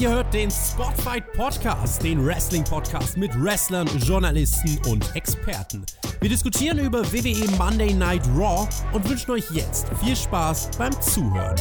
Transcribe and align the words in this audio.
Ihr 0.00 0.08
hört 0.08 0.32
den 0.32 0.50
Spotfight 0.50 1.30
Podcast, 1.34 2.02
den 2.02 2.24
Wrestling 2.24 2.64
Podcast 2.64 3.18
mit 3.18 3.30
Wrestlern, 3.38 3.86
Journalisten 3.98 4.78
und 4.88 5.14
Experten. 5.14 5.84
Wir 6.20 6.30
diskutieren 6.30 6.78
über 6.78 7.04
WWE 7.12 7.50
Monday 7.58 7.92
Night 7.92 8.26
Raw 8.34 8.66
und 8.92 9.06
wünschen 9.06 9.32
euch 9.32 9.50
jetzt 9.50 9.88
viel 10.02 10.16
Spaß 10.16 10.70
beim 10.78 10.98
Zuhören. 11.02 11.56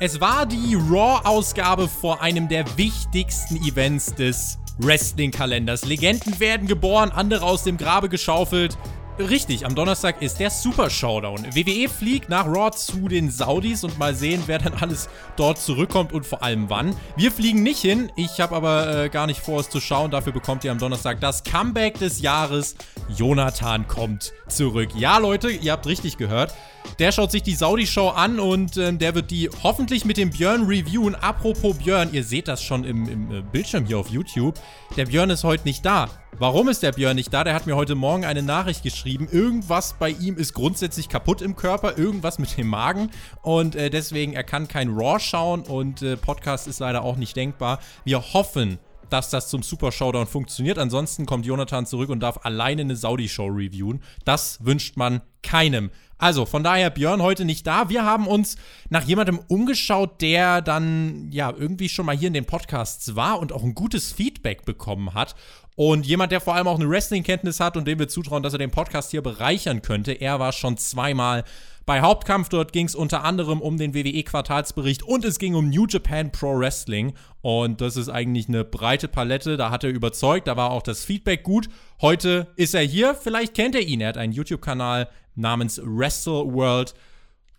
Es 0.00 0.20
war 0.20 0.44
die 0.44 0.74
Raw-Ausgabe 0.74 1.86
vor 1.86 2.20
einem 2.20 2.48
der 2.48 2.64
wichtigsten 2.76 3.56
Events 3.64 4.12
des 4.12 4.58
Wrestling-Kalenders. 4.78 5.84
Legenden 5.84 6.38
werden 6.40 6.66
geboren, 6.66 7.10
andere 7.10 7.44
aus 7.44 7.64
dem 7.64 7.76
Grabe 7.76 8.08
geschaufelt. 8.08 8.76
Richtig, 9.18 9.64
am 9.64 9.74
Donnerstag 9.74 10.20
ist 10.20 10.40
der 10.40 10.50
Super 10.50 10.90
Showdown. 10.90 11.46
WWE 11.54 11.88
fliegt 11.88 12.28
nach 12.28 12.46
Raw 12.46 12.70
zu 12.70 13.08
den 13.08 13.30
Saudis 13.30 13.82
und 13.82 13.98
mal 13.98 14.14
sehen, 14.14 14.42
wer 14.44 14.58
dann 14.58 14.74
alles 14.74 15.08
dort 15.36 15.58
zurückkommt 15.58 16.12
und 16.12 16.26
vor 16.26 16.42
allem 16.42 16.68
wann. 16.68 16.94
Wir 17.16 17.32
fliegen 17.32 17.62
nicht 17.62 17.80
hin, 17.80 18.12
ich 18.16 18.40
habe 18.40 18.54
aber 18.54 19.04
äh, 19.04 19.08
gar 19.08 19.26
nicht 19.26 19.40
vor, 19.40 19.60
es 19.60 19.70
zu 19.70 19.80
schauen. 19.80 20.10
Dafür 20.10 20.34
bekommt 20.34 20.64
ihr 20.64 20.70
am 20.70 20.78
Donnerstag 20.78 21.18
das 21.20 21.44
Comeback 21.44 21.98
des 21.98 22.20
Jahres. 22.20 22.76
Jonathan 23.08 23.88
kommt 23.88 24.34
zurück. 24.48 24.90
Ja, 24.94 25.16
Leute, 25.16 25.50
ihr 25.50 25.72
habt 25.72 25.86
richtig 25.86 26.18
gehört. 26.18 26.52
Der 26.98 27.12
schaut 27.12 27.30
sich 27.30 27.42
die 27.42 27.54
Saudi-Show 27.54 28.08
an 28.08 28.40
und 28.40 28.76
äh, 28.76 28.92
der 28.92 29.14
wird 29.14 29.30
die 29.30 29.50
hoffentlich 29.62 30.04
mit 30.04 30.16
dem 30.16 30.30
Björn 30.30 30.64
reviewen. 30.64 31.14
Apropos 31.14 31.76
Björn, 31.76 32.12
ihr 32.12 32.24
seht 32.24 32.48
das 32.48 32.62
schon 32.62 32.84
im, 32.84 33.08
im 33.08 33.30
äh, 33.30 33.42
Bildschirm 33.42 33.84
hier 33.84 33.98
auf 33.98 34.08
YouTube. 34.08 34.58
Der 34.96 35.06
Björn 35.06 35.30
ist 35.30 35.44
heute 35.44 35.64
nicht 35.64 35.84
da. 35.84 36.08
Warum 36.38 36.68
ist 36.68 36.82
der 36.82 36.92
Björn 36.92 37.16
nicht 37.16 37.32
da? 37.32 37.44
Der 37.44 37.54
hat 37.54 37.66
mir 37.66 37.76
heute 37.76 37.94
Morgen 37.94 38.24
eine 38.24 38.42
Nachricht 38.42 38.82
geschrieben. 38.82 39.28
Irgendwas 39.30 39.94
bei 39.98 40.10
ihm 40.10 40.36
ist 40.36 40.52
grundsätzlich 40.52 41.08
kaputt 41.08 41.40
im 41.40 41.56
Körper, 41.56 41.96
irgendwas 41.96 42.38
mit 42.38 42.58
dem 42.58 42.66
Magen 42.66 43.10
und 43.42 43.74
äh, 43.74 43.88
deswegen 43.88 44.34
er 44.34 44.44
kann 44.44 44.68
kein 44.68 44.90
Raw 44.90 45.18
schauen 45.18 45.62
und 45.62 46.02
äh, 46.02 46.16
Podcast 46.16 46.66
ist 46.66 46.80
leider 46.80 47.02
auch 47.04 47.16
nicht 47.16 47.36
denkbar. 47.36 47.78
Wir 48.04 48.20
hoffen, 48.34 48.78
dass 49.10 49.30
das 49.30 49.48
zum 49.48 49.62
Super 49.62 49.92
Showdown 49.92 50.26
funktioniert. 50.26 50.78
Ansonsten 50.78 51.26
kommt 51.26 51.46
Jonathan 51.46 51.86
zurück 51.86 52.10
und 52.10 52.20
darf 52.20 52.40
alleine 52.44 52.82
eine 52.82 52.96
Saudi-Show 52.96 53.46
reviewen. 53.46 54.02
Das 54.24 54.64
wünscht 54.64 54.96
man 54.96 55.22
keinem. 55.42 55.90
Also, 56.18 56.46
von 56.46 56.64
daher 56.64 56.88
Björn 56.90 57.20
heute 57.20 57.44
nicht 57.44 57.66
da. 57.66 57.90
Wir 57.90 58.04
haben 58.04 58.26
uns 58.26 58.56
nach 58.88 59.04
jemandem 59.04 59.38
umgeschaut, 59.48 60.22
der 60.22 60.62
dann 60.62 61.28
ja 61.30 61.52
irgendwie 61.56 61.90
schon 61.90 62.06
mal 62.06 62.16
hier 62.16 62.28
in 62.28 62.34
den 62.34 62.46
Podcasts 62.46 63.16
war 63.16 63.38
und 63.38 63.52
auch 63.52 63.62
ein 63.62 63.74
gutes 63.74 64.12
Feedback 64.12 64.64
bekommen 64.64 65.12
hat. 65.12 65.34
Und 65.74 66.06
jemand, 66.06 66.32
der 66.32 66.40
vor 66.40 66.54
allem 66.54 66.68
auch 66.68 66.78
eine 66.78 66.88
Wrestling-Kenntnis 66.88 67.60
hat 67.60 67.76
und 67.76 67.86
dem 67.86 67.98
wir 67.98 68.08
zutrauen, 68.08 68.42
dass 68.42 68.54
er 68.54 68.58
den 68.58 68.70
Podcast 68.70 69.10
hier 69.10 69.22
bereichern 69.22 69.82
könnte. 69.82 70.12
Er 70.12 70.40
war 70.40 70.52
schon 70.52 70.78
zweimal 70.78 71.44
bei 71.86 72.02
Hauptkampf. 72.02 72.48
Dort 72.48 72.72
ging 72.72 72.86
es 72.86 72.94
unter 72.94 73.24
anderem 73.24 73.62
um 73.62 73.78
den 73.78 73.94
WWE-Quartalsbericht 73.94 75.04
und 75.04 75.24
es 75.24 75.38
ging 75.38 75.54
um 75.54 75.70
New 75.70 75.86
Japan 75.86 76.32
Pro 76.32 76.58
Wrestling. 76.58 77.14
Und 77.40 77.80
das 77.80 77.96
ist 77.96 78.08
eigentlich 78.08 78.48
eine 78.48 78.64
breite 78.64 79.08
Palette. 79.08 79.56
Da 79.56 79.70
hat 79.70 79.84
er 79.84 79.90
überzeugt. 79.90 80.48
Da 80.48 80.56
war 80.56 80.72
auch 80.72 80.82
das 80.82 81.04
Feedback 81.04 81.44
gut. 81.44 81.68
Heute 82.02 82.48
ist 82.56 82.74
er 82.74 82.82
hier. 82.82 83.14
Vielleicht 83.14 83.54
kennt 83.54 83.76
ihr 83.76 83.82
ihn. 83.82 84.00
Er 84.00 84.08
hat 84.08 84.18
einen 84.18 84.32
YouTube-Kanal 84.32 85.08
namens 85.36 85.80
Wrestle 85.82 86.52
World. 86.52 86.94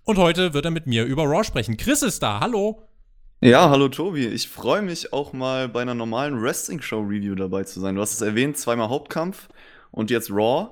Und 0.03 0.17
heute 0.17 0.53
wird 0.53 0.65
er 0.65 0.71
mit 0.71 0.87
mir 0.87 1.05
über 1.05 1.23
Raw 1.23 1.43
sprechen. 1.43 1.77
Chris 1.77 2.01
ist 2.01 2.21
da. 2.21 2.41
Hallo. 2.41 2.83
Ja, 3.39 3.69
hallo 3.69 3.87
Tobi. 3.87 4.25
Ich 4.27 4.49
freue 4.49 4.81
mich 4.81 5.13
auch 5.13 5.31
mal 5.31 5.69
bei 5.69 5.81
einer 5.81 5.93
normalen 5.93 6.41
Wrestling-Show-Review 6.41 7.35
dabei 7.35 7.63
zu 7.63 7.79
sein. 7.79 7.95
Du 7.95 8.01
hast 8.01 8.13
es 8.13 8.21
erwähnt, 8.21 8.57
zweimal 8.57 8.89
Hauptkampf 8.89 9.47
und 9.91 10.09
jetzt 10.09 10.31
Raw. 10.31 10.69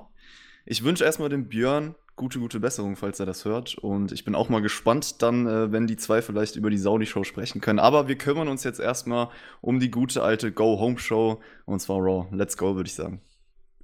Ich 0.64 0.82
wünsche 0.82 1.04
erstmal 1.04 1.28
dem 1.28 1.48
Björn 1.48 1.94
gute, 2.16 2.38
gute 2.38 2.60
Besserung, 2.60 2.96
falls 2.96 3.20
er 3.20 3.26
das 3.26 3.44
hört. 3.44 3.76
Und 3.76 4.10
ich 4.10 4.24
bin 4.24 4.34
auch 4.34 4.48
mal 4.48 4.62
gespannt 4.62 5.22
dann, 5.22 5.46
äh, 5.46 5.70
wenn 5.70 5.86
die 5.86 5.96
zwei 5.96 6.22
vielleicht 6.22 6.56
über 6.56 6.70
die 6.70 6.78
Saudi-Show 6.78 7.24
sprechen 7.24 7.60
können. 7.60 7.78
Aber 7.78 8.08
wir 8.08 8.16
kümmern 8.16 8.48
uns 8.48 8.64
jetzt 8.64 8.80
erstmal 8.80 9.28
um 9.60 9.78
die 9.78 9.90
gute 9.90 10.22
alte 10.22 10.50
Go-Home-Show 10.50 11.40
und 11.66 11.80
zwar 11.80 11.98
Raw. 11.98 12.26
Let's 12.34 12.56
go, 12.56 12.74
würde 12.74 12.88
ich 12.88 12.94
sagen. 12.94 13.20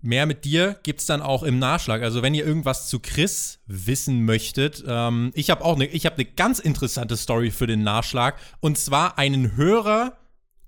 Mehr 0.04 0.26
mit 0.26 0.44
dir 0.44 0.80
gibt 0.82 0.98
es 0.98 1.06
dann 1.06 1.22
auch 1.22 1.44
im 1.44 1.60
Nachschlag. 1.60 2.02
Also 2.02 2.22
wenn 2.22 2.34
ihr 2.34 2.44
irgendwas 2.44 2.88
zu 2.88 2.98
Chris 2.98 3.60
wissen 3.66 4.24
möchtet, 4.24 4.82
ähm, 4.84 5.30
ich 5.34 5.48
habe 5.48 5.64
auch 5.64 5.76
eine, 5.76 5.86
habe 5.86 6.16
eine 6.16 6.24
ganz 6.24 6.58
interessante 6.58 7.16
Story 7.16 7.52
für 7.52 7.68
den 7.68 7.84
Nachschlag 7.84 8.36
und 8.60 8.78
zwar 8.78 9.16
einen 9.18 9.56
Hörer 9.56 10.16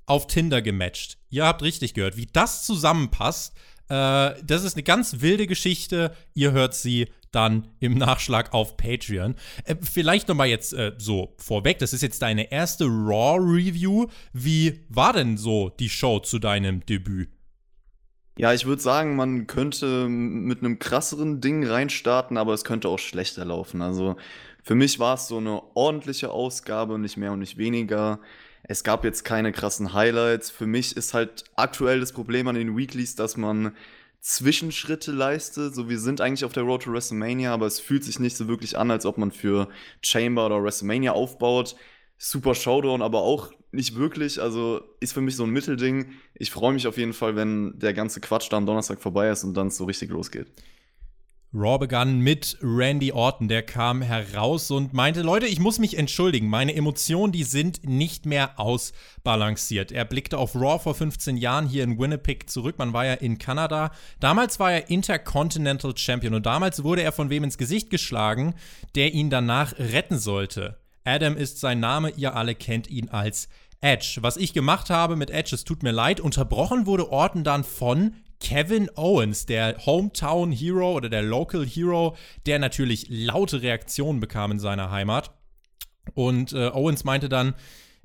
auf 0.07 0.29
Tinder 0.29 0.63
gematcht. 0.63 1.19
Ihr 1.31 1.47
habt 1.47 1.63
richtig 1.63 1.95
gehört, 1.95 2.17
wie 2.17 2.27
das 2.27 2.65
zusammenpasst. 2.65 3.55
Äh, 3.89 4.35
das 4.45 4.63
ist 4.63 4.77
eine 4.77 4.85
ganz 4.85 5.21
wilde 5.21 5.49
Geschichte. 5.49 6.15
Ihr 6.35 6.53
hört 6.53 6.75
sie 6.75 7.09
dann 7.35 7.69
im 7.81 7.95
Nachschlag 7.99 8.53
auf 8.53 8.77
Patreon. 8.77 9.35
Äh, 9.65 9.77
vielleicht 9.81 10.29
noch 10.29 10.35
mal 10.35 10.47
jetzt 10.47 10.73
äh, 10.73 10.93
so 10.99 11.35
vorweg. 11.39 11.79
Das 11.79 11.93
ist 11.93 12.03
jetzt 12.03 12.23
deine 12.23 12.51
erste 12.51 12.85
Raw 12.85 13.39
Review. 13.39 14.07
Wie 14.33 14.85
war 14.89 15.13
denn 15.13 15.37
so 15.37 15.71
die 15.79 15.89
Show 15.89 16.21
zu 16.21 16.39
deinem 16.39 16.85
Debüt? 16.87 17.29
Ja, 18.37 18.53
ich 18.53 18.67
würde 18.67 18.83
sagen, 18.83 19.15
man 19.15 19.47
könnte 19.47 20.09
mit 20.09 20.59
einem 20.59 20.81
krasseren 20.81 21.41
Ding 21.41 21.65
reinstarten, 21.65 22.37
aber 22.37 22.53
es 22.53 22.65
könnte 22.65 22.89
auch 22.89 22.99
schlechter 22.99 23.45
laufen. 23.45 23.81
Also 23.81 24.17
für 24.65 24.75
mich 24.75 24.99
war 24.99 25.15
es 25.15 25.29
so 25.29 25.37
eine 25.37 25.63
ordentliche 25.75 26.31
Ausgabe, 26.31 26.99
nicht 26.99 27.17
mehr 27.17 27.33
und 27.33 27.39
nicht 27.39 27.59
weniger. 27.59 28.19
Es 28.65 28.83
gab 28.83 29.05
jetzt 29.05 29.25
keine 29.25 29.53
krassen 29.53 29.93
Highlights. 29.93 30.51
Für 30.51 30.67
mich 30.67 30.97
ist 30.97 31.15
halt 31.15 31.45
aktuell 31.55 32.01
das 32.01 32.13
Problem 32.13 32.49
an 32.49 32.55
den 32.57 32.77
Weeklies, 32.77 33.15
dass 33.15 33.37
man 33.37 33.77
Zwischenschritte 34.25 35.13
leistet. 35.13 35.75
So, 35.75 35.91
wir 35.91 35.99
sind 35.99 36.23
eigentlich 36.23 36.47
auf 36.47 36.55
der 36.55 36.63
Road 36.63 36.85
to 36.85 36.93
WrestleMania, 36.93 37.53
aber 37.53 37.67
es 37.67 37.79
fühlt 37.79 38.05
sich 38.05 38.19
nicht 38.19 38.39
so 38.39 38.49
wirklich 38.49 38.79
an, 38.79 38.91
als 38.91 39.05
ob 39.05 39.19
man 39.19 39.31
für 39.31 39.69
Chamber 40.01 40.47
oder 40.47 40.63
WrestleMania 40.63 41.13
aufbaut. 41.13 41.77
Super 42.17 42.55
Showdown, 42.55 43.03
aber 43.03 43.21
auch 43.21 43.53
nicht 43.71 43.97
wirklich. 43.97 44.41
Also 44.41 44.81
ist 45.01 45.13
für 45.13 45.21
mich 45.21 45.37
so 45.37 45.45
ein 45.45 45.51
Mittelding. 45.51 46.13
Ich 46.35 46.51
freue 46.51 46.73
mich 46.73 46.87
auf 46.87 46.97
jeden 46.97 47.13
Fall, 47.13 47.37
wenn 47.37 47.79
der 47.79 47.93
ganze 47.93 48.23
Quatsch 48.23 48.51
da 48.51 48.57
am 48.57 48.65
Donnerstag 48.65 49.03
vorbei 49.03 49.29
ist 49.29 49.45
und 49.45 49.55
dann 49.55 49.69
so 49.69 49.85
richtig 49.85 50.09
losgeht. 50.09 50.47
Raw 51.57 51.79
begann 51.79 52.19
mit 52.19 52.59
Randy 52.63 53.13
Orton, 53.13 53.47
der 53.47 53.63
kam 53.63 54.03
heraus 54.03 54.73
und 54.73 54.93
meinte, 54.93 55.23
Leute, 55.23 55.47
ich 55.47 55.61
muss 55.61 55.79
mich 55.79 55.97
entschuldigen, 55.97 56.49
meine 56.49 56.75
Emotionen, 56.75 57.33
die 57.33 57.45
sind 57.45 57.89
nicht 57.89 58.27
mehr 58.27 58.59
ausbalanciert. 58.59 59.93
Er 59.93 60.05
blickte 60.05 60.37
auf 60.37 60.57
Raw 60.57 60.81
vor 60.81 60.97
15 60.97 61.37
Jahren 61.37 61.69
hier 61.69 61.85
in 61.85 61.97
Winnipeg 61.97 62.51
zurück, 62.51 62.77
man 62.79 62.93
war 62.93 63.07
ja 63.07 63.15
in 63.15 63.39
Kanada. 63.39 63.93
Damals 64.19 64.59
war 64.59 64.73
er 64.73 64.91
Intercontinental 64.91 65.97
Champion 65.97 66.35
und 66.35 66.45
damals 66.45 66.83
wurde 66.83 67.03
er 67.03 67.13
von 67.13 67.31
wem 67.31 67.45
ins 67.45 67.57
Gesicht 67.57 67.89
geschlagen, 67.89 68.55
der 68.97 69.15
ihn 69.15 69.31
danach 69.31 69.79
retten 69.79 70.19
sollte. 70.19 70.81
Adam 71.05 71.37
ist 71.37 71.61
sein 71.61 71.79
Name, 71.79 72.11
ihr 72.17 72.35
alle 72.35 72.57
kennt 72.57 72.91
ihn 72.91 73.11
als 73.11 73.49
Edge. 73.81 74.19
Was 74.23 74.37
ich 74.39 74.55
gemacht 74.55 74.91
habe 74.91 75.15
mit 75.15 75.31
Edge, 75.31 75.55
es 75.55 75.63
tut 75.63 75.85
mir 75.85 75.93
leid, 75.93 76.19
unterbrochen 76.19 76.87
wurde 76.87 77.13
Orton 77.13 77.45
dann 77.45 77.63
von 77.63 78.17
Kevin 78.45 78.91
Owens, 78.95 79.47
der 79.47 79.87
Hometown 79.87 80.53
Hero 80.53 80.93
oder 80.93 81.09
der 81.09 81.23
Local 81.23 81.65
Hero, 81.65 82.15
der 82.45 82.59
natürlich 82.59 83.07
laute 83.09 83.63
Reaktionen 83.63 84.21
bekam 84.21 84.53
in 84.53 84.59
seiner 84.59 84.91
Heimat. 84.91 85.31
Und 86.13 86.53
äh, 86.53 86.69
Owens 86.69 87.05
meinte 87.05 87.31
dann, 87.31 87.55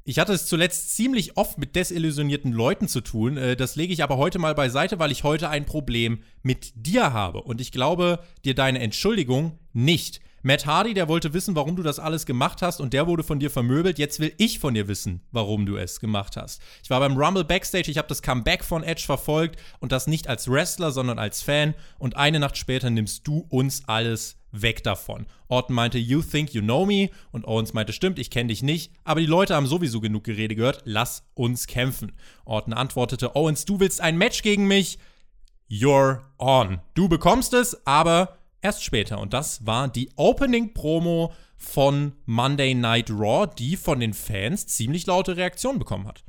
ich 0.05 0.17
hatte 0.17 0.31
es 0.31 0.45
zuletzt 0.45 0.95
ziemlich 0.95 1.35
oft 1.35 1.57
mit 1.57 1.75
desillusionierten 1.75 2.53
Leuten 2.53 2.87
zu 2.87 3.01
tun. 3.01 3.35
Äh, 3.35 3.57
das 3.57 3.75
lege 3.75 3.91
ich 3.91 4.01
aber 4.01 4.15
heute 4.15 4.39
mal 4.39 4.55
beiseite, 4.55 4.97
weil 4.97 5.11
ich 5.11 5.25
heute 5.25 5.49
ein 5.49 5.65
Problem 5.65 6.23
mit 6.41 6.71
dir 6.73 7.11
habe. 7.11 7.41
Und 7.41 7.59
ich 7.59 7.73
glaube 7.73 8.19
dir 8.45 8.55
deine 8.55 8.79
Entschuldigung 8.79 9.59
nicht. 9.73 10.21
Matt 10.41 10.65
Hardy, 10.65 10.93
der 10.93 11.07
wollte 11.07 11.33
wissen, 11.33 11.55
warum 11.55 11.75
du 11.75 11.83
das 11.83 11.99
alles 11.99 12.25
gemacht 12.25 12.61
hast 12.61 12.79
und 12.79 12.93
der 12.93 13.07
wurde 13.07 13.23
von 13.23 13.39
dir 13.39 13.49
vermöbelt. 13.49 13.99
Jetzt 13.99 14.19
will 14.19 14.33
ich 14.37 14.59
von 14.59 14.73
dir 14.73 14.87
wissen, 14.87 15.21
warum 15.31 15.65
du 15.65 15.75
es 15.75 15.99
gemacht 15.99 16.37
hast. 16.37 16.61
Ich 16.83 16.89
war 16.89 16.99
beim 16.99 17.17
Rumble 17.17 17.43
Backstage, 17.43 17.91
ich 17.91 17.97
habe 17.97 18.07
das 18.07 18.21
Comeback 18.21 18.63
von 18.63 18.83
Edge 18.83 19.03
verfolgt 19.05 19.59
und 19.79 19.91
das 19.91 20.07
nicht 20.07 20.27
als 20.27 20.49
Wrestler, 20.49 20.91
sondern 20.91 21.19
als 21.19 21.41
Fan 21.41 21.75
und 21.97 22.15
eine 22.15 22.39
Nacht 22.39 22.57
später 22.57 22.89
nimmst 22.89 23.27
du 23.27 23.45
uns 23.49 23.83
alles 23.87 24.37
weg 24.51 24.83
davon. 24.83 25.27
Orton 25.47 25.75
meinte, 25.75 25.97
you 25.97 26.21
think 26.21 26.53
you 26.53 26.61
know 26.61 26.85
me 26.85 27.09
und 27.31 27.45
Owens 27.45 27.73
meinte, 27.73 27.93
stimmt, 27.93 28.17
ich 28.19 28.31
kenne 28.31 28.47
dich 28.47 28.63
nicht, 28.63 28.91
aber 29.03 29.19
die 29.19 29.25
Leute 29.25 29.55
haben 29.55 29.67
sowieso 29.67 29.99
genug 29.99 30.23
Gerede 30.23 30.55
gehört, 30.55 30.81
lass 30.85 31.23
uns 31.33 31.67
kämpfen. 31.67 32.13
Orton 32.45 32.73
antwortete, 32.73 33.35
Owens, 33.35 33.65
du 33.65 33.79
willst 33.79 34.01
ein 34.01 34.17
Match 34.17 34.41
gegen 34.41 34.67
mich? 34.67 34.97
You're 35.69 36.21
on. 36.39 36.79
Du 36.95 37.07
bekommst 37.09 37.53
es, 37.53 37.85
aber 37.85 38.38
erst 38.61 38.83
später. 38.83 39.19
Und 39.19 39.33
das 39.33 39.65
war 39.65 39.87
die 39.87 40.09
Opening-Promo 40.15 41.33
von 41.57 42.13
Monday 42.25 42.73
Night 42.73 43.09
Raw, 43.09 43.49
die 43.57 43.75
von 43.75 43.99
den 43.99 44.13
Fans 44.13 44.67
ziemlich 44.67 45.05
laute 45.05 45.37
Reaktionen 45.37 45.79
bekommen 45.79 46.07
hat. 46.07 46.23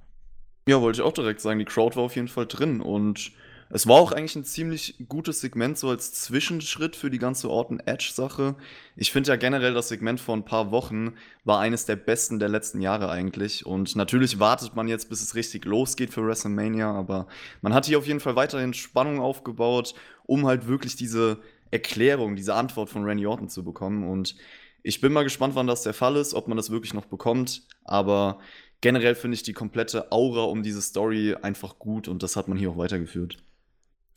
Ja, 0.69 0.81
wollte 0.81 1.01
ich 1.01 1.07
auch 1.07 1.13
direkt 1.13 1.41
sagen. 1.41 1.59
Die 1.59 1.65
Crowd 1.65 1.97
war 1.97 2.05
auf 2.05 2.17
jeden 2.17 2.29
Fall 2.29 2.47
drin 2.47 2.81
und 2.81 3.33
Es 3.73 3.87
war 3.87 4.01
auch 4.01 4.11
eigentlich 4.11 4.35
ein 4.35 4.45
ziemlich 4.45 4.97
gutes 5.09 5.41
Segment, 5.41 5.79
so 5.79 5.91
als 5.91 6.13
Zwischenschritt 6.13 6.97
für 6.97 7.09
die 7.09 7.21
ganze 7.21 7.49
Orton-Edge-Sache. 7.49 8.57
Ich 8.97 9.13
finde 9.13 9.31
ja 9.31 9.37
generell, 9.37 9.75
das 9.75 9.89
Segment 9.89 10.19
vor 10.19 10.37
ein 10.37 10.45
paar 10.45 10.73
Wochen 10.73 11.15
war 11.45 11.61
eines 11.61 11.87
der 11.87 11.95
besten 11.95 12.41
der 12.41 12.49
letzten 12.49 12.81
Jahre 12.81 13.11
eigentlich. 13.11 13.65
Und 13.65 13.95
natürlich 13.95 14.41
wartet 14.41 14.75
man 14.75 14.89
jetzt, 14.89 15.09
bis 15.09 15.23
es 15.23 15.37
richtig 15.37 15.67
losgeht 15.67 16.13
für 16.13 16.27
WrestleMania, 16.27 16.91
aber 16.91 17.29
man 17.63 17.73
hat 17.73 17.87
hier 17.87 17.99
auf 17.99 18.09
jeden 18.09 18.19
Fall 18.19 18.35
weiterhin 18.35 18.75
Spannung 18.75 19.21
aufgebaut, 19.21 19.95
um 20.27 20.49
halt 20.49 20.67
wirklich 20.67 20.97
diese 20.97 21.39
Erklärung, 21.71 22.37
diese 22.37 22.55
Antwort 22.55 22.91
von 22.91 23.05
Randy 23.05 23.27
Orton 23.27 23.49
zu 23.49 23.65
bekommen. 23.65 24.09
Und 24.09 24.37
ich 24.83 25.01
bin 25.01 25.13
mal 25.13 25.25
gespannt, 25.25 25.55
wann 25.55 25.67
das 25.67 25.83
der 25.83 25.95
Fall 25.95 26.17
ist, 26.17 26.35
ob 26.35 26.49
man 26.49 26.57
das 26.57 26.71
wirklich 26.71 26.95
noch 26.95 27.07
bekommt. 27.07 27.63
Aber 27.85 28.39
generell 28.81 29.15
finde 29.15 29.35
ich 29.35 29.43
die 29.43 29.53
komplette 29.53 30.11
Aura 30.13 30.45
um 30.45 30.63
diese 30.63 30.83
Story 30.83 31.37
einfach 31.41 31.79
gut 31.79 32.09
und 32.09 32.23
das 32.23 32.37
hat 32.37 32.49
man 32.49 32.59
hier 32.59 32.71
auch 32.71 32.79
weitergeführt. 32.79 33.39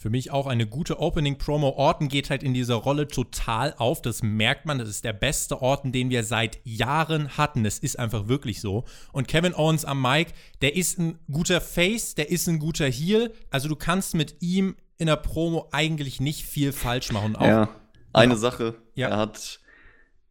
Für 0.03 0.09
mich 0.09 0.31
auch 0.31 0.47
eine 0.47 0.67
gute 0.67 0.99
Opening-Promo. 0.99 1.69
Orton 1.77 2.09
geht 2.09 2.29
halt 2.29 2.43
in 2.43 2.53
dieser 2.53 2.75
Rolle 2.75 3.07
total 3.07 3.73
auf. 3.77 4.01
Das 4.01 4.21
merkt 4.21 4.65
man. 4.65 4.77
Das 4.77 4.89
ist 4.89 5.05
der 5.05 5.13
beste 5.13 5.61
Orton, 5.61 5.93
den 5.93 6.09
wir 6.09 6.25
seit 6.25 6.59
Jahren 6.65 7.37
hatten. 7.37 7.63
Es 7.63 7.79
ist 7.79 7.97
einfach 7.97 8.27
wirklich 8.27 8.59
so. 8.59 8.83
Und 9.13 9.29
Kevin 9.29 9.53
Owens 9.53 9.85
am 9.85 10.01
Mic, 10.01 10.33
der 10.61 10.75
ist 10.75 10.99
ein 10.99 11.19
guter 11.31 11.61
Face, 11.61 12.15
der 12.15 12.29
ist 12.29 12.49
ein 12.49 12.59
guter 12.59 12.87
Heel. 12.87 13.31
Also 13.49 13.69
du 13.69 13.77
kannst 13.77 14.13
mit 14.13 14.41
ihm 14.41 14.75
in 14.97 15.07
der 15.07 15.15
Promo 15.15 15.67
eigentlich 15.71 16.19
nicht 16.19 16.45
viel 16.45 16.71
falsch 16.71 17.11
machen. 17.11 17.35
Auch, 17.35 17.45
ja, 17.45 17.69
eine 18.13 18.33
ja. 18.33 18.39
Sache. 18.39 18.75
Ja. 18.95 19.09
Er 19.09 19.17
hat 19.17 19.59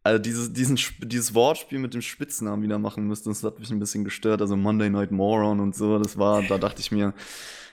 also 0.03 0.19
dieses, 0.19 0.51
diesen, 0.51 0.77
dieses 0.99 1.33
Wortspiel 1.33 1.79
mit 1.79 1.93
dem 1.93 2.01
Spitznamen 2.01 2.61
wieder 2.61 2.77
machen 2.77 3.07
müsste, 3.07 3.29
das 3.29 3.41
hat 3.43 3.59
mich 3.59 3.71
ein 3.71 3.79
bisschen 3.79 4.03
gestört. 4.03 4.41
Also 4.41 4.57
Monday 4.57 4.89
Night 4.89 5.11
Moron 5.11 5.61
und 5.61 5.75
so, 5.75 5.97
das 5.97 6.17
war, 6.17 6.43
da 6.43 6.57
dachte 6.57 6.81
ich 6.81 6.91
mir, 6.91 7.13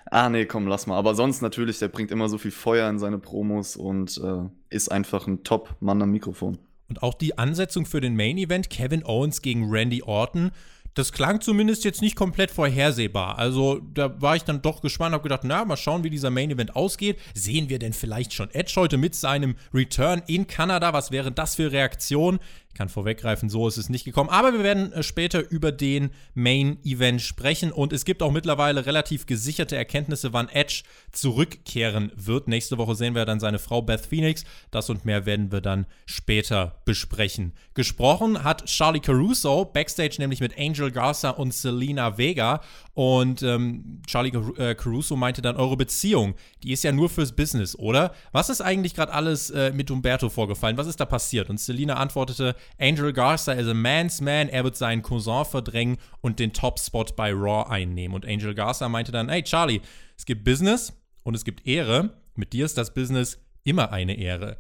ah 0.07 0.29
nee, 0.29 0.47
komm, 0.47 0.69
lass 0.69 0.87
mal. 0.87 0.97
Aber 0.97 1.15
sonst 1.17 1.43
natürlich, 1.43 1.81
der 1.81 1.89
bringt 1.89 2.13
immer 2.13 2.29
so 2.29 2.39
viel 2.39 2.53
Feuer 2.53 2.89
in 2.89 3.01
seine 3.01 3.19
Promos 3.19 3.77
und 3.77 4.19
äh, 4.19 4.49
ist 4.69 4.93
einfach 4.93 5.27
ein 5.27 5.43
Top-Mann 5.43 6.03
am 6.03 6.11
Mikrofon. 6.13 6.59
Und 6.89 7.03
auch 7.03 7.15
die 7.15 7.37
Ansetzung 7.37 7.85
für 7.85 8.01
den 8.01 8.17
Main 8.17 8.39
Event, 8.39 8.71
Kevin 8.71 9.05
Owens 9.05 9.43
gegen 9.43 9.71
Randy 9.71 10.03
Orton, 10.03 10.53
das 10.95 11.13
klang 11.13 11.41
zumindest 11.41 11.85
jetzt 11.85 12.03
nicht 12.03 12.17
komplett 12.17 12.51
vorhersehbar. 12.51 13.39
Also 13.39 13.81
da 13.95 14.21
war 14.21 14.37
ich 14.37 14.45
dann 14.45 14.63
doch 14.63 14.81
gespannt, 14.81 15.13
habe 15.13 15.23
gedacht, 15.23 15.45
na, 15.45 15.65
mal 15.65 15.77
schauen, 15.77 16.05
wie 16.05 16.11
dieser 16.11 16.31
Main 16.31 16.51
Event 16.51 16.75
ausgeht. 16.77 17.19
Sehen 17.35 17.69
wir 17.69 17.79
denn 17.79 17.93
vielleicht 17.93 18.33
schon 18.33 18.51
Edge 18.51 18.75
heute 18.77 18.97
mit 18.97 19.15
seinem 19.15 19.57
Return 19.73 20.23
in 20.27 20.47
Kanada? 20.47 20.93
Was 20.93 21.11
wäre 21.11 21.33
das 21.33 21.55
für 21.55 21.73
Reaktion? 21.73 22.39
Ich 22.73 22.79
kann 22.79 22.89
vorweggreifen, 22.89 23.49
so 23.51 23.67
ist 23.67 23.79
es 23.79 23.89
nicht 23.89 24.05
gekommen. 24.05 24.31
Aber 24.31 24.53
wir 24.53 24.63
werden 24.63 24.93
äh, 24.93 25.03
später 25.03 25.51
über 25.51 25.73
den 25.73 26.11
Main 26.35 26.79
Event 26.85 27.21
sprechen 27.21 27.73
und 27.73 27.93
es 27.93 28.05
gibt 28.05 28.23
auch 28.23 28.31
mittlerweile 28.31 28.87
relativ 28.87 29.27
gesicherte 29.27 29.77
Erkenntnisse, 29.77 30.33
wann 30.33 30.49
Edge 30.49 30.85
zurückkehren 31.11 32.13
wird. 32.15 32.47
Nächste 32.47 32.79
Woche 32.79 32.95
sehen 32.95 33.17
wir 33.17 33.25
dann 33.25 33.41
seine 33.41 33.59
Frau 33.59 33.83
Beth 33.83 34.07
Phoenix. 34.07 34.45
Das 34.71 34.89
und 34.89 35.05
mehr 35.05 35.27
werden 35.27 35.51
wir 35.51 35.61
dann 35.61 35.87
später 36.07 36.81
besprechen. 36.85 37.55
Gesprochen 37.75 38.45
hat 38.45 38.67
Charlie 38.67 39.01
Caruso, 39.01 39.65
backstage 39.65 40.17
nämlich 40.19 40.41
mit 40.41 40.57
Angel 40.57 40.93
Garza 40.93 41.31
und 41.31 41.53
Selena 41.53 42.19
Vega. 42.19 42.61
Und 42.95 43.43
ähm, 43.43 44.01
Charlie 44.07 44.31
äh, 44.59 44.77
Caruso 44.77 45.17
meinte 45.17 45.43
dann, 45.43 45.57
eure 45.57 45.77
Beziehung, 45.77 46.35
die 46.63 46.73
ist 46.73 46.85
ja 46.85 46.93
nur 46.93 47.09
fürs 47.09 47.33
Business, 47.33 47.77
oder? 47.77 48.15
Was 48.31 48.49
ist 48.49 48.61
eigentlich 48.61 48.95
gerade 48.95 49.13
alles 49.13 49.51
äh, 49.51 49.73
mit 49.73 49.91
Umberto 49.91 50.29
vorgefallen? 50.29 50.77
Was 50.77 50.87
ist 50.87 51.01
da 51.01 51.05
passiert? 51.05 51.51
Und 51.51 51.59
Selena 51.59 51.95
antwortete, 51.95 52.55
Angel 52.79 53.13
Garza 53.13 53.53
is 53.53 53.69
a 53.69 53.75
man's 53.75 54.21
man, 54.21 54.49
er 54.49 54.65
wird 54.65 54.77
seinen 54.77 55.03
Cousin 55.03 55.45
verdrängen 55.45 55.99
und 56.21 56.39
den 56.39 56.53
Top-Spot 56.53 57.07
bei 57.17 57.33
Raw 57.33 57.71
einnehmen. 57.71 58.15
Und 58.15 58.27
Angel 58.27 58.55
Garza 58.55 58.89
meinte 58.89 59.13
dann, 59.13 59.29
hey 59.29 59.43
Charlie, 59.43 59.81
es 60.17 60.25
gibt 60.25 60.45
Business 60.45 60.93
und 61.23 61.35
es 61.35 61.45
gibt 61.45 61.67
Ehre. 61.67 62.15
Mit 62.35 62.53
dir 62.53 62.65
ist 62.65 62.79
das 62.79 62.95
Business 62.95 63.39
immer 63.65 63.93
eine 63.93 64.17
Ehre. 64.17 64.57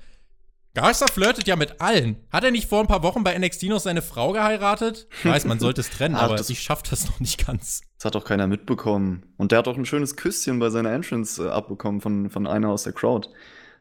Garza 0.74 1.06
flirtet 1.06 1.48
ja 1.48 1.56
mit 1.56 1.80
allen. 1.80 2.16
Hat 2.30 2.44
er 2.44 2.52
nicht 2.52 2.68
vor 2.68 2.80
ein 2.80 2.86
paar 2.86 3.02
Wochen 3.02 3.24
bei 3.24 3.36
NXT 3.36 3.64
noch 3.64 3.80
seine 3.80 4.02
Frau 4.02 4.32
geheiratet? 4.32 5.08
Ich 5.18 5.24
weiß, 5.24 5.44
man 5.44 5.58
sollte 5.58 5.80
es 5.80 5.90
trennen, 5.96 6.14
aber 6.14 6.40
ich 6.40 6.62
schaff 6.62 6.82
das 6.84 7.06
noch 7.06 7.18
nicht 7.18 7.44
ganz. 7.44 7.80
Das 7.98 8.04
hat 8.04 8.14
doch 8.14 8.24
keiner 8.24 8.46
mitbekommen. 8.46 9.24
Und 9.36 9.50
der 9.50 9.58
hat 9.58 9.68
auch 9.68 9.76
ein 9.76 9.84
schönes 9.84 10.14
Küsschen 10.14 10.60
bei 10.60 10.70
seiner 10.70 10.92
Entrance 10.92 11.44
äh, 11.44 11.50
abbekommen 11.50 12.00
von, 12.00 12.30
von 12.30 12.46
einer 12.46 12.68
aus 12.68 12.84
der 12.84 12.92
Crowd. 12.92 13.28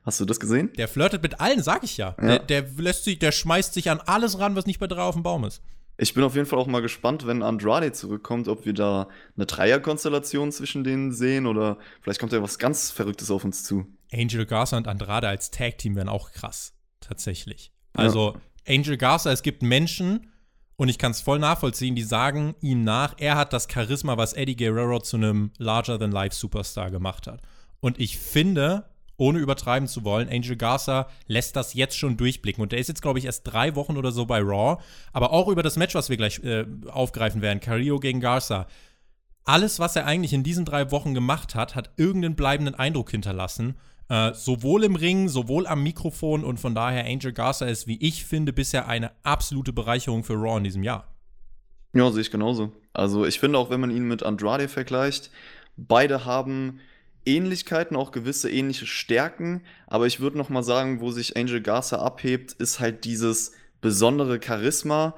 Hast 0.10 0.20
du 0.20 0.26
das 0.26 0.40
gesehen? 0.40 0.74
Der 0.76 0.88
flirtet 0.88 1.22
mit 1.22 1.40
allen, 1.40 1.62
sag 1.62 1.84
ich 1.84 1.98
ja. 1.98 2.16
ja. 2.20 2.40
Der, 2.40 2.40
der, 2.40 2.66
lässt 2.80 3.04
sich, 3.04 3.20
der 3.20 3.32
schmeißt 3.32 3.76
sich 3.76 3.92
an 3.92 4.02
alles 4.04 4.40
ran, 4.40 4.56
was 4.56 4.66
nicht 4.66 4.80
bei 4.80 4.88
drei 4.88 5.04
auf 5.04 5.14
dem 5.14 5.22
Baum 5.22 5.44
ist. 5.44 5.62
Ich 6.00 6.16
bin 6.16 6.24
auf 6.24 6.34
jeden 6.34 6.48
Fall 6.48 6.58
auch 6.58 6.66
mal 6.66 6.82
gespannt, 6.82 7.28
wenn 7.28 7.44
Andrade 7.44 7.92
zurückkommt, 7.92 8.48
ob 8.48 8.66
wir 8.66 8.74
da 8.74 9.08
eine 9.36 9.46
Dreierkonstellation 9.46 10.52
zwischen 10.52 10.84
denen 10.84 11.12
sehen 11.12 11.46
oder 11.46 11.78
vielleicht 12.02 12.20
kommt 12.20 12.34
ja 12.34 12.42
was 12.42 12.58
ganz 12.58 12.90
Verrücktes 12.90 13.30
auf 13.30 13.44
uns 13.44 13.64
zu. 13.64 13.86
Angel 14.12 14.48
Garza 14.48 14.78
und 14.78 14.88
Andrade 14.88 15.28
als 15.28 15.52
Tag-Team 15.52 15.96
wären 15.96 16.10
auch 16.10 16.32
krass. 16.32 16.74
Tatsächlich. 17.02 17.72
Also, 17.94 18.34
ja. 18.66 18.76
Angel 18.76 18.98
Garza, 18.98 19.32
es 19.32 19.44
gibt 19.44 19.62
Menschen, 19.62 20.32
und 20.76 20.90
ich 20.90 20.98
kann 20.98 21.12
es 21.12 21.22
voll 21.22 21.38
nachvollziehen, 21.38 21.94
die 21.94 22.02
sagen 22.02 22.56
ihm 22.62 22.84
nach, 22.84 23.14
er 23.20 23.36
hat 23.36 23.54
das 23.54 23.68
Charisma, 23.72 24.18
was 24.18 24.34
Eddie 24.34 24.56
Guerrero 24.56 25.00
zu 25.02 25.18
einem 25.18 25.52
Larger-than-Life-Superstar 25.60 26.90
gemacht 26.90 27.28
hat. 27.28 27.42
Und 27.80 28.00
ich 28.00 28.18
finde, 28.18 28.86
ohne 29.20 29.40
übertreiben 29.40 29.88
zu 29.88 30.04
wollen, 30.04 30.30
Angel 30.30 30.56
Garza 30.56 31.08
lässt 31.28 31.56
das 31.56 31.74
jetzt 31.74 31.98
schon 31.98 32.18
durchblicken. 32.18 32.62
Und 32.62 32.72
der 32.72 32.80
ist 32.80 32.88
jetzt, 32.88 33.02
glaube 33.02 33.20
ich, 33.20 33.26
erst 33.26 33.44
drei 33.44 33.76
Wochen 33.76 33.98
oder 33.98 34.12
so 34.12 34.26
bei 34.26 34.40
Raw. 34.40 34.82
Aber 35.14 35.32
auch 35.32 35.48
über 35.48 35.64
das 35.64 35.78
Match, 35.78 35.96
was 35.96 36.10
wir 36.10 36.18
gleich 36.18 36.44
äh, 36.44 36.66
aufgreifen 36.90 37.42
werden, 37.42 37.60
Carrillo 37.60 38.00
gegen 38.00 38.20
Garza. 38.20 38.68
Alles, 39.44 39.80
was 39.80 39.96
er 39.96 40.06
eigentlich 40.06 40.34
in 40.34 40.44
diesen 40.44 40.66
drei 40.66 40.92
Wochen 40.92 41.14
gemacht 41.14 41.56
hat, 41.56 41.76
hat 41.76 41.92
irgendeinen 41.98 42.36
bleibenden 42.36 42.76
Eindruck 42.76 43.12
hinterlassen. 43.12 43.76
Äh, 44.10 44.34
sowohl 44.34 44.84
im 44.84 44.96
Ring, 44.96 45.30
sowohl 45.30 45.68
am 45.68 45.84
Mikrofon. 45.84 46.44
Und 46.44 46.60
von 46.60 46.74
daher, 46.74 47.06
Angel 47.06 47.34
Garza 47.34 47.66
ist, 47.66 47.88
wie 47.88 48.02
ich 48.02 48.26
finde, 48.26 48.54
bisher 48.54 48.88
eine 48.88 49.12
absolute 49.24 49.74
Bereicherung 49.74 50.24
für 50.24 50.34
Raw 50.34 50.58
in 50.58 50.64
diesem 50.64 50.84
Jahr. 50.84 51.08
Ja, 51.94 52.12
sehe 52.12 52.22
ich 52.22 52.32
genauso. 52.32 52.72
Also 52.94 53.26
ich 53.26 53.40
finde 53.40 53.58
auch, 53.58 53.70
wenn 53.70 53.80
man 53.80 53.92
ihn 53.92 54.08
mit 54.08 54.24
Andrade 54.24 54.68
vergleicht, 54.68 55.32
beide 55.78 56.26
haben 56.26 56.80
Ähnlichkeiten, 57.26 57.96
auch 57.96 58.12
gewisse 58.12 58.50
ähnliche 58.50 58.86
Stärken, 58.86 59.62
aber 59.88 60.08
ich 60.08 60.20
würde 60.20 60.38
noch 60.38 60.50
mal 60.50 60.64
sagen, 60.64 61.02
wo 61.02 61.12
sich 61.12 61.38
Angel 61.38 61.62
Garza 61.62 61.98
abhebt, 61.98 62.54
ist 62.54 62.80
halt 62.80 63.06
dieses 63.06 63.54
besondere 63.82 64.40
Charisma. 64.44 65.16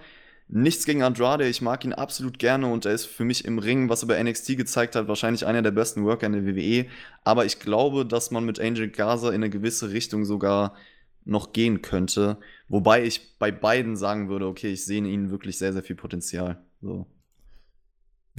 Nichts 0.48 0.86
gegen 0.86 1.01
Andrade, 1.01 1.48
ich 1.48 1.62
mag 1.62 1.86
ihn 1.86 1.94
absolut 1.94 2.38
gerne 2.38 2.68
und 2.68 2.86
er 2.86 2.92
ist 2.92 3.06
für 3.06 3.24
mich 3.24 3.45
im 3.45 3.57
Ring, 3.57 3.88
was 3.88 4.03
er 4.03 4.09
bei 4.09 4.21
NXT 4.21 4.57
gezeigt 4.57 4.95
hat, 4.95 5.07
wahrscheinlich 5.07 5.45
einer 5.45 5.62
der 5.62 5.71
besten 5.71 6.03
Worker 6.03 6.25
in 6.25 6.33
der 6.33 6.45
WWE. 6.45 6.88
Aber 7.24 7.45
ich 7.45 7.59
glaube, 7.59 8.06
dass 8.06 8.31
man 8.31 8.44
mit 8.44 8.59
Angel 8.59 8.89
Garza 8.89 9.30
in 9.30 9.36
eine 9.36 9.50
gewisse 9.50 9.92
Richtung 9.92 10.25
sogar 10.25 10.75
noch 11.24 11.53
gehen 11.53 11.81
könnte. 11.81 12.38
Wobei 12.68 13.06
ich 13.06 13.38
bei 13.38 13.51
beiden 13.51 13.95
sagen 13.95 14.27
würde, 14.27 14.48
okay, 14.48 14.74
ich 14.74 14.83
sehe 14.83 14.98
in 14.98 15.06
ihnen 15.06 15.31
wirklich 15.31 15.57
sehr, 15.57 15.71
sehr 15.71 15.83
viel 15.83 15.95
Potenzial. 15.95 16.62
So. 16.81 17.07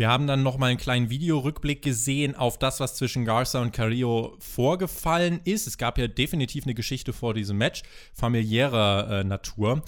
Wir 0.02 0.08
haben 0.08 0.26
dann 0.26 0.42
noch 0.42 0.58
mal 0.58 0.66
einen 0.66 0.78
kleinen 0.78 1.10
Videorückblick 1.10 1.80
gesehen 1.80 2.34
auf 2.34 2.58
das, 2.58 2.80
was 2.80 2.96
zwischen 2.96 3.24
Garza 3.24 3.62
und 3.62 3.70
Carrillo 3.70 4.34
vorgefallen 4.40 5.40
ist. 5.44 5.68
Es 5.68 5.78
gab 5.78 5.96
ja 5.96 6.08
definitiv 6.08 6.64
eine 6.64 6.74
Geschichte 6.74 7.12
vor 7.12 7.34
diesem 7.34 7.56
Match, 7.56 7.84
familiärer 8.12 9.20
äh, 9.20 9.22
Natur. 9.22 9.84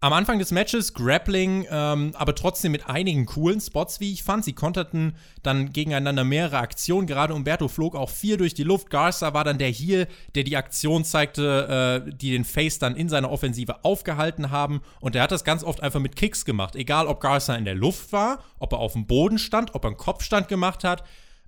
Am 0.00 0.12
Anfang 0.12 0.38
des 0.38 0.50
Matches 0.50 0.92
Grappling, 0.92 1.66
ähm, 1.70 2.12
aber 2.14 2.34
trotzdem 2.34 2.72
mit 2.72 2.86
einigen 2.86 3.24
coolen 3.24 3.62
Spots, 3.62 3.98
wie 3.98 4.12
ich 4.12 4.22
fand. 4.22 4.44
Sie 4.44 4.52
konterten 4.52 5.16
dann 5.42 5.72
gegeneinander 5.72 6.22
mehrere 6.22 6.58
Aktionen. 6.58 7.06
Gerade 7.06 7.32
Umberto 7.32 7.66
flog 7.68 7.96
auch 7.96 8.10
viel 8.10 8.36
durch 8.36 8.52
die 8.52 8.62
Luft. 8.62 8.90
Garza 8.90 9.32
war 9.32 9.42
dann 9.42 9.56
der 9.56 9.70
hier, 9.70 10.06
der 10.34 10.44
die 10.44 10.58
Aktion 10.58 11.02
zeigte, 11.02 12.04
äh, 12.06 12.12
die 12.14 12.30
den 12.30 12.44
Face 12.44 12.78
dann 12.78 12.94
in 12.94 13.08
seiner 13.08 13.30
Offensive 13.30 13.84
aufgehalten 13.86 14.50
haben. 14.50 14.82
Und 15.00 15.16
er 15.16 15.22
hat 15.22 15.32
das 15.32 15.44
ganz 15.44 15.64
oft 15.64 15.82
einfach 15.82 16.00
mit 16.00 16.14
Kicks 16.14 16.44
gemacht. 16.44 16.76
Egal, 16.76 17.06
ob 17.06 17.20
Garza 17.20 17.54
in 17.54 17.64
der 17.64 17.74
Luft 17.74 18.12
war, 18.12 18.40
ob 18.58 18.72
er 18.72 18.78
auf 18.80 18.92
dem 18.92 19.06
Boden 19.06 19.38
stand, 19.38 19.74
ob 19.74 19.84
er 19.84 19.88
einen 19.88 19.96
Kopfstand 19.96 20.48
gemacht 20.48 20.84
hat. 20.84 21.04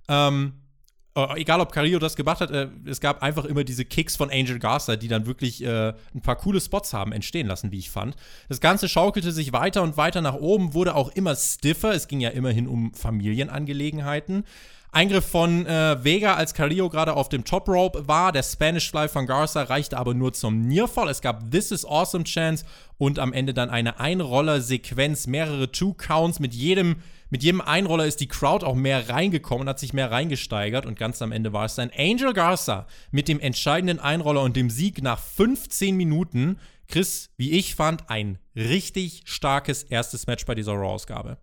Ähm, 0.07 0.53
äh, 0.55 0.68
egal 1.15 1.59
ob 1.59 1.71
Carrillo 1.71 1.99
das 1.99 2.15
gemacht 2.15 2.39
hat, 2.39 2.51
äh, 2.51 2.67
es 2.85 3.01
gab 3.01 3.23
einfach 3.23 3.45
immer 3.45 3.63
diese 3.63 3.85
Kicks 3.85 4.15
von 4.15 4.29
Angel 4.29 4.59
Garza, 4.59 4.95
die 4.95 5.07
dann 5.07 5.25
wirklich 5.25 5.63
äh, 5.63 5.93
ein 6.13 6.21
paar 6.21 6.35
coole 6.35 6.61
Spots 6.61 6.93
haben 6.93 7.11
entstehen 7.11 7.47
lassen, 7.47 7.71
wie 7.71 7.79
ich 7.79 7.89
fand. 7.89 8.15
Das 8.47 8.61
Ganze 8.61 8.87
schaukelte 8.87 9.31
sich 9.31 9.51
weiter 9.51 9.81
und 9.81 9.97
weiter 9.97 10.21
nach 10.21 10.35
oben, 10.35 10.73
wurde 10.73 10.95
auch 10.95 11.09
immer 11.09 11.35
stiffer. 11.35 11.93
Es 11.93 12.07
ging 12.07 12.19
ja 12.19 12.29
immerhin 12.29 12.67
um 12.67 12.93
Familienangelegenheiten. 12.93 14.43
Eingriff 14.91 15.25
von 15.25 15.65
äh, 15.67 16.03
Vega, 16.03 16.33
als 16.33 16.53
Carrillo 16.53 16.89
gerade 16.89 17.15
auf 17.15 17.29
dem 17.29 17.45
Top 17.45 17.67
Rope 17.67 18.07
war. 18.07 18.31
Der 18.31 18.41
Spanish 18.41 18.89
Fly 18.89 19.07
von 19.07 19.27
Garza 19.27 19.63
reichte 19.63 19.97
aber 19.97 20.15
nur 20.15 20.33
zum 20.33 20.61
Nearfall. 20.61 21.09
Es 21.09 21.21
gab 21.21 21.51
This 21.51 21.71
is 21.71 21.85
Awesome 21.85 22.23
Chance 22.23 22.65
und 22.97 23.19
am 23.19 23.31
Ende 23.31 23.53
dann 23.53 23.69
eine 23.69 23.99
Einroller-Sequenz, 23.99 25.27
mehrere 25.27 25.71
Two 25.71 25.93
Counts 25.93 26.39
mit 26.39 26.53
jedem 26.53 26.97
mit 27.31 27.43
jedem 27.43 27.61
Einroller 27.61 28.07
ist 28.07 28.21
die 28.21 28.27
Crowd 28.27 28.65
auch 28.65 28.73
mehr 28.73 29.09
reingekommen 29.09 29.61
und 29.61 29.69
hat 29.69 29.77
sich 29.77 29.93
mehr 29.93 30.09
reingesteigert. 30.09 30.87
Und 30.87 30.97
ganz 30.97 31.21
am 31.21 31.31
Ende 31.31 31.53
war 31.53 31.65
es 31.65 31.75
dann 31.75 31.91
Angel 31.95 32.33
Garza 32.33 32.87
mit 33.11 33.27
dem 33.27 33.39
entscheidenden 33.39 33.99
Einroller 33.99 34.41
und 34.41 34.55
dem 34.55 34.71
Sieg 34.71 35.03
nach 35.03 35.19
15 35.19 35.95
Minuten. 35.95 36.57
Chris, 36.87 37.29
wie 37.37 37.51
ich 37.51 37.75
fand, 37.75 38.09
ein 38.09 38.39
richtig 38.55 39.21
starkes 39.25 39.83
erstes 39.83 40.25
Match 40.25 40.45
bei 40.45 40.55
dieser 40.55 40.73
Raw-Ausgabe. 40.73 41.37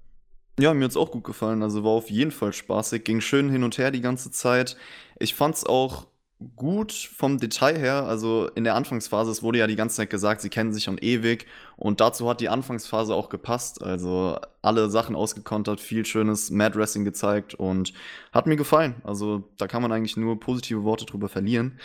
Ja, 0.58 0.72
mir 0.72 0.84
hat 0.84 0.90
es 0.90 0.96
auch 0.96 1.10
gut 1.10 1.24
gefallen. 1.24 1.62
Also 1.62 1.84
war 1.84 1.90
auf 1.90 2.10
jeden 2.10 2.30
Fall 2.30 2.52
spaßig. 2.52 3.04
Ging 3.04 3.20
schön 3.20 3.50
hin 3.50 3.62
und 3.62 3.76
her 3.76 3.90
die 3.90 4.00
ganze 4.00 4.30
Zeit. 4.30 4.76
Ich 5.18 5.34
fand 5.34 5.54
es 5.54 5.66
auch 5.66 6.06
gut 6.56 6.92
vom 6.92 7.38
Detail 7.38 7.78
her. 7.78 8.04
Also 8.06 8.48
in 8.54 8.64
der 8.64 8.74
Anfangsphase, 8.74 9.30
es 9.30 9.42
wurde 9.42 9.58
ja 9.58 9.66
die 9.66 9.76
ganze 9.76 9.96
Zeit 9.96 10.10
gesagt, 10.10 10.40
sie 10.40 10.48
kennen 10.48 10.72
sich 10.72 10.84
schon 10.84 10.96
ewig. 10.98 11.46
Und 11.76 12.00
dazu 12.00 12.28
hat 12.28 12.40
die 12.40 12.48
Anfangsphase 12.48 13.14
auch 13.14 13.28
gepasst. 13.28 13.82
Also 13.82 14.38
alle 14.62 14.88
Sachen 14.88 15.14
ausgekontert, 15.14 15.78
viel 15.80 16.06
schönes 16.06 16.50
Mad 16.50 16.78
Wrestling 16.78 17.04
gezeigt 17.04 17.54
und 17.54 17.92
hat 18.32 18.46
mir 18.46 18.56
gefallen. 18.56 18.96
Also 19.04 19.44
da 19.58 19.66
kann 19.66 19.82
man 19.82 19.92
eigentlich 19.92 20.16
nur 20.16 20.40
positive 20.40 20.84
Worte 20.84 21.04
drüber 21.04 21.28
verlieren. 21.28 21.78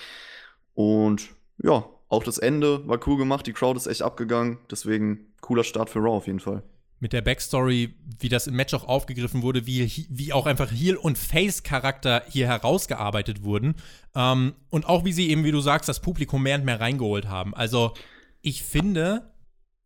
Und 0.76 1.30
ja, 1.62 1.86
auch 2.08 2.24
das 2.24 2.38
Ende 2.38 2.88
war 2.88 3.00
cool 3.06 3.18
gemacht. 3.18 3.48
Die 3.48 3.54
Crowd 3.54 3.78
ist 3.78 3.88
echt 3.88 4.02
abgegangen. 4.02 4.60
Deswegen 4.70 5.34
cooler 5.42 5.66
Start 5.66 5.90
für 5.90 6.00
Raw 6.00 6.16
auf 6.16 6.28
jeden 6.28 6.40
Fall 6.40 6.64
mit 7.02 7.14
der 7.14 7.22
Backstory, 7.22 7.96
wie 8.20 8.30
das 8.30 8.48
im 8.48 8.56
Match 8.56 8.74
auch 8.74 8.86
aufgegriffen 8.86 9.42
wurde, 9.42 9.66
wie, 9.66 10.08
wie 10.10 10.32
auch 10.32 10.46
einfach 10.46 10.72
Heel- 10.72 10.98
und 10.98 11.18
Face-Charakter 11.18 12.24
hier 12.30 12.48
herausgearbeitet 12.48 13.44
wurden. 13.44 13.76
Ähm, 14.16 14.54
und 14.70 14.86
auch 14.88 15.04
wie 15.04 15.12
sie 15.12 15.30
eben, 15.30 15.44
wie 15.44 15.52
du 15.52 15.62
sagst, 15.62 15.90
das 15.90 16.00
Publikum 16.00 16.44
mehr 16.44 16.58
und 16.58 16.66
mehr 16.66 16.80
reingeholt 16.80 17.28
haben. 17.28 17.56
Also, 17.56 17.94
ich 18.42 18.62
finde, 18.62 19.32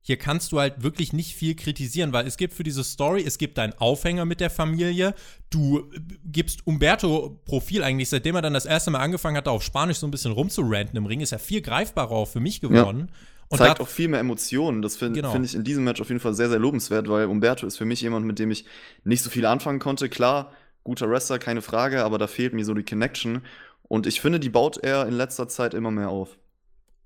hier 0.01 0.17
kannst 0.17 0.51
du 0.51 0.59
halt 0.59 0.83
wirklich 0.83 1.13
nicht 1.13 1.35
viel 1.35 1.55
kritisieren, 1.55 2.11
weil 2.11 2.27
es 2.27 2.35
gibt 2.35 2.53
für 2.53 2.63
diese 2.63 2.83
Story, 2.83 3.23
es 3.25 3.37
gibt 3.37 3.57
einen 3.59 3.73
Aufhänger 3.73 4.25
mit 4.25 4.41
der 4.41 4.49
Familie. 4.49 5.15
Du 5.49 5.89
gibst 6.25 6.67
Umberto 6.67 7.41
Profil 7.45 7.81
eigentlich, 7.81 8.09
seitdem 8.09 8.35
er 8.35 8.41
dann 8.41 8.53
das 8.53 8.65
erste 8.65 8.91
Mal 8.91 8.99
angefangen 8.99 9.37
hat, 9.37 9.47
auf 9.47 9.63
Spanisch 9.63 9.97
so 9.97 10.07
ein 10.07 10.11
bisschen 10.11 10.33
rumzuranten 10.33 10.97
im 10.97 11.05
Ring, 11.05 11.21
ist 11.21 11.31
er 11.31 11.39
viel 11.39 11.61
greifbarer 11.61 12.11
auch 12.11 12.27
für 12.27 12.41
mich 12.41 12.59
geworden. 12.59 13.07
Ja. 13.09 13.15
Und 13.49 13.57
zeigt 13.59 13.79
auch 13.79 13.87
viel 13.87 14.07
mehr 14.07 14.19
Emotionen. 14.19 14.81
Das 14.81 14.97
finde 14.97 15.19
genau. 15.21 15.31
find 15.31 15.45
ich 15.45 15.55
in 15.55 15.63
diesem 15.63 15.83
Match 15.83 16.01
auf 16.01 16.09
jeden 16.09 16.19
Fall 16.19 16.33
sehr, 16.33 16.49
sehr 16.49 16.59
lobenswert, 16.59 17.07
weil 17.07 17.25
Umberto 17.25 17.67
ist 17.67 17.77
für 17.77 17.85
mich 17.85 18.01
jemand, 18.01 18.25
mit 18.25 18.39
dem 18.39 18.51
ich 18.51 18.65
nicht 19.03 19.21
so 19.21 19.29
viel 19.29 19.45
anfangen 19.45 19.79
konnte. 19.79 20.09
Klar, 20.09 20.51
guter 20.83 21.09
Wrestler, 21.09 21.39
keine 21.39 21.61
Frage, 21.61 22.03
aber 22.03 22.17
da 22.17 22.27
fehlt 22.27 22.53
mir 22.53 22.65
so 22.65 22.73
die 22.73 22.83
Connection. 22.83 23.41
Und 23.83 24.07
ich 24.07 24.19
finde, 24.19 24.39
die 24.39 24.49
baut 24.49 24.77
er 24.77 25.07
in 25.07 25.13
letzter 25.13 25.47
Zeit 25.47 25.73
immer 25.73 25.91
mehr 25.91 26.09
auf. 26.09 26.37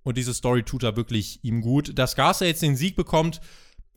Und 0.04 0.18
diese 0.18 0.34
Story 0.34 0.64
tut 0.64 0.84
er 0.84 0.96
wirklich 0.96 1.40
ihm 1.44 1.62
gut. 1.62 1.98
Dass 2.00 2.16
Garza 2.16 2.46
jetzt 2.46 2.62
den 2.62 2.78
Sieg 2.78 2.96
bekommt, 2.96 3.42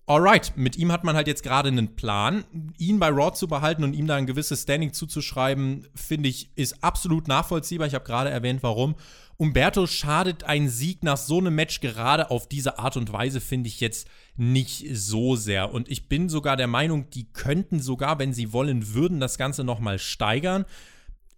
alright, 0.07 0.53
mit 0.57 0.77
ihm 0.77 0.93
hat 0.93 1.05
man 1.05 1.17
halt 1.17 1.27
jetzt 1.27 1.43
gerade 1.43 1.69
einen 1.69 1.95
Plan. 1.95 2.45
Ihn 2.79 2.99
bei 2.99 3.09
Raw 3.09 3.33
zu 3.33 3.49
behalten 3.49 3.85
und 3.85 3.95
ihm 3.95 4.07
da 4.07 4.17
ein 4.17 4.27
gewisses 4.27 4.63
Standing 4.63 4.93
zuzuschreiben, 4.93 5.87
finde 5.95 6.29
ich, 6.29 6.51
ist 6.57 6.83
absolut 6.83 7.29
nachvollziehbar. 7.29 7.87
Ich 7.87 7.95
habe 7.95 8.05
gerade 8.05 8.31
erwähnt, 8.31 8.63
warum. 8.63 8.97
Umberto 9.37 9.87
schadet 9.87 10.45
ein 10.45 10.69
Sieg 10.69 11.03
nach 11.03 11.17
so 11.17 11.39
einem 11.39 11.55
Match 11.55 11.81
gerade 11.81 12.31
auf 12.31 12.49
diese 12.49 12.79
Art 12.79 12.97
und 12.97 13.13
Weise, 13.13 13.41
finde 13.41 13.69
ich 13.69 13.81
jetzt 13.81 14.07
nicht 14.37 14.87
so 14.93 15.35
sehr. 15.37 15.73
Und 15.73 15.91
ich 15.91 16.09
bin 16.09 16.29
sogar 16.29 16.57
der 16.57 16.69
Meinung, 16.69 17.11
die 17.11 17.33
könnten 17.33 17.81
sogar, 17.81 18.19
wenn 18.19 18.33
sie 18.33 18.53
wollen 18.53 18.95
würden, 18.95 19.21
das 19.21 19.39
Ganze 19.39 19.65
nochmal 19.65 19.99
steigern. 19.99 20.65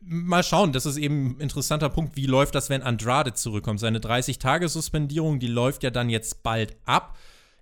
Mal 0.00 0.42
schauen, 0.42 0.72
das 0.72 0.84
ist 0.84 0.98
eben 0.98 1.28
ein 1.28 1.40
interessanter 1.40 1.88
Punkt. 1.88 2.16
Wie 2.16 2.26
läuft 2.26 2.54
das, 2.54 2.68
wenn 2.68 2.82
Andrade 2.82 3.32
zurückkommt? 3.32 3.80
Seine 3.80 4.00
30-Tage-Suspendierung, 4.00 5.38
die 5.38 5.46
läuft 5.46 5.82
ja 5.82 5.90
dann 5.90 6.10
jetzt 6.10 6.42
bald 6.42 6.76
ab. 6.84 7.16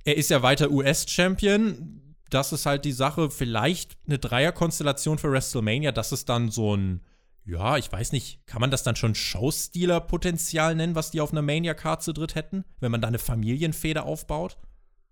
Er 0.04 0.16
ist 0.16 0.30
ja 0.30 0.42
weiter 0.42 0.70
US-Champion. 0.70 2.14
Das 2.30 2.52
ist 2.52 2.66
halt 2.66 2.84
die 2.84 2.92
Sache. 2.92 3.30
Vielleicht 3.30 3.96
eine 4.06 4.18
Dreierkonstellation 4.18 5.18
für 5.18 5.30
WrestleMania. 5.30 5.92
Das 5.92 6.12
ist 6.12 6.28
dann 6.28 6.50
so 6.50 6.76
ein 6.76 7.00
ja, 7.44 7.76
ich 7.76 7.90
weiß 7.90 8.12
nicht, 8.12 8.46
kann 8.46 8.60
man 8.60 8.70
das 8.70 8.82
dann 8.82 8.96
schon 8.96 9.14
Showstealer-Potenzial 9.14 10.74
nennen, 10.74 10.94
was 10.94 11.10
die 11.10 11.20
auf 11.20 11.32
einer 11.32 11.42
Mania-Card 11.42 12.02
zu 12.02 12.12
dritt 12.12 12.34
hätten, 12.34 12.64
wenn 12.80 12.92
man 12.92 13.00
da 13.00 13.08
eine 13.08 13.18
Familienfeder 13.18 14.06
aufbaut? 14.06 14.58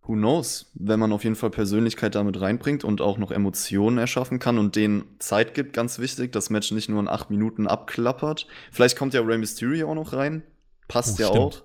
Who 0.02 0.14
knows? 0.14 0.70
Wenn 0.74 1.00
man 1.00 1.12
auf 1.12 1.24
jeden 1.24 1.36
Fall 1.36 1.50
Persönlichkeit 1.50 2.14
damit 2.14 2.40
reinbringt 2.40 2.84
und 2.84 3.00
auch 3.00 3.18
noch 3.18 3.30
Emotionen 3.30 3.98
erschaffen 3.98 4.38
kann 4.38 4.58
und 4.58 4.76
denen 4.76 5.04
Zeit 5.18 5.54
gibt, 5.54 5.72
ganz 5.72 5.98
wichtig, 5.98 6.32
das 6.32 6.50
Match 6.50 6.70
nicht 6.70 6.88
nur 6.88 7.00
in 7.00 7.08
acht 7.08 7.30
Minuten 7.30 7.66
abklappert. 7.66 8.46
Vielleicht 8.70 8.96
kommt 8.96 9.12
ja 9.12 9.20
Rey 9.20 9.38
Mysterio 9.38 9.90
auch 9.90 9.94
noch 9.94 10.12
rein. 10.12 10.42
Passt 10.88 11.18
oh, 11.18 11.22
ja 11.22 11.28
stimmt. 11.28 11.44
auch. 11.44 11.62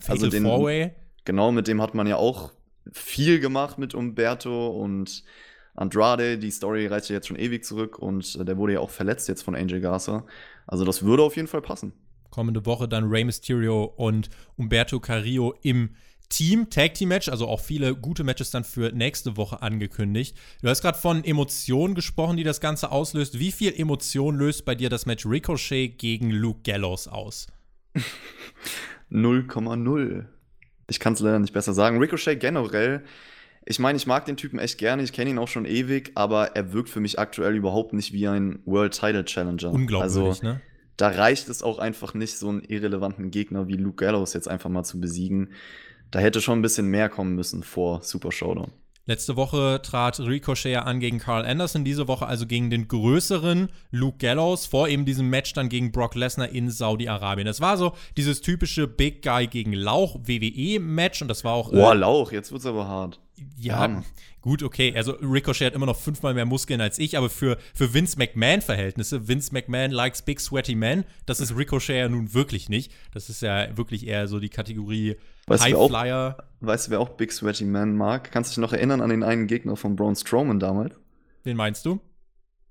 Fatal 0.00 0.24
also 0.24 0.28
den. 0.28 0.90
Genau, 1.24 1.52
mit 1.52 1.66
dem 1.66 1.80
hat 1.80 1.94
man 1.94 2.06
ja 2.06 2.16
auch 2.16 2.52
viel 2.92 3.40
gemacht 3.40 3.78
mit 3.78 3.94
Umberto 3.94 4.68
und 4.68 5.24
Andrade, 5.74 6.38
die 6.38 6.50
Story 6.50 6.86
reicht 6.86 7.08
ja 7.08 7.16
jetzt 7.16 7.28
schon 7.28 7.38
ewig 7.38 7.64
zurück 7.64 7.98
und 7.98 8.36
äh, 8.36 8.44
der 8.44 8.56
wurde 8.56 8.74
ja 8.74 8.80
auch 8.80 8.90
verletzt 8.90 9.28
jetzt 9.28 9.42
von 9.42 9.54
Angel 9.54 9.80
Garza. 9.80 10.26
Also 10.66 10.84
das 10.84 11.04
würde 11.04 11.22
auf 11.22 11.36
jeden 11.36 11.48
Fall 11.48 11.62
passen. 11.62 11.92
Kommende 12.30 12.66
Woche 12.66 12.88
dann 12.88 13.04
Rey 13.04 13.24
Mysterio 13.24 13.84
und 13.84 14.28
Umberto 14.56 15.00
Carrillo 15.00 15.54
im 15.62 15.90
Team, 16.28 16.68
Tag 16.68 16.94
Team 16.94 17.08
Match, 17.08 17.28
also 17.28 17.46
auch 17.46 17.60
viele 17.60 17.96
gute 17.96 18.22
Matches 18.22 18.50
dann 18.50 18.64
für 18.64 18.92
nächste 18.92 19.36
Woche 19.36 19.62
angekündigt. 19.62 20.36
Du 20.60 20.68
hast 20.68 20.82
gerade 20.82 20.98
von 20.98 21.24
Emotionen 21.24 21.94
gesprochen, 21.94 22.36
die 22.36 22.44
das 22.44 22.60
Ganze 22.60 22.90
auslöst. 22.90 23.38
Wie 23.38 23.52
viel 23.52 23.72
Emotion 23.72 24.36
löst 24.36 24.64
bei 24.64 24.74
dir 24.74 24.90
das 24.90 25.06
Match 25.06 25.24
Ricochet 25.24 25.96
gegen 25.96 26.30
Luke 26.30 26.60
Gallows 26.64 27.08
aus? 27.08 27.46
0,0. 29.10 30.26
Ich 30.88 31.00
kann 31.00 31.12
es 31.12 31.20
leider 31.20 31.38
nicht 31.38 31.52
besser 31.52 31.74
sagen. 31.74 31.98
Ricochet 31.98 32.40
generell 32.40 33.02
ich 33.70 33.78
meine, 33.78 33.98
ich 33.98 34.06
mag 34.06 34.24
den 34.24 34.38
Typen 34.38 34.58
echt 34.58 34.78
gerne, 34.78 35.02
ich 35.02 35.12
kenne 35.12 35.28
ihn 35.28 35.38
auch 35.38 35.46
schon 35.46 35.66
ewig, 35.66 36.12
aber 36.14 36.56
er 36.56 36.72
wirkt 36.72 36.88
für 36.88 37.00
mich 37.00 37.18
aktuell 37.18 37.54
überhaupt 37.54 37.92
nicht 37.92 38.14
wie 38.14 38.26
ein 38.26 38.60
World 38.64 38.98
Title 38.98 39.26
Challenger. 39.26 39.70
Unglaublich, 39.70 40.02
also, 40.02 40.34
ne? 40.42 40.62
Da 40.96 41.08
reicht 41.08 41.50
es 41.50 41.62
auch 41.62 41.78
einfach 41.78 42.14
nicht, 42.14 42.38
so 42.38 42.48
einen 42.48 42.62
irrelevanten 42.62 43.30
Gegner 43.30 43.68
wie 43.68 43.76
Luke 43.76 44.02
Gallows 44.02 44.32
jetzt 44.32 44.48
einfach 44.48 44.70
mal 44.70 44.84
zu 44.84 44.98
besiegen. 45.00 45.50
Da 46.10 46.18
hätte 46.18 46.40
schon 46.40 46.58
ein 46.58 46.62
bisschen 46.62 46.86
mehr 46.86 47.10
kommen 47.10 47.34
müssen 47.34 47.62
vor 47.62 48.00
Super 48.02 48.32
Showdown. 48.32 48.72
Letzte 49.08 49.36
Woche 49.36 49.80
trat 49.82 50.20
Ricochet 50.20 50.76
an 50.76 51.00
gegen 51.00 51.18
Carl 51.18 51.46
Anderson, 51.46 51.82
diese 51.82 52.08
Woche 52.08 52.26
also 52.26 52.46
gegen 52.46 52.68
den 52.68 52.88
größeren 52.88 53.70
Luke 53.90 54.18
Gallows, 54.18 54.66
vor 54.66 54.86
eben 54.86 55.06
diesem 55.06 55.30
Match 55.30 55.54
dann 55.54 55.70
gegen 55.70 55.92
Brock 55.92 56.14
Lesnar 56.14 56.50
in 56.50 56.70
Saudi-Arabien. 56.70 57.46
Das 57.46 57.62
war 57.62 57.78
so 57.78 57.94
dieses 58.18 58.42
typische 58.42 58.86
Big 58.86 59.22
Guy 59.22 59.46
gegen 59.46 59.72
Lauch 59.72 60.16
WWE-Match 60.24 61.22
und 61.22 61.28
das 61.28 61.42
war 61.42 61.54
auch. 61.54 61.70
Boah, 61.70 61.94
äh, 61.94 61.96
Lauch, 61.96 62.32
jetzt 62.32 62.52
wird's 62.52 62.66
aber 62.66 62.86
hart. 62.86 63.18
Ja, 63.56 63.86
ja, 63.86 64.02
gut, 64.42 64.62
okay. 64.62 64.92
Also 64.94 65.12
Ricochet 65.12 65.68
hat 65.68 65.74
immer 65.74 65.86
noch 65.86 65.96
fünfmal 65.96 66.34
mehr 66.34 66.44
Muskeln 66.44 66.82
als 66.82 66.98
ich, 66.98 67.16
aber 67.16 67.30
für, 67.30 67.56
für 67.72 67.94
Vince 67.94 68.18
McMahon-Verhältnisse, 68.18 69.26
Vince 69.26 69.54
McMahon 69.54 69.90
likes 69.90 70.20
big 70.20 70.38
sweaty 70.38 70.74
men, 70.74 71.04
das 71.24 71.40
ist 71.40 71.56
Ricochet 71.56 71.96
ja 71.96 72.08
nun 72.10 72.34
wirklich 72.34 72.68
nicht. 72.68 72.92
Das 73.14 73.30
ist 73.30 73.40
ja 73.40 73.74
wirklich 73.74 74.06
eher 74.06 74.28
so 74.28 74.38
die 74.38 74.50
Kategorie 74.50 75.16
weißt 75.48 75.64
Highflyer. 75.64 76.36
Weißt 76.60 76.86
du, 76.86 76.90
wer 76.90 77.00
auch 77.00 77.10
Big 77.10 77.32
Sweaty 77.32 77.64
Man 77.64 77.96
mag? 77.96 78.30
Kannst 78.32 78.50
du 78.50 78.60
dich 78.60 78.62
noch 78.62 78.72
erinnern 78.72 79.00
an 79.00 79.10
den 79.10 79.22
einen 79.22 79.46
Gegner 79.46 79.76
von 79.76 79.96
Braun 79.96 80.16
Strowman 80.16 80.58
damals? 80.58 80.94
Den 81.44 81.56
meinst 81.56 81.86
du? 81.86 82.00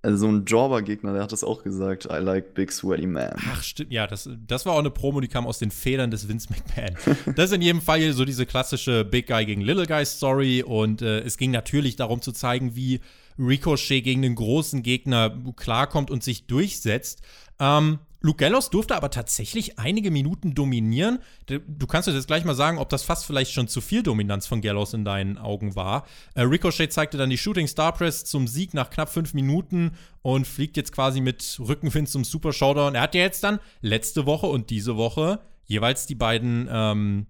Also 0.03 0.19
so 0.19 0.27
ein 0.27 0.45
Jobber-Gegner, 0.45 1.13
der 1.13 1.23
hat 1.23 1.31
das 1.31 1.43
auch 1.43 1.63
gesagt. 1.63 2.05
I 2.05 2.17
like 2.17 2.53
big 2.53 2.71
sweaty 2.71 3.07
man. 3.07 3.33
Ach, 3.51 3.63
stimmt. 3.63 3.91
Ja, 3.91 4.07
das, 4.07 4.29
das 4.45 4.65
war 4.65 4.73
auch 4.73 4.79
eine 4.79 4.91
Promo, 4.91 5.21
die 5.21 5.27
kam 5.27 5.47
aus 5.47 5.59
den 5.59 5.71
Federn 5.71 6.11
des 6.11 6.27
Vince 6.27 6.49
McMahon. 6.49 6.95
das 7.35 7.49
ist 7.49 7.55
in 7.55 7.61
jedem 7.61 7.81
Fall 7.81 8.13
so 8.13 8.23
diese 8.23 8.45
klassische 8.45 9.03
Big 9.03 9.27
Guy 9.27 9.45
gegen 9.45 9.61
Little 9.61 9.87
Guy 9.87 10.05
Story. 10.05 10.63
Und 10.63 11.01
äh, 11.01 11.19
es 11.21 11.37
ging 11.37 11.51
natürlich 11.51 11.95
darum 11.95 12.21
zu 12.21 12.31
zeigen, 12.31 12.75
wie 12.75 13.01
Ricochet 13.39 14.03
gegen 14.03 14.21
den 14.21 14.35
großen 14.35 14.83
Gegner 14.83 15.35
klarkommt 15.55 16.11
und 16.11 16.23
sich 16.23 16.45
durchsetzt. 16.45 17.21
Ähm, 17.59 17.99
Luke 18.19 18.37
Gallows 18.37 18.69
durfte 18.69 18.95
aber 18.95 19.11
tatsächlich 19.11 19.77
einige 19.77 20.11
Minuten 20.11 20.55
dominieren. 20.55 21.19
Du 21.45 21.87
kannst 21.87 22.07
uns 22.07 22.15
jetzt 22.15 22.27
gleich 22.27 22.45
mal 22.45 22.55
sagen, 22.55 22.79
ob 22.79 22.89
das 22.89 23.03
fast 23.03 23.25
vielleicht 23.25 23.51
schon 23.51 23.67
zu 23.67 23.79
viel 23.79 24.03
Dominanz 24.03 24.47
von 24.47 24.61
Gallows 24.61 24.93
in 24.93 25.05
deinen 25.05 25.37
Augen 25.37 25.75
war. 25.75 26.05
Äh, 26.33 26.41
Ricochet 26.41 26.91
zeigte 26.91 27.17
dann 27.17 27.29
die 27.29 27.37
Shooting 27.37 27.67
Star 27.67 27.93
Press 27.93 28.25
zum 28.25 28.47
Sieg 28.47 28.73
nach 28.73 28.89
knapp 28.89 29.09
fünf 29.09 29.33
Minuten 29.33 29.91
und 30.21 30.47
fliegt 30.47 30.77
jetzt 30.77 30.91
quasi 30.91 31.21
mit 31.21 31.59
Rückenwind 31.59 32.09
zum 32.09 32.23
Super 32.23 32.53
Showdown. 32.53 32.95
Er 32.95 33.01
hat 33.01 33.15
ja 33.15 33.21
jetzt 33.21 33.43
dann 33.43 33.59
letzte 33.81 34.25
Woche 34.25 34.47
und 34.47 34.69
diese 34.69 34.97
Woche 34.97 35.39
jeweils 35.65 36.05
die 36.07 36.15
beiden 36.15 36.67
ähm, 36.71 37.27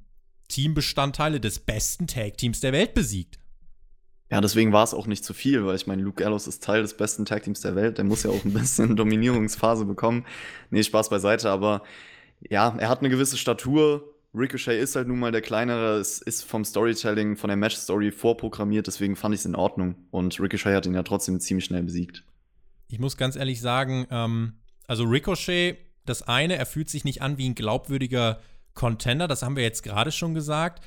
Teambestandteile 0.48 1.40
des 1.40 1.60
besten 1.60 2.08
Tag 2.08 2.38
Teams 2.38 2.62
der 2.62 2.72
Welt 2.72 2.94
besiegt. 2.94 3.40
Ja, 4.30 4.42
deswegen 4.42 4.74
war 4.74 4.84
es 4.84 4.94
auch 4.94 5.08
nicht 5.08 5.24
zu 5.24 5.34
viel, 5.34 5.66
weil 5.66 5.76
ich 5.76 5.88
meine, 5.88 6.02
Luke 6.02 6.22
Gallows 6.22 6.48
ist 6.48 6.62
Teil 6.62 6.82
des 6.82 6.98
besten 6.98 7.26
Tag 7.26 7.44
Teams 7.44 7.62
der 7.62 7.76
Welt. 7.76 7.98
Der 7.98 8.04
muss 8.06 8.24
ja 8.24 8.30
auch 8.30 8.44
ein 8.44 8.54
bisschen 8.54 8.96
Dominierungsphase 8.98 9.86
bekommen. 9.86 10.26
Nee, 10.70 10.84
Spaß 10.84 11.10
beiseite, 11.10 11.50
aber 11.50 11.82
ja, 12.50 12.76
er 12.78 12.90
hat 12.90 13.00
eine 13.00 13.10
gewisse 13.10 13.38
Statur. 13.38 14.14
Ricochet 14.36 14.82
ist 14.82 14.98
halt 14.98 15.08
nun 15.08 15.20
mal 15.20 15.32
der 15.32 15.42
kleinere. 15.42 15.98
Es 15.98 16.22
ist 16.22 16.44
vom 16.44 16.66
Storytelling, 16.66 17.38
von 17.38 17.48
der 17.48 17.58
Match-Story 17.58 18.12
vorprogrammiert, 18.12 18.88
deswegen 18.88 19.16
fand 19.16 19.34
ich 19.34 19.42
es 19.42 19.46
in 19.46 19.56
Ordnung. 19.56 19.96
Und 20.12 20.40
Ricochet 20.42 20.76
hat 20.76 20.86
ihn 20.86 20.94
ja 20.94 21.04
trotzdem 21.04 21.40
ziemlich 21.40 21.66
schnell 21.66 21.84
besiegt. 21.84 22.24
Ich 22.90 23.00
muss 23.00 23.16
ganz 23.16 23.38
ehrlich 23.38 23.62
sagen, 23.62 24.08
ähm, 24.12 24.54
also 24.88 25.06
Ricochet, 25.06 25.78
das 26.06 26.22
eine, 26.22 26.58
er 26.58 26.66
fühlt 26.66 26.90
sich 26.90 27.06
nicht 27.06 27.22
an 27.22 27.38
wie 27.38 27.50
ein 27.50 27.56
glaubwürdiger 27.56 28.40
Contender, 28.74 29.28
das 29.28 29.42
haben 29.42 29.56
wir 29.56 29.64
jetzt 29.64 29.84
gerade 29.84 30.12
schon 30.12 30.34
gesagt 30.34 30.84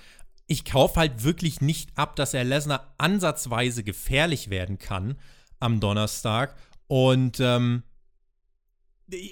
ich 0.51 0.65
kaufe 0.65 0.99
halt 0.99 1.23
wirklich 1.23 1.61
nicht 1.61 1.97
ab, 1.97 2.17
dass 2.17 2.35
er 2.35 2.43
Lesnar 2.43 2.93
ansatzweise 2.99 3.85
gefährlich 3.85 4.51
werden 4.51 4.79
kann 4.79 5.17
am 5.61 5.79
Donnerstag. 5.79 6.57
Und 6.89 7.39
ähm, 7.39 7.85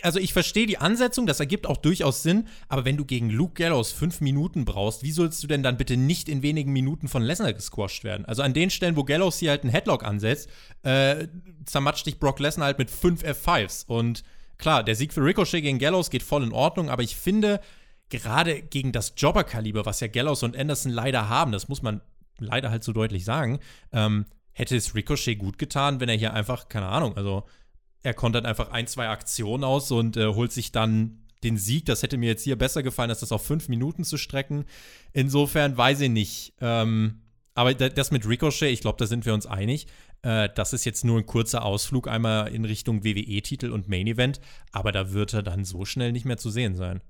also 0.02 0.20
ich 0.20 0.32
verstehe 0.32 0.66
die 0.66 0.78
Ansetzung, 0.78 1.26
das 1.26 1.40
ergibt 1.40 1.66
auch 1.66 1.78
durchaus 1.78 2.22
Sinn, 2.22 2.46
aber 2.68 2.84
wenn 2.84 2.96
du 2.96 3.04
gegen 3.04 3.30
Luke 3.30 3.54
Gallows 3.54 3.90
fünf 3.90 4.20
Minuten 4.20 4.64
brauchst, 4.64 5.02
wie 5.02 5.10
sollst 5.10 5.42
du 5.42 5.48
denn 5.48 5.64
dann 5.64 5.76
bitte 5.76 5.96
nicht 5.96 6.28
in 6.28 6.42
wenigen 6.42 6.72
Minuten 6.72 7.08
von 7.08 7.24
Lesnar 7.24 7.52
gesquasht 7.52 8.04
werden? 8.04 8.24
Also 8.24 8.42
an 8.42 8.54
den 8.54 8.70
Stellen, 8.70 8.94
wo 8.94 9.02
Gallows 9.02 9.40
hier 9.40 9.50
halt 9.50 9.62
einen 9.62 9.72
Headlock 9.72 10.04
ansetzt, 10.04 10.48
äh, 10.84 11.26
zermatscht 11.64 12.06
dich 12.06 12.20
Brock 12.20 12.38
Lesnar 12.38 12.66
halt 12.66 12.78
mit 12.78 12.92
fünf 12.92 13.24
F5s 13.24 13.86
und 13.88 14.22
klar, 14.56 14.84
der 14.84 14.94
Sieg 14.94 15.12
für 15.12 15.24
Ricochet 15.24 15.62
gegen 15.62 15.80
Gallows 15.80 16.10
geht 16.10 16.22
voll 16.22 16.44
in 16.44 16.52
Ordnung, 16.52 16.90
aber 16.90 17.02
ich 17.02 17.16
finde, 17.16 17.60
gerade 18.10 18.62
gegen 18.62 18.92
das 18.92 19.14
Jobber-Kaliber, 19.16 19.86
was 19.86 20.00
ja 20.00 20.08
Gallows 20.08 20.42
und 20.42 20.56
Anderson 20.56 20.92
leider 20.92 21.28
haben, 21.28 21.52
das 21.52 21.68
muss 21.68 21.82
man 21.82 22.00
leider 22.38 22.70
halt 22.70 22.84
so 22.84 22.92
deutlich 22.92 23.24
sagen, 23.24 23.58
ähm, 23.92 24.26
hätte 24.52 24.76
es 24.76 24.94
Ricochet 24.94 25.38
gut 25.38 25.58
getan, 25.58 26.00
wenn 26.00 26.08
er 26.08 26.16
hier 26.16 26.34
einfach, 26.34 26.68
keine 26.68 26.86
Ahnung, 26.86 27.16
also 27.16 27.44
er 28.02 28.14
kontert 28.14 28.46
einfach 28.46 28.70
ein, 28.70 28.86
zwei 28.86 29.08
Aktionen 29.08 29.64
aus 29.64 29.90
und 29.90 30.16
äh, 30.16 30.26
holt 30.26 30.52
sich 30.52 30.72
dann 30.72 31.24
den 31.42 31.56
Sieg. 31.56 31.84
Das 31.86 32.02
hätte 32.02 32.16
mir 32.16 32.28
jetzt 32.28 32.44
hier 32.44 32.56
besser 32.56 32.82
gefallen, 32.82 33.10
als 33.10 33.20
das 33.20 33.32
auf 33.32 33.44
fünf 33.44 33.68
Minuten 33.68 34.04
zu 34.04 34.16
strecken. 34.16 34.64
Insofern 35.12 35.76
weiß 35.76 36.00
ich 36.00 36.10
nicht. 36.10 36.54
Ähm, 36.60 37.22
aber 37.54 37.74
das 37.74 38.10
mit 38.10 38.26
Ricochet, 38.26 38.72
ich 38.72 38.80
glaube, 38.80 38.98
da 38.98 39.06
sind 39.06 39.26
wir 39.26 39.34
uns 39.34 39.46
einig. 39.46 39.88
Äh, 40.22 40.48
das 40.54 40.72
ist 40.72 40.84
jetzt 40.84 41.04
nur 41.04 41.18
ein 41.18 41.26
kurzer 41.26 41.64
Ausflug 41.64 42.08
einmal 42.08 42.48
in 42.54 42.64
Richtung 42.64 43.04
WWE-Titel 43.04 43.70
und 43.70 43.88
Main 43.88 44.06
Event. 44.06 44.40
Aber 44.72 44.92
da 44.92 45.12
wird 45.12 45.34
er 45.34 45.42
dann 45.42 45.64
so 45.64 45.84
schnell 45.84 46.12
nicht 46.12 46.24
mehr 46.24 46.38
zu 46.38 46.50
sehen 46.50 46.76
sein. 46.76 47.00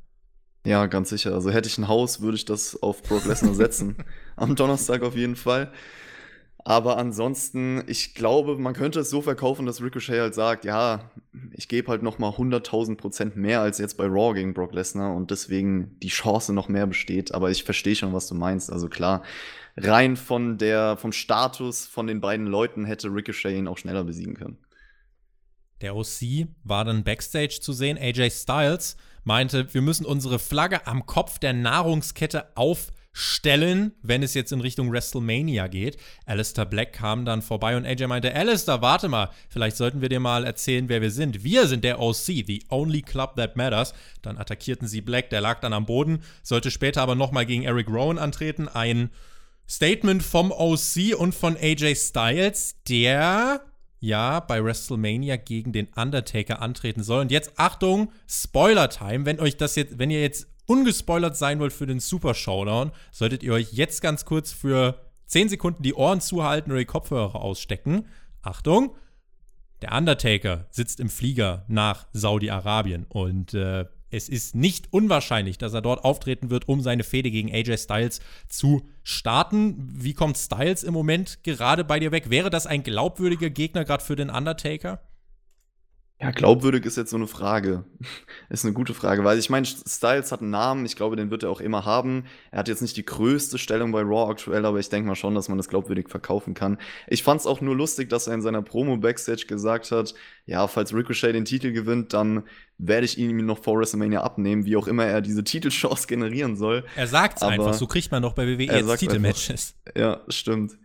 Ja, 0.69 0.85
ganz 0.85 1.09
sicher. 1.09 1.33
Also 1.33 1.51
hätte 1.51 1.67
ich 1.67 1.79
ein 1.79 1.89
Haus, 1.89 2.21
würde 2.21 2.37
ich 2.37 2.45
das 2.45 2.83
auf 2.83 3.03
Brock 3.03 3.25
Lesnar 3.25 3.55
setzen. 3.55 3.97
Am 4.37 4.55
Donnerstag 4.55 5.03
auf 5.03 5.17
jeden 5.17 5.35
Fall. 5.35 5.73
Aber 6.59 6.99
ansonsten, 6.99 7.83
ich 7.87 8.15
glaube, 8.15 8.59
man 8.59 8.75
könnte 8.75 9.01
es 9.01 9.09
so 9.09 9.23
verkaufen, 9.23 9.65
dass 9.65 9.81
Ricochet 9.81 10.21
halt 10.21 10.35
sagt, 10.35 10.67
ja, 10.67 11.11
ich 11.55 11.69
gebe 11.69 11.89
halt 11.89 12.03
noch 12.03 12.19
mal 12.19 12.33
100.000 12.33 12.99
Prozent 12.99 13.35
mehr 13.35 13.63
als 13.63 13.79
jetzt 13.79 13.97
bei 13.97 14.05
Raw 14.05 14.35
gegen 14.35 14.53
Brock 14.53 14.75
Lesnar 14.75 15.17
und 15.17 15.31
deswegen 15.31 15.99
die 16.01 16.09
Chance 16.09 16.53
noch 16.53 16.69
mehr 16.69 16.87
besteht. 16.87 17.33
Aber 17.33 17.51
ich 17.51 17.65
verstehe 17.65 17.97
schon, 17.97 18.13
was 18.13 18.27
du 18.27 18.35
meinst. 18.35 18.71
Also 18.71 18.91
klar, 18.91 19.23
rein 19.75 20.17
von 20.17 20.59
der, 20.59 20.99
vom 20.99 21.13
Status 21.13 21.87
von 21.87 22.07
den 22.07 22.21
beiden 22.21 22.47
Leuten 22.47 22.85
hätte 22.85 23.09
Ricochet 23.09 23.57
ihn 23.57 23.69
auch 23.69 23.79
schneller 23.79 24.05
besiegen 24.05 24.35
können. 24.35 24.59
Der 25.81 25.97
OC 25.97 26.49
war 26.63 26.85
dann 26.85 27.05
backstage 27.05 27.61
zu 27.63 27.73
sehen. 27.73 27.97
AJ 27.97 28.33
Styles 28.33 28.99
meinte, 29.29 29.73
wir 29.75 29.83
müssen 29.83 30.07
unsere 30.07 30.39
Flagge 30.39 30.87
am 30.87 31.05
Kopf 31.05 31.39
der 31.39 31.53
Nahrungskette 31.53 32.57
aufstellen, 32.57 33.93
wenn 34.03 34.23
es 34.23 34.33
jetzt 34.33 34.53
in 34.53 34.63
Richtung 34.63 34.91
WrestleMania 34.91 35.69
geht. 35.69 35.99
Alistair 36.25 36.65
Black 36.65 36.95
kam 36.95 37.27
dann 37.27 37.43
vorbei 37.43 37.77
und 37.77 37.85
AJ 37.85 38.07
meinte, 38.07 38.35
Alistair, 38.35 38.81
warte 38.81 39.09
mal, 39.09 39.29
vielleicht 39.51 39.77
sollten 39.77 40.01
wir 40.01 40.09
dir 40.09 40.19
mal 40.19 40.45
erzählen, 40.45 40.89
wer 40.89 41.03
wir 41.03 41.11
sind. 41.11 41.45
Wir 41.45 41.67
sind 41.69 41.85
der 41.85 42.01
OC, 42.01 42.17
the 42.47 42.65
only 42.71 43.03
club 43.03 43.37
that 43.37 43.55
matters. 43.55 43.93
Dann 44.23 44.39
attackierten 44.39 44.89
sie 44.89 45.03
Black, 45.03 45.29
der 45.29 45.43
lag 45.43 45.61
dann 45.61 45.75
am 45.75 45.85
Boden, 45.85 46.23
sollte 46.43 46.71
später 46.71 47.03
aber 47.03 47.15
nochmal 47.15 47.45
gegen 47.45 47.65
Eric 47.65 47.89
Rowan 47.89 48.19
antreten. 48.19 48.67
Ein 48.67 49.11
Statement 49.69 50.23
vom 50.23 50.53
OC 50.53 51.15
und 51.19 51.35
von 51.35 51.55
AJ 51.55 51.97
Styles, 51.97 52.77
der 52.89 53.61
ja 54.01 54.41
bei 54.41 54.63
WrestleMania 54.63 55.37
gegen 55.37 55.73
den 55.73 55.89
Undertaker 55.97 56.63
antreten 56.63 57.03
soll. 57.03 57.23
Und 57.23 57.31
jetzt 57.31 57.53
Achtung, 57.57 58.13
Spoiler-Time. 58.29 59.27
Wenn 59.27 59.41
euch 59.41 59.57
das 59.57 59.77
jetzt, 59.77 59.99
wenn 59.99 60.11
ihr 60.11 60.21
jetzt 60.21 60.47
ungespoilert 60.67 61.37
sein 61.37 61.59
wollt 61.61 61.73
für 61.73 61.87
den 61.87 62.01
Super 62.01 62.35
Showdown, 62.35 62.93
solltet 63.11 63.43
ihr 63.43 63.53
euch 63.53 63.73
jetzt 63.73 64.03
ganz 64.03 64.25
kurz 64.25 64.53
für 64.53 65.01
10 65.27 65.49
Sekunden 65.49 65.83
die 65.83 65.95
Ohren 65.95 66.21
zuhalten 66.21 66.71
oder 66.71 66.81
die 66.81 66.87
Kopfhörer 66.87 67.37
ausstecken. 67.37 68.07
Achtung! 68.43 68.95
Der 69.81 69.93
Undertaker 69.93 70.67
sitzt 70.71 70.99
im 70.99 71.09
Flieger 71.09 71.65
nach 71.69 72.09
Saudi-Arabien 72.13 73.07
und 73.09 73.55
äh, 73.55 73.85
es 74.11 74.29
ist 74.29 74.55
nicht 74.55 74.93
unwahrscheinlich, 74.93 75.59
dass 75.59 75.75
er 75.75 75.83
dort 75.83 76.05
auftreten 76.05 76.51
wird, 76.51 76.69
um 76.69 76.81
seine 76.81 77.05
Fehde 77.05 77.31
gegen 77.31 77.53
AJ 77.53 77.79
Styles 77.79 78.21
zu 78.49 78.89
starten. 79.03 79.89
Wie 79.93 80.15
kommt 80.15 80.39
Styles 80.39 80.83
im 80.83 80.95
Moment 80.95 81.43
gerade 81.43 81.85
bei 81.85 81.99
dir 82.01 82.13
weg? 82.13 82.31
Wäre 82.31 82.51
das 82.51 82.67
ein 82.67 82.83
glaubwürdiger 82.83 83.51
Gegner 83.51 83.85
gerade 83.85 84.05
für 84.05 84.17
den 84.17 84.31
Undertaker? 84.31 85.01
Ja, 86.21 86.33
glaubwürdig 86.33 86.85
ist 86.85 86.97
jetzt 86.97 87.11
so 87.11 87.17
eine 87.17 87.29
Frage. 87.29 87.85
ist 88.49 88.65
eine 88.65 88.75
gute 88.75 88.93
Frage, 88.93 89.23
weil 89.23 89.39
ich 89.39 89.51
meine, 89.51 89.67
Styles 89.67 90.33
hat 90.33 90.41
einen 90.41 90.51
Namen, 90.51 90.85
ich 90.85 90.97
glaube, 90.97 91.15
den 91.15 91.31
wird 91.31 91.45
er 91.45 91.51
auch 91.51 91.61
immer 91.61 91.85
haben. 91.85 92.25
Er 92.51 92.59
hat 92.59 92.69
jetzt 92.69 92.83
nicht 92.83 92.97
die 92.97 93.05
größte 93.05 93.57
Stellung 93.57 93.93
bei 93.93 94.03
Raw 94.03 94.29
aktuell, 94.29 94.67
aber 94.67 94.81
ich 94.81 94.89
denke 94.89 95.07
mal 95.07 95.15
schon, 95.15 95.37
dass 95.37 95.49
man 95.49 95.59
das 95.59 95.69
glaubwürdig 95.69 96.09
verkaufen 96.09 96.55
kann. 96.55 96.79
Ich 97.07 97.23
fand 97.23 97.41
es 97.41 97.47
auch 97.47 97.61
nur 97.61 97.77
lustig, 97.77 98.09
dass 98.11 98.27
er 98.27 98.35
in 98.35 98.43
seiner 98.43 98.63
Promo 98.63 98.97
Backstage 98.97 99.47
gesagt 99.47 99.93
hat, 99.93 100.13
ja, 100.45 100.67
falls 100.67 100.93
Ricochet 100.93 101.35
den 101.35 101.45
Titel 101.45 101.71
gewinnt, 101.71 102.13
dann 102.13 102.43
werde 102.79 103.05
ich 103.05 103.17
ihn 103.17 103.31
ihm 103.31 103.47
noch 103.47 103.63
vor 103.63 103.79
WrestleMania 103.79 104.23
abnehmen, 104.23 104.65
wie 104.65 104.77
auch 104.77 104.89
immer 104.89 105.05
er 105.05 105.21
diese 105.21 105.45
Titelchance 105.45 106.07
generieren 106.09 106.57
soll. 106.57 106.85
Er 106.97 107.07
sagt 107.07 107.37
es 107.37 107.43
einfach, 107.45 107.75
so 107.75 107.87
kriegt 107.87 108.11
man 108.11 108.23
doch 108.23 108.33
bei 108.33 108.47
WWE 108.47 108.65
jetzt 108.65 108.99
Titelmatches. 108.99 109.77
Ja, 109.97 110.23
stimmt. 110.29 110.79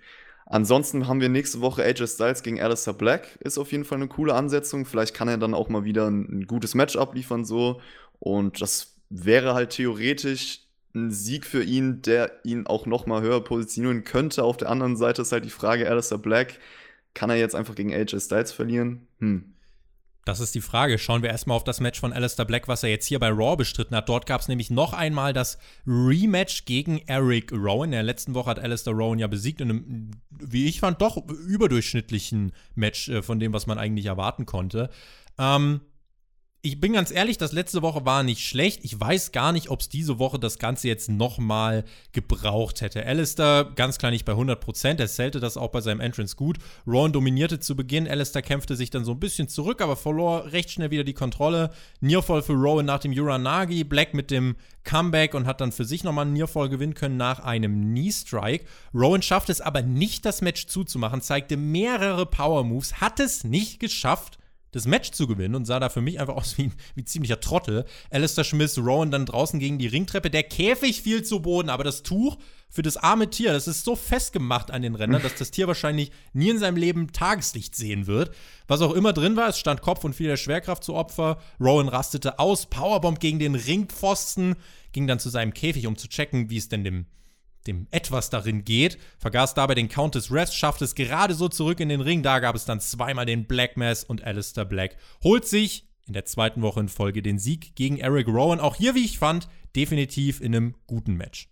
Ansonsten 0.45 1.07
haben 1.07 1.21
wir 1.21 1.29
nächste 1.29 1.61
Woche 1.61 1.83
AJ 1.83 2.07
Styles 2.07 2.43
gegen 2.43 2.61
Alistair 2.61 2.93
Black. 2.93 3.37
Ist 3.41 3.57
auf 3.57 3.71
jeden 3.71 3.85
Fall 3.85 3.97
eine 3.97 4.07
coole 4.07 4.33
Ansetzung. 4.33 4.85
Vielleicht 4.85 5.13
kann 5.13 5.27
er 5.27 5.37
dann 5.37 5.53
auch 5.53 5.69
mal 5.69 5.83
wieder 5.85 6.07
ein, 6.09 6.39
ein 6.39 6.47
gutes 6.47 6.75
Match 6.75 6.95
abliefern, 6.95 7.45
so. 7.45 7.81
Und 8.19 8.61
das 8.61 8.95
wäre 9.09 9.53
halt 9.53 9.71
theoretisch 9.71 10.61
ein 10.95 11.11
Sieg 11.11 11.45
für 11.45 11.63
ihn, 11.63 12.01
der 12.01 12.31
ihn 12.43 12.67
auch 12.67 12.85
noch 12.85 13.05
mal 13.05 13.21
höher 13.21 13.43
positionieren 13.43 14.03
könnte. 14.03 14.43
Auf 14.43 14.57
der 14.57 14.69
anderen 14.69 14.95
Seite 14.95 15.21
ist 15.21 15.31
halt 15.31 15.45
die 15.45 15.49
Frage, 15.49 15.89
Alistair 15.89 16.17
Black, 16.17 16.59
kann 17.13 17.29
er 17.29 17.37
jetzt 17.37 17.55
einfach 17.55 17.75
gegen 17.75 17.93
AJ 17.93 18.19
Styles 18.19 18.51
verlieren? 18.51 19.07
Hm. 19.19 19.52
Das 20.25 20.39
ist 20.39 20.55
die 20.55 20.61
Frage. 20.61 20.97
Schauen 20.97 21.21
wir 21.21 21.29
erstmal 21.29 21.57
auf 21.57 21.65
das 21.65 21.81
Match 21.81 21.99
von 21.99 22.13
Alistair 22.13 22.45
Black, 22.45 22.67
was 22.69 22.83
er 22.83 22.89
jetzt 22.89 23.05
hier 23.05 23.19
bei 23.19 23.29
Raw 23.29 23.57
bestritten 23.57 23.95
hat. 23.95 24.07
Dort 24.07 24.25
gab 24.25 24.39
es 24.39 24.47
nämlich 24.47 24.69
noch 24.69 24.93
einmal 24.93 25.33
das 25.33 25.57
Rematch 25.85 26.63
gegen 26.65 26.99
Eric 27.07 27.51
Rowan. 27.51 27.89
In 27.89 27.91
der 27.91 28.03
letzten 28.03 28.33
Woche 28.33 28.51
hat 28.51 28.59
Alistair 28.59 28.93
Rowan 28.93 29.19
ja 29.19 29.27
besiegt 29.27 29.59
in 29.59 29.69
einem, 29.69 30.11
wie 30.29 30.67
ich 30.67 30.79
fand, 30.79 31.01
doch 31.01 31.17
überdurchschnittlichen 31.27 32.53
Match 32.75 33.09
äh, 33.09 33.21
von 33.21 33.39
dem, 33.39 33.51
was 33.51 33.67
man 33.67 33.77
eigentlich 33.77 34.05
erwarten 34.05 34.45
konnte. 34.45 34.89
Ähm, 35.37 35.81
ich 36.65 36.79
bin 36.79 36.93
ganz 36.93 37.11
ehrlich, 37.11 37.37
das 37.37 37.51
letzte 37.51 37.81
Woche 37.81 38.05
war 38.05 38.23
nicht 38.23 38.47
schlecht. 38.47 38.85
Ich 38.85 38.97
weiß 38.97 39.33
gar 39.33 39.51
nicht, 39.51 39.69
ob 39.69 39.81
es 39.81 39.89
diese 39.89 40.17
Woche 40.17 40.39
das 40.39 40.59
Ganze 40.59 40.87
jetzt 40.87 41.09
nochmal 41.09 41.83
gebraucht 42.13 42.79
hätte. 42.79 43.05
Alistair 43.05 43.69
ganz 43.75 43.97
klar 43.97 44.11
nicht 44.11 44.23
bei 44.23 44.31
100%. 44.31 44.97
Er 44.97 45.07
zählte 45.09 45.41
das 45.41 45.57
auch 45.57 45.71
bei 45.71 45.81
seinem 45.81 45.99
Entrance 45.99 46.37
gut. 46.37 46.59
Ron 46.87 47.11
dominierte 47.11 47.59
zu 47.59 47.75
Beginn. 47.75 48.07
Alistair 48.07 48.43
kämpfte 48.43 48.77
sich 48.77 48.89
dann 48.89 49.03
so 49.03 49.11
ein 49.11 49.19
bisschen 49.19 49.49
zurück, 49.49 49.81
aber 49.81 49.97
verlor 49.97 50.53
recht 50.53 50.71
schnell 50.71 50.89
wieder 50.89 51.03
die 51.03 51.13
Kontrolle. 51.13 51.69
Nearfall 51.99 52.41
für 52.41 52.53
Rowan 52.53 52.85
nach 52.85 52.99
dem 52.99 53.11
Uranagi. 53.11 53.83
Black 53.83 54.13
mit 54.13 54.31
dem 54.31 54.55
Comeback 54.85 55.33
und 55.33 55.45
hat 55.45 55.59
dann 55.59 55.73
für 55.73 55.83
sich 55.83 56.05
nochmal 56.05 56.27
einen 56.27 56.33
Nearfall 56.33 56.69
gewinnen 56.69 56.93
können 56.93 57.17
nach 57.17 57.41
einem 57.41 57.91
Knee-Strike. 57.91 58.63
Rowan 58.93 59.21
schafft 59.21 59.49
es 59.49 59.59
aber 59.59 59.81
nicht, 59.81 60.25
das 60.25 60.39
Match 60.39 60.67
zuzumachen, 60.67 61.19
zeigte 61.19 61.57
mehrere 61.57 62.25
Power-Moves, 62.25 63.01
hat 63.01 63.19
es 63.19 63.43
nicht 63.43 63.81
geschafft, 63.81 64.39
das 64.73 64.85
Match 64.85 65.11
zu 65.11 65.27
gewinnen 65.27 65.55
und 65.55 65.65
sah 65.65 65.79
da 65.79 65.87
für 65.87 66.01
mich 66.01 66.19
einfach 66.19 66.35
aus 66.35 66.57
wie, 66.57 66.71
wie 66.95 67.05
ziemlicher 67.05 67.39
Trottel. 67.39 67.85
Alistair 68.09 68.43
Smith, 68.43 68.77
Rowan 68.77 69.11
dann 69.11 69.25
draußen 69.25 69.59
gegen 69.59 69.77
die 69.77 69.87
Ringtreppe. 69.87 70.29
Der 70.29 70.43
Käfig 70.43 71.01
fiel 71.01 71.23
zu 71.23 71.41
Boden, 71.41 71.69
aber 71.69 71.83
das 71.83 72.03
Tuch 72.03 72.37
für 72.69 72.81
das 72.81 72.97
arme 72.97 73.29
Tier, 73.29 73.53
das 73.53 73.67
ist 73.67 73.85
so 73.85 73.95
festgemacht 73.95 74.71
an 74.71 74.81
den 74.81 74.95
Rändern, 74.95 75.21
dass 75.21 75.35
das 75.35 75.51
Tier 75.51 75.67
wahrscheinlich 75.67 76.11
nie 76.33 76.49
in 76.49 76.57
seinem 76.57 76.75
Leben 76.75 77.11
Tageslicht 77.11 77.75
sehen 77.75 78.07
wird. 78.07 78.31
Was 78.67 78.81
auch 78.81 78.93
immer 78.93 79.13
drin 79.13 79.35
war, 79.35 79.47
es 79.47 79.59
stand 79.59 79.81
Kopf 79.81 80.03
und 80.03 80.15
fiel 80.15 80.27
der 80.27 80.37
Schwerkraft 80.37 80.83
zu 80.83 80.95
Opfer. 80.95 81.37
Rowan 81.59 81.87
rastete 81.87 82.39
aus, 82.39 82.65
Powerbomb 82.65 83.19
gegen 83.19 83.37
den 83.37 83.53
Ringpfosten, 83.53 84.55
ging 84.91 85.05
dann 85.05 85.19
zu 85.19 85.29
seinem 85.29 85.53
Käfig, 85.53 85.85
um 85.85 85.97
zu 85.97 86.07
checken, 86.07 86.49
wie 86.49 86.57
es 86.57 86.67
denn 86.67 86.83
dem 86.83 87.05
dem 87.67 87.87
etwas 87.91 88.29
darin 88.29 88.65
geht, 88.65 88.97
vergaß 89.19 89.53
dabei 89.53 89.75
den 89.75 89.89
Countess 89.89 90.31
Rest, 90.31 90.55
schafft 90.55 90.81
es 90.81 90.95
gerade 90.95 91.33
so 91.33 91.47
zurück 91.47 91.79
in 91.79 91.89
den 91.89 92.01
Ring. 92.01 92.23
Da 92.23 92.39
gab 92.39 92.55
es 92.55 92.65
dann 92.65 92.79
zweimal 92.79 93.25
den 93.25 93.45
Black 93.45 93.77
Mass 93.77 94.03
und 94.03 94.23
Alistair 94.23 94.65
Black 94.65 94.97
holt 95.23 95.45
sich 95.45 95.87
in 96.05 96.13
der 96.13 96.25
zweiten 96.25 96.61
Woche 96.61 96.81
in 96.81 96.89
Folge 96.89 97.21
den 97.21 97.39
Sieg 97.39 97.75
gegen 97.75 97.97
Eric 97.97 98.27
Rowan. 98.27 98.59
Auch 98.59 98.75
hier, 98.75 98.95
wie 98.95 99.05
ich 99.05 99.19
fand, 99.19 99.47
definitiv 99.75 100.41
in 100.41 100.55
einem 100.55 100.75
guten 100.87 101.15
Match. 101.15 101.49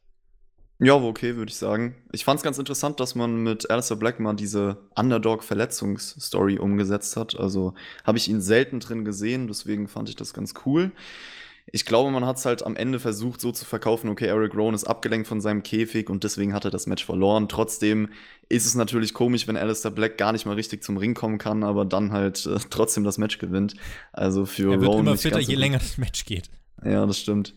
Ja, 0.84 0.96
okay, 0.96 1.36
würde 1.36 1.52
ich 1.52 1.58
sagen. 1.58 1.96
Ich 2.12 2.26
fand 2.26 2.40
es 2.40 2.44
ganz 2.44 2.58
interessant, 2.58 3.00
dass 3.00 3.14
man 3.14 3.44
mit 3.44 3.70
Alistair 3.70 3.98
Black 3.98 4.20
mal 4.20 4.34
diese 4.34 4.90
Underdog-Verletzungsstory 4.96 6.58
umgesetzt 6.58 7.16
hat. 7.16 7.40
Also 7.40 7.76
habe 8.04 8.18
ich 8.18 8.28
ihn 8.28 8.42
selten 8.42 8.80
drin 8.80 9.06
gesehen, 9.06 9.48
deswegen 9.48 9.88
fand 9.88 10.10
ich 10.10 10.16
das 10.16 10.34
ganz 10.34 10.56
cool 10.66 10.92
ich 11.74 11.86
glaube, 11.86 12.12
man 12.12 12.26
hat 12.26 12.38
es 12.38 12.46
halt 12.46 12.66
am 12.66 12.76
Ende 12.76 13.00
versucht, 13.00 13.40
so 13.40 13.52
zu 13.52 13.64
verkaufen, 13.64 14.10
okay, 14.10 14.26
Eric 14.26 14.54
Rowan 14.56 14.74
ist 14.74 14.84
abgelenkt 14.84 15.28
von 15.28 15.40
seinem 15.40 15.64
Käfig 15.64 16.10
und 16.10 16.24
deswegen 16.24 16.54
hat 16.54 16.66
er 16.66 16.72
das 16.72 16.86
Match 16.86 17.06
verloren. 17.06 17.48
Trotzdem 17.48 18.10
ist 18.50 18.66
es 18.66 18.76
natürlich 18.76 19.14
komisch, 19.14 19.48
wenn 19.48 19.56
Alistair 19.56 19.92
Black 19.92 20.18
gar 20.18 20.34
nicht 20.34 20.46
mal 20.46 20.56
richtig 20.56 20.84
zum 20.84 20.98
Ring 20.98 21.14
kommen 21.14 21.38
kann, 21.38 21.64
aber 21.64 21.86
dann 21.86 22.12
halt 22.12 22.46
äh, 22.46 22.58
trotzdem 22.70 23.06
das 23.06 23.18
Match 23.18 23.38
gewinnt. 23.38 23.76
Also 24.12 24.46
für 24.46 24.74
er 24.74 24.82
wird 24.82 24.90
Rowan 24.90 25.08
immer 25.08 25.18
fitter, 25.18 25.40
je 25.40 25.56
länger 25.56 25.80
das 25.80 25.98
Match 25.98 26.26
geht. 26.26 26.50
Ja, 26.84 27.06
das 27.06 27.20
stimmt. 27.20 27.56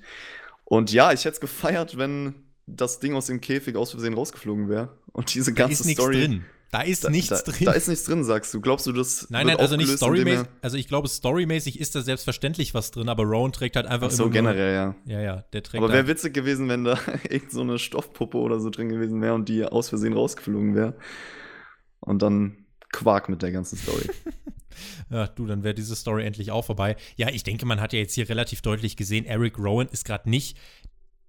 Und 0.64 0.92
ja, 0.92 1.12
ich 1.12 1.20
hätte 1.20 1.34
es 1.34 1.40
gefeiert, 1.40 1.98
wenn 1.98 2.34
das 2.66 3.00
Ding 3.00 3.14
aus 3.14 3.26
dem 3.26 3.40
Käfig 3.40 3.76
aus 3.76 3.90
Versehen 3.90 4.14
rausgeflogen 4.14 4.68
wäre 4.68 4.96
und 5.12 5.34
diese 5.34 5.52
ganze 5.52 5.82
da 5.82 5.88
ist 5.88 5.94
Story. 5.96 6.20
Drin. 6.20 6.44
Da 6.74 6.82
ist 6.82 7.04
da, 7.04 7.10
nichts 7.10 7.28
da, 7.28 7.52
drin. 7.52 7.66
Da 7.66 7.72
ist 7.72 7.86
nichts 7.86 8.04
drin, 8.04 8.24
sagst 8.24 8.52
du. 8.52 8.60
Glaubst 8.60 8.84
du, 8.88 8.90
das 8.90 9.30
Nein, 9.30 9.46
nein, 9.46 9.58
also 9.58 9.76
nicht 9.76 9.96
storymäßig. 9.96 10.48
Also 10.60 10.76
ich 10.76 10.88
glaube, 10.88 11.06
storymäßig 11.06 11.78
ist 11.78 11.94
da 11.94 12.02
selbstverständlich 12.02 12.74
was 12.74 12.90
drin, 12.90 13.08
aber 13.08 13.22
Rowan 13.22 13.52
trägt 13.52 13.76
halt 13.76 13.86
einfach 13.86 14.08
Ach 14.08 14.10
so, 14.10 14.28
generell, 14.28 14.74
ja. 14.74 14.96
Ja, 15.04 15.20
ja, 15.20 15.44
der 15.52 15.62
trägt 15.62 15.84
Aber 15.84 15.92
wäre 15.92 16.08
witzig 16.08 16.34
gewesen, 16.34 16.68
wenn 16.68 16.82
da 16.82 16.98
irgend 17.30 17.52
so 17.52 17.60
eine 17.60 17.78
Stoffpuppe 17.78 18.38
oder 18.38 18.58
so 18.58 18.70
drin 18.70 18.88
gewesen 18.88 19.22
wäre 19.22 19.34
und 19.34 19.48
die 19.48 19.64
aus 19.64 19.88
Versehen 19.88 20.14
rausgeflogen 20.14 20.74
wäre. 20.74 20.96
Und 22.00 22.22
dann 22.22 22.66
Quark 22.90 23.28
mit 23.28 23.42
der 23.42 23.52
ganzen 23.52 23.76
Story. 23.78 24.08
Ja, 25.08 25.28
du, 25.28 25.46
dann 25.46 25.62
wäre 25.62 25.74
diese 25.74 25.94
Story 25.94 26.24
endlich 26.24 26.50
auch 26.50 26.64
vorbei. 26.64 26.96
Ja, 27.14 27.28
ich 27.28 27.44
denke, 27.44 27.64
man 27.64 27.80
hat 27.80 27.92
ja 27.92 28.00
jetzt 28.00 28.14
hier 28.14 28.28
relativ 28.28 28.60
deutlich 28.60 28.96
gesehen, 28.96 29.24
Eric 29.24 29.56
Rowan 29.56 29.86
ist 29.86 30.04
gerade 30.04 30.28
nicht 30.28 30.58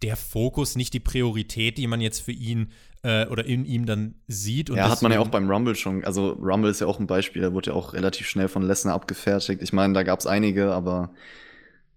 der 0.06 0.16
Fokus, 0.16 0.76
nicht 0.76 0.94
die 0.94 1.00
Priorität, 1.00 1.80
die 1.80 1.88
man 1.88 2.00
jetzt 2.00 2.20
für 2.20 2.32
ihn 2.32 2.72
äh, 3.02 3.26
oder 3.26 3.44
in 3.44 3.66
ihm 3.66 3.88
dann 3.88 4.14
sieht. 4.28 4.70
Und 4.70 4.78
ja, 4.78 4.88
hat 4.88 5.02
man 5.02 5.12
ja 5.12 5.20
auch 5.20 5.30
beim 5.30 5.50
Rumble 5.50 5.76
schon. 5.76 6.04
Also 6.04 6.34
Rumble 6.34 6.70
ist 6.70 6.80
ja 6.80 6.86
auch 6.86 7.00
ein 7.00 7.08
Beispiel, 7.08 7.42
da 7.42 7.54
wurde 7.54 7.72
ja 7.72 7.76
auch 7.76 7.94
relativ 7.94 8.28
schnell 8.28 8.48
von 8.48 8.62
Lesnar 8.62 8.94
abgefertigt. 8.94 9.64
Ich 9.64 9.74
meine, 9.74 9.96
da 9.96 10.04
gab 10.04 10.20
es 10.20 10.28
einige, 10.28 10.72
aber 10.74 11.10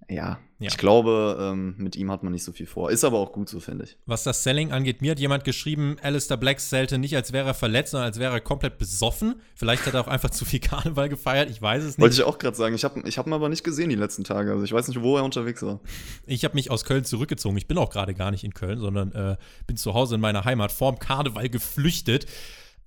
ja, 0.09 0.39
ja. 0.61 0.69
Ich 0.69 0.77
glaube, 0.77 1.39
ähm, 1.41 1.75
mit 1.79 1.95
ihm 1.95 2.11
hat 2.11 2.25
man 2.25 2.33
nicht 2.33 2.43
so 2.43 2.51
viel 2.51 2.67
vor. 2.67 2.91
Ist 2.91 3.05
aber 3.05 3.19
auch 3.19 3.31
gut 3.31 3.49
so, 3.49 3.61
finde 3.61 3.85
ich. 3.85 3.97
Was 4.07 4.25
das 4.25 4.43
Selling 4.43 4.73
angeht, 4.73 5.03
mir 5.03 5.13
hat 5.13 5.21
jemand 5.21 5.45
geschrieben, 5.45 5.97
Alistair 6.03 6.37
Black 6.37 6.59
zählte 6.59 6.99
nicht, 6.99 7.15
als 7.15 7.33
wäre 7.33 7.47
er 7.47 7.55
verletzt, 7.55 7.93
sondern 7.93 8.09
als 8.09 8.19
wäre 8.19 8.33
er 8.33 8.41
komplett 8.41 8.77
besoffen. 8.77 9.37
Vielleicht 9.55 9.87
hat 9.87 9.95
er 9.95 10.01
auch 10.01 10.09
einfach 10.09 10.31
zu 10.39 10.45
viel 10.45 10.59
Karneval 10.59 11.09
gefeiert, 11.09 11.49
ich 11.49 11.63
weiß 11.63 11.85
es 11.85 11.91
nicht. 11.91 12.01
Wollte 12.01 12.17
ich 12.17 12.23
auch 12.25 12.39
gerade 12.39 12.57
sagen. 12.57 12.75
Ich 12.75 12.85
habe 12.85 13.01
ich 13.07 13.19
hab 13.19 13.29
ihn 13.29 13.33
aber 13.35 13.49
nicht 13.49 13.63
gesehen 13.63 13.89
die 13.89 13.97
letzten 13.97 14.25
Tage. 14.25 14.51
Also 14.51 14.65
ich 14.65 14.73
weiß 14.73 14.89
nicht, 14.89 15.01
wo 15.01 15.17
er 15.17 15.25
unterwegs 15.25 15.63
war. 15.63 15.79
Ich 16.27 16.45
habe 16.45 16.55
mich 16.55 16.73
aus 16.73 16.85
Köln 16.85 17.05
zurückgezogen. 17.05 17.57
Ich 17.57 17.69
bin 17.69 17.79
auch 17.79 17.91
gerade 17.91 18.15
gar 18.15 18.33
nicht 18.33 18.43
in 18.43 18.53
Köln, 18.53 18.81
sondern 18.81 19.13
äh, 19.13 19.37
bin 19.69 19.77
zu 19.77 19.95
Hause 19.95 20.17
in 20.17 20.21
meiner 20.21 20.45
Heimat 20.45 20.73
vorm 20.73 20.99
Karneval 20.99 21.49
geflüchtet. 21.51 22.27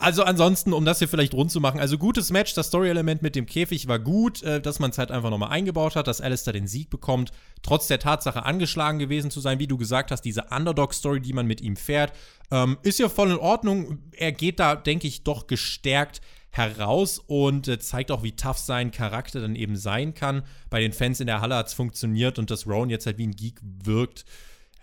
Also 0.02 0.24
ansonsten, 0.24 0.74
um 0.74 0.84
das 0.84 0.98
hier 0.98 1.08
vielleicht 1.08 1.36
rund 1.36 1.52
zu 1.52 1.62
machen, 1.62 1.80
also 1.80 2.00
gutes 2.00 2.32
Match, 2.32 2.56
das 2.56 2.68
Story-Element 2.68 3.22
mit 3.22 3.36
dem 3.36 3.46
Käfig 3.46 3.88
war 3.88 4.00
gut, 4.00 4.42
äh, 4.42 4.60
dass 4.60 4.80
man 4.80 4.90
es 4.90 4.98
halt 4.98 5.12
einfach 5.12 5.30
nochmal 5.30 5.52
eingebaut 5.52 5.96
hat, 5.96 6.08
dass 6.08 6.22
Alistair 6.22 6.54
den 6.54 6.66
Sieg 6.66 6.90
bekommt, 6.90 7.32
trotz 7.62 7.86
der 7.86 8.00
Tatsache 8.00 8.44
angeschlagen 8.44 8.98
gewesen 8.98 9.30
zu 9.30 9.40
sein, 9.42 9.60
wie 9.60 9.68
du 9.68 9.78
gesagt 9.78 10.10
hast, 10.10 10.24
diese 10.24 10.46
Underdog-Story, 10.50 11.22
die 11.22 11.34
man 11.34 11.46
mit 11.46 11.62
ihm 11.62 11.76
fährt, 11.76 12.14
ähm, 12.50 12.80
ist 12.82 12.98
ja 12.98 13.10
voll 13.10 13.30
in 13.30 13.38
Ordnung. 13.38 14.00
Er 14.12 14.32
geht 14.32 14.60
da, 14.60 14.76
denke 14.76 15.08
ich, 15.08 15.24
doch 15.24 15.46
gestärkt 15.46 16.22
heraus 16.50 17.20
und 17.20 17.68
äh, 17.68 17.78
zeigt 17.78 18.10
auch, 18.10 18.24
wie 18.24 18.36
tough 18.36 18.58
sein 18.58 18.90
Charakter 18.90 19.40
dann 19.40 19.56
eben 19.56 19.76
sein 19.76 20.16
kann. 20.16 20.42
Bei 20.72 20.82
den 20.82 20.94
Fans 20.94 21.20
in 21.20 21.28
der 21.28 21.42
Halle 21.42 21.56
hat 21.56 21.68
es 21.68 21.74
funktioniert 21.76 22.40
und 22.40 22.50
dass 22.50 22.66
Rowan 22.66 22.90
jetzt 22.90 23.06
halt 23.06 23.20
wie 23.20 23.28
ein 23.28 23.36
Geek 23.36 23.60
wirkt 23.62 24.26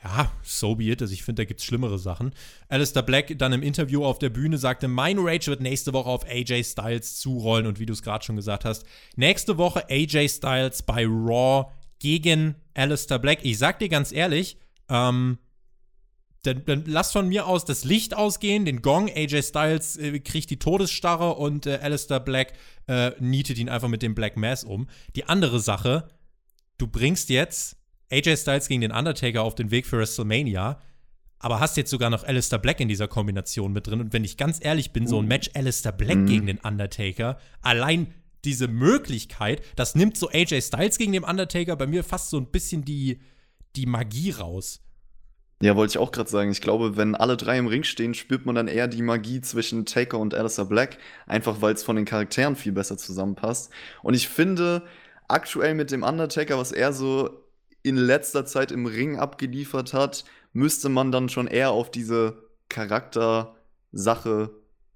ja, 0.05 0.31
so 0.43 0.77
be 0.77 0.85
it. 0.85 1.03
Also 1.03 1.13
ich 1.13 1.25
finde, 1.25 1.43
da 1.43 1.45
gibt 1.47 1.61
es 1.61 1.67
schlimmere 1.67 1.99
Sachen. 1.99 2.33
Alistair 2.69 3.03
Black 3.03 3.37
dann 3.37 3.53
im 3.53 3.63
Interview 3.63 4.05
auf 4.05 4.19
der 4.19 4.31
Bühne 4.31 4.57
sagte, 4.57 4.87
mein 4.87 5.19
Rage 5.19 5.49
wird 5.49 5.61
nächste 5.61 5.93
Woche 5.93 6.09
auf 6.09 6.25
AJ 6.25 6.65
Styles 6.65 7.19
zurollen. 7.19 7.67
Und 7.67 7.81
wie 7.81 7.87
du 7.87 7.93
es 7.93 8.03
gerade 8.03 8.25
schon 8.25 8.37
gesagt 8.37 8.65
hast, 8.65 8.85
nächste 9.17 9.59
Woche 9.59 9.89
AJ 9.91 10.29
Styles 10.29 10.83
bei 10.83 11.05
Raw 11.05 11.67
gegen 11.99 12.55
Alistair 12.75 13.19
Black. 13.19 13.41
Ich 13.43 13.59
sag 13.59 13.81
dir 13.81 13.89
ganz 13.89 14.13
ehrlich, 14.13 14.59
ähm, 14.89 15.39
dann, 16.43 16.65
dann, 16.65 16.85
lass 16.87 17.11
von 17.11 17.29
mir 17.29 17.47
aus 17.47 17.65
das 17.65 17.85
Licht 17.85 18.15
ausgehen, 18.15 18.65
den 18.65 18.83
Gong. 18.83 19.09
AJ 19.09 19.43
Styles 19.43 19.97
äh, 19.97 20.21
kriegt 20.21 20.51
die 20.51 20.61
Todesstarre 20.61 21.35
und 21.35 21.67
äh, 21.67 21.81
Alistair 21.83 22.21
Black 22.21 22.53
äh, 22.87 23.13
nietet 23.19 23.59
ihn 23.59 23.69
einfach 23.69 23.89
mit 23.89 24.03
dem 24.03 24.15
Black 24.15 24.37
Mass 24.37 24.63
um. 24.63 24.89
Die 25.17 25.25
andere 25.25 25.59
Sache, 25.59 26.09
du 26.79 26.87
bringst 26.87 27.31
jetzt 27.31 27.78
AJ 28.11 28.37
Styles 28.39 28.69
gegen 28.69 28.81
den 28.81 28.93
Undertaker 28.93 29.43
auf 29.43 29.55
den 29.55 29.71
Weg 29.71 29.87
für 29.87 29.99
WrestleMania, 29.99 30.81
aber 31.39 31.61
hast 31.61 31.77
jetzt 31.77 31.91
sogar 31.91 32.11
noch 32.11 32.25
Alistair 32.25 32.59
Black 32.59 32.81
in 32.81 32.89
dieser 32.89 33.09
Kombination 33.09 33.73
mit 33.73 33.87
drin. 33.87 34.01
Und 34.01 34.13
wenn 34.13 34.25
ich 34.25 34.37
ganz 34.37 34.59
ehrlich 34.63 34.93
bin, 34.93 35.07
so 35.07 35.19
ein 35.19 35.25
uh. 35.25 35.29
Match 35.29 35.51
Alistair 35.55 35.93
Black 35.93 36.19
mhm. 36.19 36.27
gegen 36.27 36.47
den 36.47 36.59
Undertaker, 36.59 37.39
allein 37.63 38.13
diese 38.45 38.69
Möglichkeit, 38.69 39.63
das 39.77 39.95
nimmt 39.95 40.17
so 40.17 40.29
AJ 40.31 40.63
Styles 40.63 40.99
gegen 40.99 41.13
den 41.13 41.25
Undertaker 41.25 41.77
bei 41.77 41.87
mir 41.87 42.03
fast 42.03 42.31
so 42.31 42.39
ein 42.39 42.47
bisschen 42.47 42.85
die, 42.85 43.21
die 43.77 43.87
Magie 43.87 44.31
raus. 44.31 44.81
Ja, 45.61 45.75
wollte 45.75 45.93
ich 45.93 45.99
auch 45.99 46.13
gerade 46.13 46.31
sagen. 46.31 46.53
Ich 46.53 46.61
glaube, 46.61 46.97
wenn 46.97 47.17
alle 47.17 47.37
drei 47.37 47.59
im 47.59 47.67
Ring 47.67 47.83
stehen, 47.83 48.15
spürt 48.15 48.47
man 48.47 48.55
dann 48.55 48.69
eher 48.69 48.87
die 48.87 49.03
Magie 49.03 49.41
zwischen 49.41 49.87
Taker 49.87 50.19
und 50.19 50.35
Alistair 50.35 50.67
Black, 50.67 50.99
einfach 51.27 51.61
weil 51.61 51.75
es 51.75 51.83
von 51.83 51.97
den 51.97 52.05
Charakteren 52.05 52.55
viel 52.55 52.73
besser 52.73 52.97
zusammenpasst. 52.97 53.73
Und 54.03 54.15
ich 54.15 54.29
finde, 54.29 54.85
aktuell 55.27 55.75
mit 55.75 55.91
dem 55.91 56.05
Undertaker, 56.05 56.59
was 56.59 56.71
er 56.71 56.93
so 56.93 57.48
in 57.89 57.97
letzter 57.97 58.47
Zeit 58.47 58.73
im 58.73 58.87
Ring 58.87 59.19
abgeliefert 59.19 59.95
hat, 59.95 60.25
müsste 60.53 60.89
man 60.89 61.13
dann 61.13 61.29
schon 61.29 61.47
eher 61.47 61.71
auf 61.71 61.91
diese 61.91 62.43
Charaktersache 62.69 64.51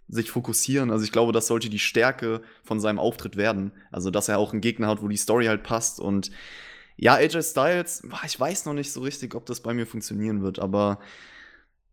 sich 0.09 0.31
fokussieren. 0.31 0.91
Also 0.91 1.05
ich 1.05 1.13
glaube, 1.13 1.33
das 1.33 1.47
sollte 1.47 1.71
die 1.71 1.79
Stärke 1.79 2.43
von 2.63 2.81
seinem 2.81 2.99
Auftritt 2.99 3.37
werden. 3.37 3.73
Also 3.91 4.11
dass 4.11 4.29
er 4.29 4.39
auch 4.39 4.53
einen 4.53 4.61
Gegner 4.61 4.89
hat, 4.89 5.03
wo 5.03 5.09
die 5.09 5.17
Story 5.17 5.47
halt 5.47 5.63
passt. 5.63 6.01
Und 6.01 6.31
ja, 6.97 7.15
AJ 7.15 7.43
Styles, 7.43 8.03
ich 8.27 8.39
weiß 8.39 8.67
noch 8.67 8.75
nicht 8.75 8.93
so 8.93 9.01
richtig, 9.01 9.35
ob 9.35 9.47
das 9.47 9.61
bei 9.61 9.73
mir 9.73 9.87
funktionieren 9.87 10.43
wird, 10.43 10.59
aber 10.59 10.99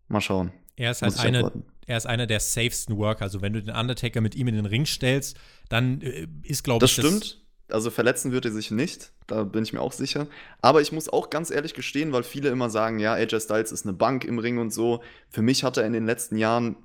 mal 0.08 0.22
schauen. 0.22 0.52
Er 0.76 0.92
ist 0.92 1.02
halt 1.02 1.20
eine, 1.20 1.52
er 1.86 1.98
ist 1.98 2.06
einer 2.06 2.28
der 2.28 2.40
safesten 2.40 2.98
Worker. 2.98 3.24
Also 3.24 3.42
wenn 3.42 3.54
du 3.54 3.62
den 3.62 3.76
Undertaker 3.76 4.22
mit 4.22 4.36
ihm 4.36 4.48
in 4.48 4.56
den 4.56 4.66
Ring 4.66 4.86
stellst, 4.86 5.38
dann 5.70 6.02
äh, 6.02 6.28
ist, 6.44 6.64
glaube 6.64 6.86
ich, 6.86 6.96
das 6.96 7.06
stimmt 7.06 7.38
also 7.72 7.90
verletzen 7.92 8.32
wird 8.32 8.46
er 8.46 8.52
sich 8.52 8.72
nicht, 8.72 9.12
da 9.28 9.44
bin 9.44 9.64
ich 9.64 9.74
mir 9.74 9.82
auch 9.82 9.94
sicher. 9.94 10.28
Aber 10.62 10.82
ich 10.82 10.92
muss 10.92 11.10
auch 11.10 11.30
ganz 11.30 11.52
ehrlich 11.52 11.74
gestehen, 11.74 12.12
weil 12.12 12.24
viele 12.24 12.50
immer 12.50 12.70
sagen, 12.70 13.00
ja, 13.00 13.14
AJ 13.14 13.42
Styles 13.42 13.72
ist 13.72 13.86
eine 13.86 13.94
Bank 13.94 14.26
im 14.26 14.40
Ring 14.40 14.58
und 14.58 14.72
so. 14.72 15.02
Für 15.30 15.42
mich 15.42 15.64
hat 15.64 15.78
er 15.78 15.86
in 15.86 15.94
den 15.94 16.06
letzten 16.06 16.38
Jahren 16.38 16.76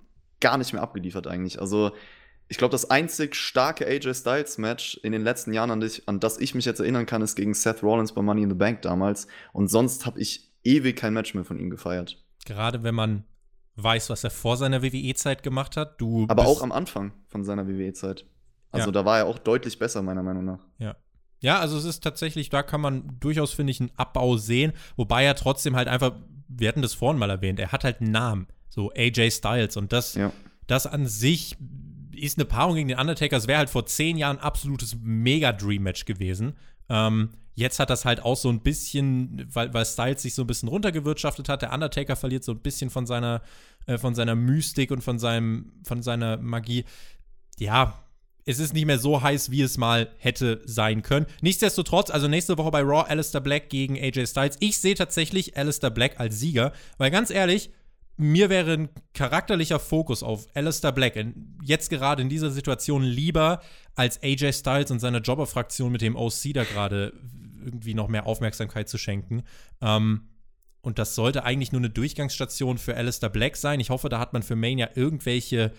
gar 0.40 0.59
nicht 0.59 0.73
mehr 0.73 0.83
abgeliefert 0.83 1.27
eigentlich. 1.27 1.61
Also 1.61 1.92
ich 2.49 2.59
glaube, 2.59 2.73
das 2.73 2.90
einzig 2.90 3.35
starke 3.37 3.87
AJ 3.87 4.14
Styles 4.14 4.59
Match 4.59 5.01
in 5.03 5.12
den 5.12 5.23
letzten 5.23 5.53
Jahren, 5.53 5.70
an, 5.70 5.81
dich, 5.81 6.07
an 6.07 6.20
das 6.20 6.38
ich 6.38 6.55
mich 6.55 6.64
jetzt 6.64 6.81
erinnern 6.81 7.07
kann, 7.07 7.23
ist 7.23 7.37
gegen 7.37 7.55
Seth 7.55 7.83
Rollins 7.83 8.12
bei 8.12 8.23
Money 8.23 8.42
in 8.42 8.51
the 8.51 8.57
Bank 8.57 8.83
damals. 8.83 9.27
Und 9.53 9.68
sonst 9.68 10.07
habe 10.07 10.20
ich 10.20 10.53
ewig 10.62 10.97
kein 10.97 11.14
Match 11.14 11.35
mehr 11.35 11.44
von 11.44 11.59
ihm 11.59 11.70
gefeiert. 11.70 12.23
Gerade 12.44 12.83
wenn 12.83 12.94
man 12.94 13.25
weiß, 13.77 14.11
was 14.11 14.25
er 14.25 14.31
vor 14.31 14.57
seiner 14.57 14.83
WWE-Zeit 14.83 15.42
gemacht 15.42 15.77
hat. 15.77 16.01
Du 16.01 16.27
Aber 16.29 16.47
auch 16.47 16.62
am 16.62 16.73
Anfang 16.73 17.12
von 17.29 17.44
seiner 17.44 17.66
WWE-Zeit. 17.66 18.27
Also 18.74 18.88
ja. 18.88 18.92
da 18.92 19.04
war 19.04 19.18
er 19.18 19.26
auch 19.26 19.38
deutlich 19.38 19.78
besser, 19.78 20.02
meiner 20.02 20.22
Meinung 20.22 20.44
nach. 20.44 20.60
Ja. 20.78 20.96
Ja, 21.40 21.60
also 21.60 21.76
es 21.76 21.84
ist 21.84 22.02
tatsächlich, 22.02 22.48
da 22.48 22.62
kann 22.62 22.80
man 22.80 23.18
durchaus, 23.20 23.52
finde 23.52 23.70
ich, 23.70 23.80
einen 23.80 23.90
Abbau 23.96 24.38
sehen, 24.38 24.72
wobei 24.96 25.24
er 25.24 25.34
trotzdem 25.34 25.76
halt 25.76 25.88
einfach, 25.88 26.12
wir 26.48 26.68
hatten 26.68 26.80
das 26.80 26.94
vorhin 26.94 27.18
mal 27.18 27.28
erwähnt, 27.28 27.60
er 27.60 27.70
hat 27.70 27.84
halt 27.84 28.00
einen 28.00 28.12
Namen, 28.12 28.46
so 28.70 28.90
AJ 28.92 29.30
Styles 29.30 29.76
und 29.76 29.92
das, 29.92 30.14
ja. 30.14 30.32
das 30.66 30.87
an 30.87 31.06
sich 31.06 31.58
ist 32.16 32.38
eine 32.38 32.46
Paarung 32.46 32.76
gegen 32.76 32.88
den 32.88 32.98
Undertaker, 32.98 33.37
es 33.37 33.46
wäre 33.46 33.58
halt 33.58 33.68
vor 33.68 33.84
zehn 33.84 34.16
Jahren 34.16 34.38
ein 34.38 34.42
absolutes 34.42 34.96
Mega-Dream-Match 35.02 36.06
gewesen. 36.06 36.54
Ähm, 36.88 37.30
jetzt 37.54 37.78
hat 37.78 37.90
das 37.90 38.04
halt 38.04 38.22
auch 38.22 38.37
so 38.37 38.48
ein 38.48 38.60
bisschen, 38.60 39.46
weil, 39.52 39.74
weil 39.74 39.84
Styles 39.84 40.22
sich 40.22 40.34
so 40.34 40.42
ein 40.42 40.46
bisschen 40.46 40.68
runtergewirtschaftet 40.68 41.48
hat, 41.48 41.62
der 41.62 41.72
Undertaker 41.72 42.16
verliert 42.16 42.44
so 42.44 42.52
ein 42.52 42.60
bisschen 42.60 42.90
von 42.90 43.06
seiner, 43.06 43.42
äh, 43.87 43.98
von 43.98 44.14
seiner 44.14 44.34
Mystik 44.34 44.90
und 44.90 45.02
von 45.02 45.18
seinem, 45.18 45.72
von 45.84 46.02
seiner 46.02 46.37
Magie. 46.38 46.84
Ja, 47.58 48.03
es 48.46 48.59
ist 48.59 48.74
nicht 48.74 48.87
mehr 48.87 48.98
so 48.98 49.22
heiß, 49.22 49.50
wie 49.50 49.62
es 49.62 49.78
mal 49.78 50.11
hätte 50.18 50.61
sein 50.66 51.02
können. 51.02 51.26
Nichtsdestotrotz, 51.40 52.11
also 52.11 52.28
nächste 52.28 52.59
Woche 52.59 52.70
bei 52.70 52.80
Raw, 52.80 53.09
Alistair 53.09 53.40
Black 53.40 53.70
gegen 53.70 53.96
AJ 53.96 54.26
Styles. 54.26 54.57
Ich 54.61 54.78
sehe 54.78 54.94
tatsächlich 54.94 55.57
Alistair 55.57 55.90
Black 55.90 56.20
als 56.20 56.38
Sieger, 56.38 56.72
weil 56.98 57.11
ganz 57.11 57.30
ehrlich, 57.30 57.70
mir 58.16 58.48
wäre 58.48 58.72
ein 58.74 58.88
charakterlicher 59.12 59.80
Fokus 59.80 60.22
auf 60.22 60.46
Alistair 60.54 60.92
Black 60.92 61.16
in, 61.16 61.59
jetzt 61.62 61.90
gerade 61.90 62.22
in 62.22 62.28
dieser 62.28 62.50
Situation 62.50 63.02
lieber 63.02 63.61
als 63.96 64.22
AJ 64.22 64.52
Styles 64.52 64.90
und 64.90 65.00
seiner 65.00 65.20
Jobber-Fraktion 65.20 65.90
mit 65.90 66.02
dem 66.02 66.14
OC 66.14 66.52
da 66.54 66.64
gerade 66.64 67.12
irgendwie 67.64 67.94
noch 67.94 68.09
mehr 68.09 68.26
Aufmerksamkeit 68.26 68.88
zu 68.88 68.98
schenken. 68.98 69.42
Ähm, 69.80 70.28
und 70.83 70.98
das 70.98 71.14
sollte 71.14 71.44
eigentlich 71.44 71.72
nur 71.72 71.80
eine 71.80 71.90
Durchgangsstation 71.90 72.76
für 72.76 72.94
Alistair 72.94 73.30
Black 73.30 73.57
sein. 73.57 73.80
Ich 73.80 73.90
hoffe, 73.90 74.11
da 74.11 74.18
hat 74.18 74.35
man 74.35 74.42
für 74.42 74.54
Mania 74.54 74.90
irgendwelche 74.94 75.72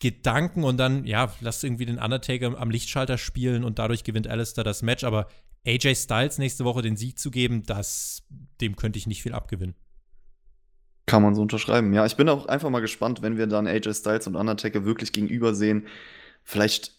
Gedanken 0.00 0.64
und 0.64 0.76
dann, 0.76 1.04
ja, 1.04 1.32
lass 1.40 1.62
irgendwie 1.62 1.86
den 1.86 1.98
Undertaker 1.98 2.58
am 2.58 2.70
Lichtschalter 2.70 3.16
spielen 3.16 3.64
und 3.64 3.78
dadurch 3.78 4.04
gewinnt 4.04 4.26
Alistair 4.26 4.64
das 4.64 4.82
Match. 4.82 5.04
Aber 5.04 5.28
AJ 5.66 5.94
Styles 5.94 6.38
nächste 6.38 6.64
Woche 6.64 6.82
den 6.82 6.96
Sieg 6.96 7.18
zu 7.18 7.30
geben, 7.30 7.62
das, 7.64 8.22
dem 8.60 8.76
könnte 8.76 8.98
ich 8.98 9.06
nicht 9.06 9.22
viel 9.22 9.32
abgewinnen. 9.32 9.74
Kann 11.06 11.22
man 11.22 11.34
so 11.34 11.42
unterschreiben. 11.42 11.92
Ja, 11.92 12.06
ich 12.06 12.16
bin 12.16 12.28
auch 12.28 12.46
einfach 12.46 12.70
mal 12.70 12.80
gespannt, 12.80 13.22
wenn 13.22 13.36
wir 13.36 13.46
dann 13.46 13.66
AJ 13.66 13.94
Styles 13.94 14.26
und 14.26 14.36
Undertaker 14.36 14.84
wirklich 14.84 15.12
gegenüber 15.12 15.54
sehen. 15.54 15.86
Vielleicht 16.42 16.92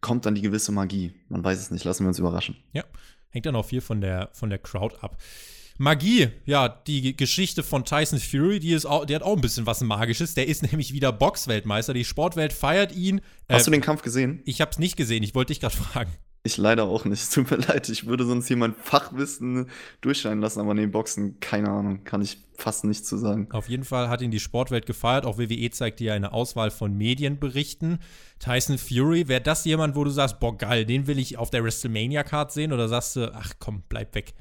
kommt 0.00 0.26
dann 0.26 0.34
die 0.34 0.42
gewisse 0.42 0.72
Magie. 0.72 1.14
Man 1.28 1.44
weiß 1.44 1.58
es 1.58 1.70
nicht. 1.70 1.84
Lassen 1.84 2.04
wir 2.04 2.08
uns 2.08 2.18
überraschen. 2.18 2.56
Ja, 2.72 2.84
hängt 3.30 3.46
dann 3.46 3.56
auch 3.56 3.66
viel 3.66 3.80
von 3.80 4.00
der, 4.00 4.30
von 4.32 4.50
der 4.50 4.58
Crowd 4.58 4.96
ab. 5.00 5.16
Magie, 5.80 6.28
ja, 6.44 6.68
die 6.68 7.16
Geschichte 7.16 7.62
von 7.62 7.86
Tyson 7.86 8.18
Fury, 8.18 8.60
die, 8.60 8.72
ist 8.72 8.84
auch, 8.84 9.06
die 9.06 9.14
hat 9.14 9.22
auch 9.22 9.34
ein 9.34 9.40
bisschen 9.40 9.64
was 9.64 9.80
Magisches. 9.80 10.34
Der 10.34 10.46
ist 10.46 10.62
nämlich 10.70 10.92
wieder 10.92 11.10
Boxweltmeister. 11.10 11.94
Die 11.94 12.04
Sportwelt 12.04 12.52
feiert 12.52 12.94
ihn. 12.94 13.22
Hast 13.48 13.62
äh, 13.62 13.64
du 13.64 13.70
den 13.70 13.80
Kampf 13.80 14.02
gesehen? 14.02 14.42
Ich 14.44 14.60
habe 14.60 14.70
es 14.70 14.78
nicht 14.78 14.98
gesehen. 14.98 15.22
Ich 15.22 15.34
wollte 15.34 15.54
dich 15.54 15.60
gerade 15.60 15.74
fragen. 15.92 16.10
Ich 16.42 16.58
leider 16.58 16.84
auch 16.84 17.06
nicht. 17.06 17.22
Es 17.22 17.30
tut 17.30 17.50
mir 17.50 17.56
leid. 17.66 17.88
Ich 17.88 18.06
würde 18.06 18.26
sonst 18.26 18.46
hier 18.48 18.58
mein 18.58 18.74
Fachwissen 18.74 19.70
durchscheinen 20.02 20.42
lassen, 20.42 20.60
aber 20.60 20.74
nee, 20.74 20.84
Boxen, 20.84 21.40
keine 21.40 21.70
Ahnung. 21.70 22.04
Kann 22.04 22.20
ich 22.20 22.36
fast 22.58 22.84
nichts 22.84 23.08
zu 23.08 23.16
sagen. 23.16 23.48
Auf 23.50 23.70
jeden 23.70 23.84
Fall 23.84 24.10
hat 24.10 24.20
ihn 24.20 24.30
die 24.30 24.38
Sportwelt 24.38 24.84
gefeiert. 24.84 25.24
Auch 25.24 25.38
WWE 25.38 25.70
zeigt 25.70 26.00
dir 26.00 26.12
eine 26.12 26.34
Auswahl 26.34 26.70
von 26.70 26.94
Medienberichten. 26.94 28.00
Tyson 28.38 28.76
Fury, 28.76 29.28
wäre 29.28 29.40
das 29.40 29.64
jemand, 29.64 29.96
wo 29.96 30.04
du 30.04 30.10
sagst, 30.10 30.40
boah, 30.40 30.58
geil, 30.58 30.84
den 30.84 31.06
will 31.06 31.18
ich 31.18 31.38
auf 31.38 31.48
der 31.48 31.64
WrestleMania-Card 31.64 32.52
sehen? 32.52 32.74
Oder 32.74 32.86
sagst 32.86 33.16
du, 33.16 33.32
ach 33.34 33.54
komm, 33.58 33.82
bleib 33.88 34.14
weg? 34.14 34.34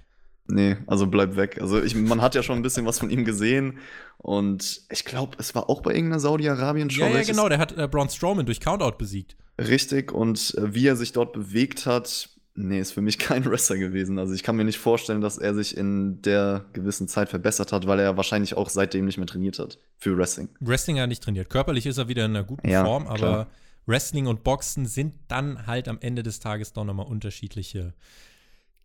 Nee, 0.52 0.78
also 0.88 1.06
bleib 1.06 1.36
weg. 1.36 1.60
Also 1.62 1.82
ich, 1.82 1.96
man 1.96 2.22
hat 2.22 2.34
ja 2.34 2.42
schon 2.42 2.58
ein 2.58 2.64
bisschen 2.64 2.86
was 2.86 2.98
von 2.98 3.12
ihm 3.12 3.24
gesehen 3.24 3.78
und 4.18 4.82
ich 4.92 5.06
glaube, 5.06 5.38
es 5.40 5.54
war 5.54 5.70
auch 5.70 5.82
bei 5.82 5.92
irgendeiner 5.92 6.20
Saudi-Arabien-Show. 6.20 7.02
Ja, 7.02 7.10
ja, 7.10 7.22
genau, 7.22 7.48
der 7.50 7.60
hat 7.60 7.78
äh, 7.78 7.88
Braun 7.88 8.10
Strowman 8.10 8.48
durch 8.48 8.60
Countout 8.60 8.98
besiegt. 8.98 9.38
Richtig, 9.60 10.12
und 10.12 10.56
äh, 10.58 10.74
wie 10.74 10.88
er 10.88 10.96
sich 10.96 11.12
dort 11.12 11.34
bewegt 11.34 11.86
hat, 11.86 12.30
nee, 12.56 12.80
ist 12.80 12.94
für 12.94 13.02
mich 13.02 13.20
kein 13.20 13.46
Wrestler 13.46 13.78
gewesen. 13.78 14.18
Also 14.18 14.34
ich 14.34 14.42
kann 14.42 14.56
mir 14.56 14.66
nicht 14.66 14.80
vorstellen, 14.80 15.22
dass 15.22 15.38
er 15.38 15.54
sich 15.54 15.78
in 15.78 16.22
der 16.24 16.66
gewissen 16.74 17.08
Zeit 17.08 17.30
verbessert 17.30 17.72
hat, 17.72 17.86
weil 17.86 18.00
er 18.00 18.18
wahrscheinlich 18.18 18.58
auch 18.58 18.70
seitdem 18.70 19.06
nicht 19.06 19.18
mehr 19.18 19.28
trainiert 19.28 19.60
hat 19.60 19.78
für 19.98 20.18
Wrestling. 20.18 20.50
Wrestling 20.62 20.98
hat 20.98 21.04
er 21.04 21.08
nicht 21.08 21.24
trainiert. 21.24 21.50
Körperlich 21.50 21.86
ist 21.86 22.00
er 22.00 22.08
wieder 22.08 22.26
in 22.26 22.36
einer 22.36 22.44
guten 22.44 22.68
Ja, 22.68 22.84
Form, 22.84 23.06
aber 23.06 23.18
klar. 23.18 23.48
Wrestling 23.86 24.26
und 24.26 24.44
Boxen 24.44 24.88
sind 24.88 25.14
dann 25.28 25.68
halt 25.68 25.88
am 25.88 25.98
Ende 26.02 26.24
des 26.24 26.40
Tages 26.40 26.74
doch 26.74 26.86
nochmal 26.86 27.08
unterschiedliche 27.08 27.94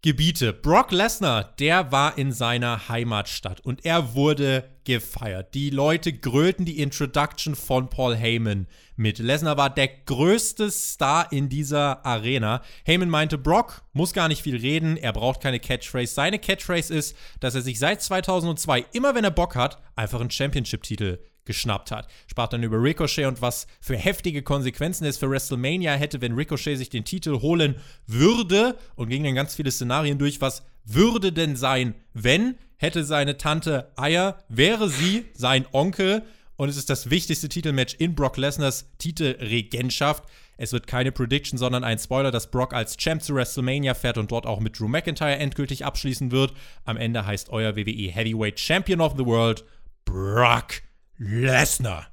Gebiete. 0.05 0.53
Brock 0.53 0.93
Lesnar, 0.93 1.55
der 1.59 1.91
war 1.91 2.19
in 2.19 2.31
seiner 2.31 2.91
Heimatstadt 2.91 3.63
und 3.63 3.87
er 3.87 4.13
wurde 4.13 4.69
gefeiert. 4.85 5.55
Die 5.55 5.71
Leute 5.71 6.13
grölten 6.13 6.67
die 6.67 6.79
Introduction 6.83 7.55
von 7.55 7.89
Paul 7.89 8.15
Heyman 8.15 8.67
mit. 8.97 9.19
Lesnar 9.19 9.57
war 9.57 9.71
der 9.71 9.89
größte 9.89 10.71
Star 10.71 11.33
in 11.33 11.49
dieser 11.49 12.05
Arena. 12.05 12.61
Heyman 12.85 13.09
meinte, 13.09 13.39
Brock 13.39 13.83
muss 13.95 14.13
gar 14.13 14.29
nicht 14.29 14.43
viel 14.43 14.57
reden, 14.57 14.99
er 14.99 15.15
braucht 15.15 15.41
keine 15.41 15.59
Catchphrase. 15.59 16.13
Seine 16.13 16.39
Catchphrase 16.39 16.93
ist, 16.93 17.17
dass 17.41 17.55
er 17.55 17.63
sich 17.63 17.79
seit 17.79 18.03
2002, 18.03 18.85
immer 18.93 19.15
wenn 19.15 19.25
er 19.25 19.31
Bock 19.31 19.57
hat, 19.57 19.81
einfach 19.97 20.21
einen 20.21 20.31
Championship-Titel 20.31 21.19
geschnappt 21.45 21.91
hat. 21.91 22.09
Sprach 22.27 22.49
dann 22.49 22.63
über 22.63 22.83
Ricochet 22.83 23.27
und 23.27 23.43
was 23.43 23.67
für 23.81 23.97
heftige 23.97 24.43
Konsequenzen 24.43 25.05
es 25.05 25.19
für 25.19 25.31
WrestleMania 25.31 25.93
hätte, 25.95 26.21
wenn 26.21 26.35
Ricochet 26.35 26.77
sich 26.77 26.91
den 26.91 27.05
Titel 27.05 27.41
holen 27.41 27.77
würde 28.07 28.77
und 28.97 29.09
ging 29.09 29.25
dann 29.25 29.35
ganz 29.35 29.55
viele 29.55 29.71
Szenarien 29.71 30.19
durch, 30.19 30.41
was 30.41 30.63
würde 30.85 31.33
denn 31.33 31.57
sein, 31.57 31.95
wenn 32.13 32.57
hätte 32.77 33.05
seine 33.05 33.39
Tante 33.39 33.91
Eier, 33.97 34.39
wäre 34.49 34.89
sie 34.89 35.25
sein 35.33 35.65
Onkel 35.73 36.23
und 36.57 36.69
es 36.69 36.77
ist 36.77 36.91
das 36.91 37.11
wichtigste 37.11 37.49
Titelmatch 37.49 37.95
in 37.95 38.15
Brock 38.15 38.37
Lesnars 38.37 38.87
Titelregentschaft. 38.99 40.25
Es 40.57 40.73
wird 40.73 40.87
keine 40.87 41.11
Prediction, 41.11 41.59
sondern 41.59 41.83
ein 41.83 41.99
Spoiler, 41.99 42.31
dass 42.31 42.51
Brock 42.51 42.73
als 42.75 42.97
Champ 42.97 43.23
zu 43.23 43.35
WrestleMania 43.35 43.95
fährt 43.95 44.19
und 44.19 44.31
dort 44.31 44.47
auch 44.47 44.61
mit 44.61 44.79
Drew 44.79 44.87
McIntyre 44.87 45.37
endgültig 45.37 45.85
abschließen 45.85 46.31
wird. 46.31 46.53
Am 46.85 46.97
Ende 46.97 47.27
heißt 47.27 47.51
euer 47.51 47.75
WWE 47.75 48.13
Heavyweight 48.13 48.61
Champion 48.61 49.01
of 49.01 49.15
the 49.17 49.27
World 49.27 49.65
Brock 50.05 50.83
Lesnar. 51.17 52.09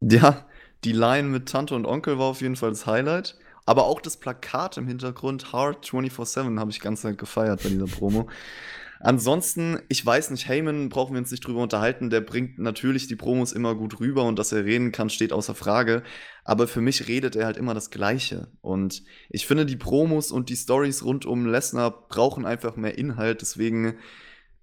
Ja, 0.00 0.46
die 0.84 0.92
Line 0.92 1.28
mit 1.28 1.48
Tante 1.48 1.74
und 1.74 1.86
Onkel 1.86 2.18
war 2.18 2.26
auf 2.26 2.40
jeden 2.40 2.56
Fall 2.56 2.70
das 2.70 2.86
Highlight. 2.86 3.36
Aber 3.66 3.84
auch 3.84 4.00
das 4.00 4.16
Plakat 4.16 4.78
im 4.78 4.86
Hintergrund, 4.86 5.52
Hard 5.52 5.84
24-7, 5.84 6.58
habe 6.58 6.70
ich 6.70 6.80
ganz 6.80 7.04
nett 7.04 7.18
gefeiert 7.18 7.62
bei 7.62 7.68
dieser 7.68 7.86
Promo. 7.86 8.28
Ansonsten, 9.00 9.80
ich 9.88 10.04
weiß 10.04 10.30
nicht, 10.30 10.48
Heyman 10.48 10.88
brauchen 10.88 11.14
wir 11.14 11.18
uns 11.18 11.30
nicht 11.30 11.46
drüber 11.46 11.62
unterhalten. 11.62 12.10
Der 12.10 12.20
bringt 12.20 12.58
natürlich 12.58 13.06
die 13.06 13.16
Promos 13.16 13.52
immer 13.52 13.74
gut 13.74 14.00
rüber 14.00 14.24
und 14.24 14.38
dass 14.38 14.52
er 14.52 14.64
reden 14.64 14.90
kann, 14.90 15.10
steht 15.10 15.32
außer 15.32 15.54
Frage. 15.54 16.02
Aber 16.44 16.66
für 16.66 16.80
mich 16.80 17.08
redet 17.08 17.36
er 17.36 17.46
halt 17.46 17.56
immer 17.56 17.74
das 17.74 17.90
Gleiche. 17.90 18.48
Und 18.60 19.02
ich 19.28 19.46
finde, 19.46 19.66
die 19.66 19.76
Promos 19.76 20.32
und 20.32 20.48
die 20.48 20.56
Stories 20.56 21.04
rund 21.04 21.26
um 21.26 21.46
Lesnar 21.46 22.08
brauchen 22.08 22.46
einfach 22.46 22.76
mehr 22.76 22.96
Inhalt. 22.96 23.42
Deswegen 23.42 23.98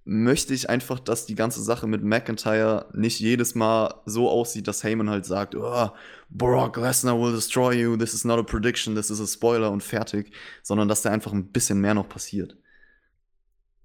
möchte 0.06 0.54
ich 0.54 0.70
einfach, 0.70 1.00
dass 1.00 1.26
die 1.26 1.34
ganze 1.34 1.64
Sache 1.64 1.88
mit 1.88 2.04
McIntyre 2.04 2.88
nicht 2.94 3.20
jedes 3.20 3.56
Mal 3.56 4.02
so 4.06 4.30
aussieht, 4.30 4.68
dass 4.68 4.84
Heyman 4.84 5.10
halt 5.10 5.26
sagt, 5.26 5.56
oh, 5.56 5.90
Brock 6.30 6.78
Lesnar 6.78 7.20
will 7.20 7.34
destroy 7.34 7.74
you, 7.74 7.98
this 7.98 8.14
is 8.14 8.24
not 8.24 8.40
a 8.40 8.44
prediction, 8.44 8.96
this 8.96 9.10
is 9.10 9.20
a 9.20 9.26
spoiler 9.26 9.72
und 9.72 9.82
fertig, 9.82 10.32
sondern 10.62 10.88
dass 10.88 11.02
da 11.02 11.10
einfach 11.10 11.34
ein 11.34 11.52
bisschen 11.52 11.82
mehr 11.82 11.96
noch 11.96 12.08
passiert. 12.08 12.56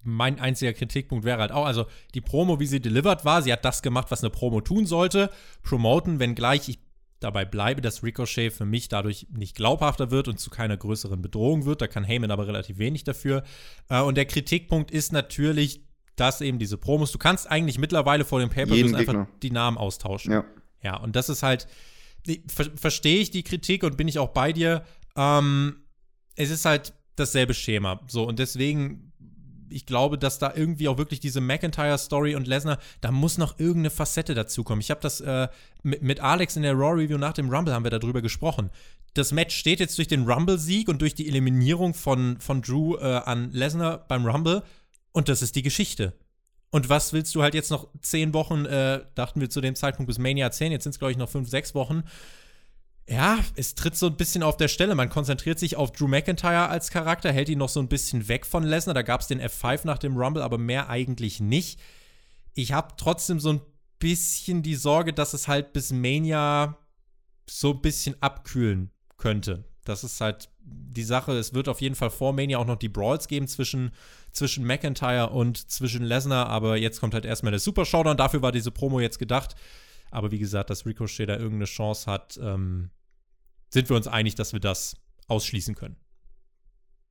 mein 0.02 0.38
einziger 0.38 0.74
Kritikpunkt 0.74 1.24
wäre 1.24 1.40
halt 1.40 1.52
auch, 1.52 1.64
also 1.64 1.86
die 2.14 2.20
Promo, 2.20 2.60
wie 2.60 2.66
sie 2.66 2.80
delivered 2.80 3.24
war, 3.24 3.40
sie 3.40 3.52
hat 3.52 3.64
das 3.64 3.80
gemacht, 3.80 4.10
was 4.10 4.22
eine 4.22 4.30
Promo 4.30 4.60
tun 4.60 4.84
sollte. 4.84 5.30
Promoten, 5.62 6.20
wenngleich 6.20 6.68
ich 6.68 6.78
dabei 7.18 7.44
bleibe, 7.44 7.80
dass 7.80 8.02
Ricochet 8.02 8.52
für 8.52 8.64
mich 8.64 8.88
dadurch 8.88 9.26
nicht 9.30 9.54
glaubhafter 9.54 10.10
wird 10.10 10.28
und 10.28 10.40
zu 10.40 10.50
keiner 10.50 10.76
größeren 10.76 11.22
Bedrohung 11.22 11.66
wird. 11.66 11.80
Da 11.82 11.86
kann 11.86 12.04
Heyman 12.04 12.30
aber 12.30 12.46
relativ 12.46 12.78
wenig 12.78 13.04
dafür. 13.04 13.42
Äh, 13.88 14.00
und 14.00 14.16
der 14.16 14.24
Kritikpunkt 14.24 14.90
ist 14.90 15.12
natürlich, 15.12 15.82
dass 16.20 16.40
eben 16.40 16.58
diese 16.58 16.76
Promos, 16.76 17.12
du 17.12 17.18
kannst 17.18 17.50
eigentlich 17.50 17.78
mittlerweile 17.78 18.24
vor 18.24 18.40
dem 18.40 18.50
Paper 18.50 18.74
Jeden 18.74 18.94
einfach 18.94 19.26
die 19.42 19.50
Namen 19.50 19.78
austauschen. 19.78 20.32
Ja. 20.32 20.44
Ja, 20.82 20.96
und 20.96 21.16
das 21.16 21.28
ist 21.28 21.42
halt, 21.42 21.66
ver 22.48 22.66
verstehe 22.74 23.20
ich 23.20 23.30
die 23.30 23.42
Kritik 23.42 23.82
und 23.82 23.96
bin 23.96 24.08
ich 24.08 24.18
auch 24.18 24.30
bei 24.30 24.52
dir. 24.52 24.84
Ähm, 25.16 25.76
es 26.36 26.50
ist 26.50 26.64
halt 26.64 26.92
dasselbe 27.16 27.54
Schema. 27.54 28.00
So, 28.08 28.26
und 28.26 28.38
deswegen, 28.38 29.12
ich 29.68 29.86
glaube, 29.86 30.16
dass 30.18 30.38
da 30.38 30.52
irgendwie 30.54 30.88
auch 30.88 30.98
wirklich 30.98 31.20
diese 31.20 31.40
McIntyre-Story 31.40 32.34
und 32.34 32.46
Lesnar, 32.46 32.78
da 33.00 33.10
muss 33.10 33.38
noch 33.38 33.58
irgendeine 33.58 33.90
Facette 33.90 34.34
dazukommen. 34.34 34.80
Ich 34.80 34.90
habe 34.90 35.00
das 35.00 35.20
äh, 35.20 35.48
mit, 35.82 36.02
mit 36.02 36.20
Alex 36.20 36.56
in 36.56 36.62
der 36.62 36.74
Raw-Review 36.74 37.18
nach 37.18 37.34
dem 37.34 37.50
Rumble 37.50 37.74
haben 37.74 37.84
wir 37.84 37.90
darüber 37.90 38.22
gesprochen. 38.22 38.70
Das 39.14 39.32
Match 39.32 39.56
steht 39.56 39.80
jetzt 39.80 39.98
durch 39.98 40.08
den 40.08 40.28
Rumble-Sieg 40.28 40.88
und 40.88 41.02
durch 41.02 41.14
die 41.14 41.28
Eliminierung 41.28 41.94
von, 41.94 42.38
von 42.40 42.62
Drew 42.62 42.96
äh, 42.96 43.04
an 43.24 43.50
Lesnar 43.52 44.06
beim 44.06 44.24
Rumble 44.24 44.62
und 45.12 45.28
das 45.28 45.42
ist 45.42 45.56
die 45.56 45.62
Geschichte. 45.62 46.14
Und 46.70 46.88
was 46.88 47.12
willst 47.12 47.34
du 47.34 47.42
halt 47.42 47.54
jetzt 47.54 47.70
noch 47.70 47.88
zehn 48.00 48.32
Wochen, 48.32 48.64
äh, 48.64 49.04
dachten 49.14 49.40
wir 49.40 49.50
zu 49.50 49.60
dem 49.60 49.74
Zeitpunkt 49.74 50.06
bis 50.06 50.18
Mania 50.18 50.50
10, 50.50 50.72
jetzt 50.72 50.84
sind 50.84 50.92
es, 50.92 50.98
glaube 50.98 51.12
ich, 51.12 51.18
noch 51.18 51.28
fünf, 51.28 51.48
sechs 51.48 51.74
Wochen. 51.74 52.04
Ja, 53.08 53.38
es 53.56 53.74
tritt 53.74 53.96
so 53.96 54.06
ein 54.06 54.16
bisschen 54.16 54.44
auf 54.44 54.56
der 54.56 54.68
Stelle. 54.68 54.94
Man 54.94 55.08
konzentriert 55.08 55.58
sich 55.58 55.74
auf 55.74 55.90
Drew 55.90 56.06
McIntyre 56.06 56.68
als 56.68 56.90
Charakter, 56.90 57.32
hält 57.32 57.48
ihn 57.48 57.58
noch 57.58 57.68
so 57.68 57.80
ein 57.80 57.88
bisschen 57.88 58.28
weg 58.28 58.46
von 58.46 58.62
Lesnar. 58.62 58.94
Da 58.94 59.02
gab 59.02 59.20
es 59.20 59.26
den 59.26 59.40
F5 59.40 59.80
nach 59.84 59.98
dem 59.98 60.16
Rumble, 60.16 60.42
aber 60.42 60.58
mehr 60.58 60.88
eigentlich 60.88 61.40
nicht. 61.40 61.80
Ich 62.54 62.72
habe 62.72 62.94
trotzdem 62.96 63.40
so 63.40 63.54
ein 63.54 63.60
bisschen 63.98 64.62
die 64.62 64.76
Sorge, 64.76 65.12
dass 65.12 65.34
es 65.34 65.48
halt 65.48 65.72
bis 65.72 65.90
Mania 65.92 66.78
so 67.48 67.72
ein 67.72 67.82
bisschen 67.82 68.14
abkühlen 68.22 68.92
könnte. 69.16 69.64
Das 69.84 70.04
ist 70.04 70.20
halt 70.20 70.50
die 70.70 71.02
Sache. 71.02 71.32
Es 71.32 71.54
wird 71.54 71.68
auf 71.68 71.80
jeden 71.80 71.94
Fall 71.94 72.10
vor 72.10 72.32
Mania 72.32 72.58
auch 72.58 72.66
noch 72.66 72.76
die 72.76 72.88
Brawls 72.88 73.28
geben 73.28 73.46
zwischen, 73.48 73.92
zwischen 74.32 74.64
McIntyre 74.64 75.30
und 75.30 75.70
zwischen 75.70 76.04
Lesnar, 76.04 76.48
aber 76.48 76.76
jetzt 76.76 77.00
kommt 77.00 77.14
halt 77.14 77.24
erstmal 77.24 77.52
der 77.52 77.60
Super 77.60 77.84
Showdown. 77.84 78.16
Dafür 78.16 78.42
war 78.42 78.52
diese 78.52 78.70
Promo 78.70 79.00
jetzt 79.00 79.18
gedacht. 79.18 79.54
Aber 80.10 80.30
wie 80.32 80.38
gesagt, 80.38 80.70
dass 80.70 80.86
Ricochet 80.86 81.28
da 81.28 81.34
irgendeine 81.34 81.66
Chance 81.66 82.10
hat, 82.10 82.38
ähm, 82.42 82.90
sind 83.68 83.88
wir 83.88 83.96
uns 83.96 84.08
einig, 84.08 84.34
dass 84.34 84.52
wir 84.52 84.60
das 84.60 84.96
ausschließen 85.28 85.74
können. 85.76 85.96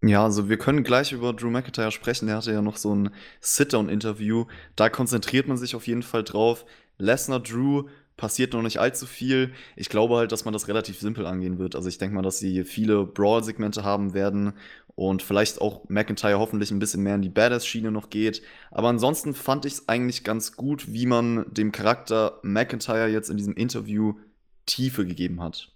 Ja, 0.01 0.23
also 0.23 0.47
wir 0.47 0.57
können 0.57 0.83
gleich 0.83 1.11
über 1.11 1.33
Drew 1.33 1.49
McIntyre 1.49 1.91
sprechen. 1.91 2.27
Der 2.27 2.37
hatte 2.37 2.53
ja 2.53 2.61
noch 2.61 2.77
so 2.77 2.93
ein 2.95 3.11
Sit-Down-Interview. 3.41 4.45
Da 4.75 4.89
konzentriert 4.89 5.47
man 5.47 5.57
sich 5.57 5.75
auf 5.75 5.87
jeden 5.87 6.03
Fall 6.03 6.23
drauf. 6.23 6.65
Lesnar, 6.97 7.41
Drew, 7.41 7.87
passiert 8.19 8.53
noch 8.53 8.61
nicht 8.61 8.79
allzu 8.79 9.05
viel. 9.05 9.53
Ich 9.77 9.89
glaube 9.89 10.17
halt, 10.17 10.31
dass 10.31 10.43
man 10.43 10.53
das 10.53 10.67
relativ 10.67 10.99
simpel 10.99 11.25
angehen 11.25 11.57
wird. 11.57 11.75
Also 11.75 11.87
ich 11.87 11.97
denke 11.97 12.15
mal, 12.15 12.21
dass 12.21 12.37
sie 12.37 12.65
viele 12.65 13.05
Brawl-Segmente 13.05 13.83
haben 13.83 14.13
werden 14.13 14.53
und 14.95 15.23
vielleicht 15.23 15.61
auch 15.61 15.87
McIntyre 15.87 16.37
hoffentlich 16.37 16.71
ein 16.71 16.79
bisschen 16.79 17.01
mehr 17.01 17.15
in 17.15 17.21
die 17.21 17.29
Badass-Schiene 17.29 17.91
noch 17.91 18.09
geht. 18.09 18.41
Aber 18.71 18.89
ansonsten 18.89 19.33
fand 19.33 19.65
ich 19.65 19.73
es 19.73 19.89
eigentlich 19.89 20.25
ganz 20.25 20.57
gut, 20.57 20.91
wie 20.91 21.05
man 21.05 21.45
dem 21.53 21.71
Charakter 21.71 22.39
McIntyre 22.43 23.07
jetzt 23.07 23.29
in 23.29 23.37
diesem 23.37 23.53
Interview 23.53 24.15
Tiefe 24.65 25.05
gegeben 25.05 25.41
hat. 25.41 25.71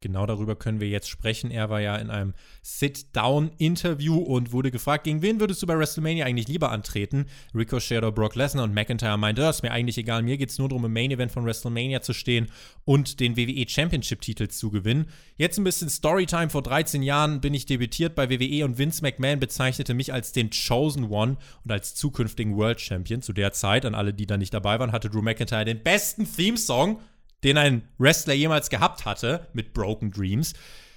Genau 0.00 0.26
darüber 0.26 0.54
können 0.54 0.80
wir 0.80 0.88
jetzt 0.88 1.08
sprechen. 1.08 1.50
Er 1.50 1.70
war 1.70 1.80
ja 1.80 1.96
in 1.96 2.08
einem 2.08 2.34
Sit-Down-Interview 2.62 4.16
und 4.16 4.52
wurde 4.52 4.70
gefragt, 4.70 5.04
gegen 5.04 5.22
wen 5.22 5.40
würdest 5.40 5.60
du 5.60 5.66
bei 5.66 5.76
WrestleMania 5.76 6.24
eigentlich 6.24 6.46
lieber 6.46 6.70
antreten? 6.70 7.26
Ricochet 7.52 7.98
oder 7.98 8.12
Brock 8.12 8.36
Lesnar 8.36 8.62
und 8.62 8.74
McIntyre 8.74 9.18
meinte, 9.18 9.42
das 9.42 9.56
ist 9.56 9.62
mir 9.62 9.72
eigentlich 9.72 9.98
egal, 9.98 10.22
mir 10.22 10.38
geht 10.38 10.50
es 10.50 10.58
nur 10.58 10.68
darum, 10.68 10.84
im 10.84 10.92
Main-Event 10.92 11.32
von 11.32 11.44
WrestleMania 11.44 12.00
zu 12.00 12.12
stehen 12.12 12.46
und 12.84 13.18
den 13.18 13.36
WWE 13.36 13.68
Championship-Titel 13.68 14.46
zu 14.46 14.70
gewinnen. 14.70 15.06
Jetzt 15.36 15.58
ein 15.58 15.64
bisschen 15.64 15.90
Storytime. 15.90 16.50
Vor 16.50 16.62
13 16.62 17.02
Jahren 17.02 17.40
bin 17.40 17.52
ich 17.52 17.66
debütiert 17.66 18.14
bei 18.14 18.30
WWE 18.30 18.64
und 18.64 18.78
Vince 18.78 19.02
McMahon 19.02 19.40
bezeichnete 19.40 19.94
mich 19.94 20.12
als 20.12 20.30
den 20.30 20.50
Chosen 20.50 21.10
One 21.10 21.38
und 21.64 21.72
als 21.72 21.96
zukünftigen 21.96 22.56
World 22.56 22.80
Champion. 22.80 23.20
Zu 23.20 23.32
der 23.32 23.52
Zeit, 23.52 23.84
an 23.84 23.96
alle, 23.96 24.14
die 24.14 24.26
da 24.26 24.36
nicht 24.36 24.54
dabei 24.54 24.78
waren, 24.78 24.92
hatte 24.92 25.10
Drew 25.10 25.22
McIntyre 25.22 25.64
den 25.64 25.82
besten 25.82 26.24
Theme-Song 26.32 27.00
den 27.44 27.58
ein 27.58 27.82
Wrestler 27.98 28.34
jemals 28.34 28.70
gehabt 28.70 29.04
hatte, 29.04 29.46
mit 29.52 29.72
Broken 29.72 30.10
Dreams. 30.10 30.54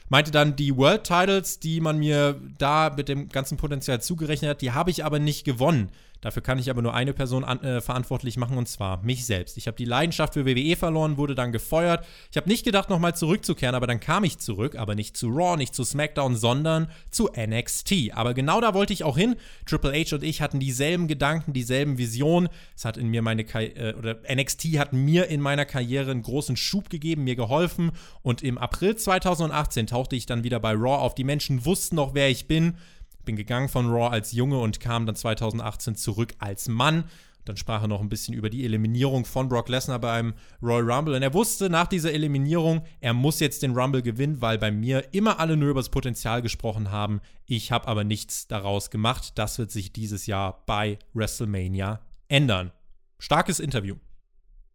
Meinte 0.10 0.32
dann, 0.32 0.56
die 0.56 0.76
World 0.76 1.04
Titles, 1.06 1.60
die 1.60 1.80
man 1.80 1.98
mir 1.98 2.40
da 2.58 2.94
mit 2.96 3.08
dem 3.08 3.30
ganzen 3.30 3.58
Potenzial 3.58 4.02
zugerechnet 4.02 4.50
hat, 4.50 4.62
die 4.62 4.72
habe 4.72 4.92
ich 4.92 5.06
aber 5.06 5.20
nicht 5.20 5.46
gewonnen. 5.46 5.92
Dafür 6.22 6.44
kann 6.44 6.60
ich 6.60 6.70
aber 6.70 6.82
nur 6.82 6.94
eine 6.94 7.14
Person 7.14 7.44
an, 7.44 7.62
äh, 7.64 7.82
verantwortlich 7.82 8.38
machen 8.38 8.58
und 8.58 8.70
zwar 8.70 9.02
mich 9.04 9.26
selbst. 9.26 9.58
Ich 9.58 9.68
habe 9.68 9.76
die 9.76 9.86
Leidenschaft 9.86 10.36
für 10.36 10.46
WWE 10.46 10.76
verloren, 10.76 11.18
wurde 11.18 11.34
dann 11.34 11.52
gefeuert. 11.52 12.06
Ich 12.30 12.38
habe 12.38 12.48
nicht 12.48 12.64
gedacht, 12.64 12.90
nochmal 12.90 13.16
zurückzukehren, 13.16 13.74
aber 13.74 13.88
dann 13.88 14.00
kam 14.00 14.24
ich 14.24 14.38
zurück, 14.38 14.76
aber 14.76 14.94
nicht 14.94 15.18
zu 15.18 15.30
Raw, 15.30 15.58
nicht 15.58 15.74
zu 15.74 15.84
SmackDown, 15.84 16.36
sondern 16.36 16.90
zu 17.10 17.30
NXT. 17.36 18.12
Aber 18.14 18.36
genau 18.36 18.62
da 18.62 18.76
wollte 18.76 18.94
ich 18.94 19.04
auch 19.04 19.18
hin. 19.18 19.36
Triple 19.66 19.94
H 19.94 20.16
und 20.16 20.24
ich 20.24 20.42
hatten 20.42 20.60
dieselben 20.60 21.08
Gedanken, 21.08 21.54
dieselben 21.54 21.98
Visionen. 21.98 22.50
Es 22.76 22.86
hat 22.86 22.98
in 22.98 23.08
mir 23.08 23.24
meine 23.24 23.44
Ka 23.44 23.62
äh, 23.62 23.96
oder 23.98 24.18
NXT 24.32 24.78
hat 24.78 24.94
mir 24.94 25.28
in 25.28 25.42
meiner 25.42 25.66
Karriere 25.66 26.12
einen 26.12 26.22
großen 26.22 26.56
Schub 26.56 26.90
gegeben, 26.90 27.24
mir 27.24 27.36
geholfen 27.36 27.92
und 28.22 28.44
im 28.44 28.60
April 28.60 28.96
2018 28.96 29.88
tauchte 29.88 30.16
ich 30.16 30.28
dann 30.28 30.44
wieder 30.44 30.60
bei 30.60 30.74
Raw 30.74 31.02
auf. 31.02 31.16
Die 31.16 31.24
Menschen 31.24 31.66
wussten 31.66 31.96
noch, 31.96 32.14
wer 32.14 32.30
ich 32.30 32.48
bin 32.48 32.76
bin 33.24 33.36
gegangen 33.36 33.70
von 33.70 33.90
Raw 33.90 34.10
als 34.12 34.32
Junge 34.32 34.60
und 34.60 34.80
kam 34.80 35.06
dann 35.06 35.16
2018 35.16 35.96
zurück 35.96 36.34
als 36.40 36.68
Mann. 36.68 37.06
Dann 37.46 37.58
sprach 37.58 37.82
er 37.82 37.88
noch 37.88 38.02
ein 38.02 38.10
bisschen 38.10 38.34
über 38.34 38.50
die 38.50 38.64
Eliminierung 38.66 39.26
von 39.26 39.50
Brock 39.50 39.68
Lesnar 39.70 40.00
beim 40.00 40.34
Royal 40.62 40.92
Rumble. 40.92 41.16
Und 41.16 41.24
er 41.24 41.34
wusste 41.34 41.70
nach 41.70 41.88
dieser 41.88 42.14
Eliminierung, 42.14 42.84
er 43.00 43.14
muss 43.14 43.40
jetzt 43.40 43.64
den 43.64 43.76
Rumble 43.76 44.02
gewinnen, 44.02 44.42
weil 44.42 44.58
bei 44.60 44.72
mir 44.72 45.14
immer 45.14 45.40
alle 45.40 45.58
nur 45.58 45.70
über 45.70 45.80
das 45.80 45.90
Potenzial 45.90 46.42
gesprochen 46.42 46.92
haben. 46.92 47.20
Ich 47.46 47.72
habe 47.72 47.88
aber 47.88 48.04
nichts 48.04 48.48
daraus 48.48 48.92
gemacht. 48.92 49.34
Das 49.36 49.58
wird 49.58 49.72
sich 49.72 49.92
dieses 49.92 50.28
Jahr 50.28 50.64
bei 50.66 51.00
WrestleMania 51.14 52.02
ändern. 52.28 52.72
Starkes 53.18 53.60
Interview. 53.60 53.96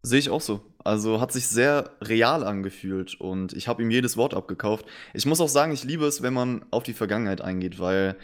Sehe 0.03 0.19
ich 0.19 0.29
auch 0.29 0.41
so. 0.41 0.61
Also 0.87 1.19
hat 1.19 1.33
sich 1.33 1.47
sehr 1.49 1.91
real 2.01 2.45
angefühlt 2.45 3.19
und 3.19 3.51
ich 3.51 3.67
habe 3.67 3.83
ihm 3.83 3.91
jedes 3.91 4.15
Wort 4.15 4.33
abgekauft. 4.33 4.85
Ich 5.13 5.25
muss 5.25 5.41
auch 5.41 5.49
sagen, 5.49 5.73
ich 5.73 5.83
liebe 5.83 6.05
es, 6.05 6.21
wenn 6.21 6.33
man 6.33 6.65
auf 6.71 6.83
die 6.83 6.93
Vergangenheit 6.93 7.41
eingeht, 7.41 7.77
weil 7.77 8.15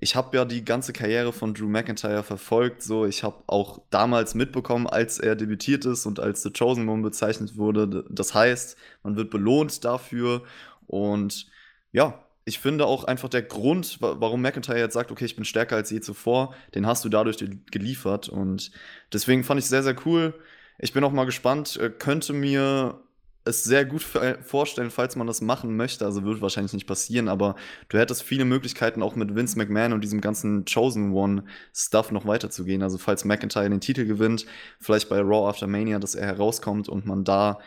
ich 0.00 0.16
habe 0.16 0.34
ja 0.34 0.46
die 0.46 0.64
ganze 0.64 0.94
Karriere 0.94 1.34
von 1.34 1.52
Drew 1.52 1.68
McIntyre 1.68 2.22
verfolgt. 2.22 2.82
So, 2.82 3.04
ich 3.04 3.24
habe 3.24 3.42
auch 3.46 3.82
damals 3.90 4.34
mitbekommen, 4.34 4.86
als 4.86 5.18
er 5.18 5.36
debütiert 5.36 5.84
ist 5.84 6.06
und 6.06 6.18
als 6.18 6.42
The 6.42 6.50
Chosen 6.50 6.88
One 6.88 7.02
bezeichnet 7.02 7.58
wurde. 7.58 8.06
Das 8.08 8.32
heißt, 8.32 8.78
man 9.02 9.16
wird 9.16 9.28
belohnt 9.28 9.84
dafür. 9.84 10.44
Und 10.86 11.46
ja, 11.92 12.24
ich 12.46 12.58
finde 12.58 12.86
auch 12.86 13.04
einfach 13.04 13.28
der 13.28 13.42
Grund, 13.42 13.98
warum 14.00 14.40
McIntyre 14.40 14.78
jetzt 14.78 14.94
sagt, 14.94 15.12
okay, 15.12 15.26
ich 15.26 15.36
bin 15.36 15.44
stärker 15.44 15.76
als 15.76 15.90
je 15.90 16.00
zuvor, 16.00 16.54
den 16.74 16.86
hast 16.86 17.04
du 17.04 17.10
dadurch 17.10 17.36
geliefert. 17.70 18.30
Und 18.30 18.70
deswegen 19.12 19.44
fand 19.44 19.60
ich 19.60 19.66
sehr, 19.66 19.82
sehr 19.82 19.96
cool. 20.06 20.32
Ich 20.78 20.92
bin 20.92 21.04
auch 21.04 21.12
mal 21.12 21.24
gespannt, 21.24 21.76
äh, 21.76 21.90
könnte 21.90 22.32
mir 22.32 23.02
es 23.48 23.64
sehr 23.64 23.84
gut 23.84 24.02
vorstellen, 24.02 24.90
falls 24.90 25.16
man 25.16 25.26
das 25.26 25.40
machen 25.40 25.76
möchte. 25.76 26.04
Also 26.04 26.24
wird 26.24 26.40
wahrscheinlich 26.40 26.72
nicht 26.72 26.86
passieren, 26.86 27.28
aber 27.28 27.56
du 27.88 27.98
hättest 27.98 28.22
viele 28.22 28.44
Möglichkeiten, 28.44 29.02
auch 29.02 29.16
mit 29.16 29.34
Vince 29.34 29.56
McMahon 29.56 29.92
und 29.92 30.02
diesem 30.02 30.20
ganzen 30.20 30.64
Chosen 30.66 31.12
One-Stuff 31.12 32.12
noch 32.12 32.26
weiterzugehen. 32.26 32.82
Also 32.82 32.98
falls 32.98 33.24
McIntyre 33.24 33.70
den 33.70 33.80
Titel 33.80 34.04
gewinnt, 34.04 34.46
vielleicht 34.80 35.08
bei 35.08 35.20
Raw 35.20 35.48
After 35.48 35.66
Mania, 35.66 35.98
dass 35.98 36.14
er 36.14 36.26
herauskommt 36.26 36.88
und 36.88 37.06
man 37.06 37.24
da 37.24 37.58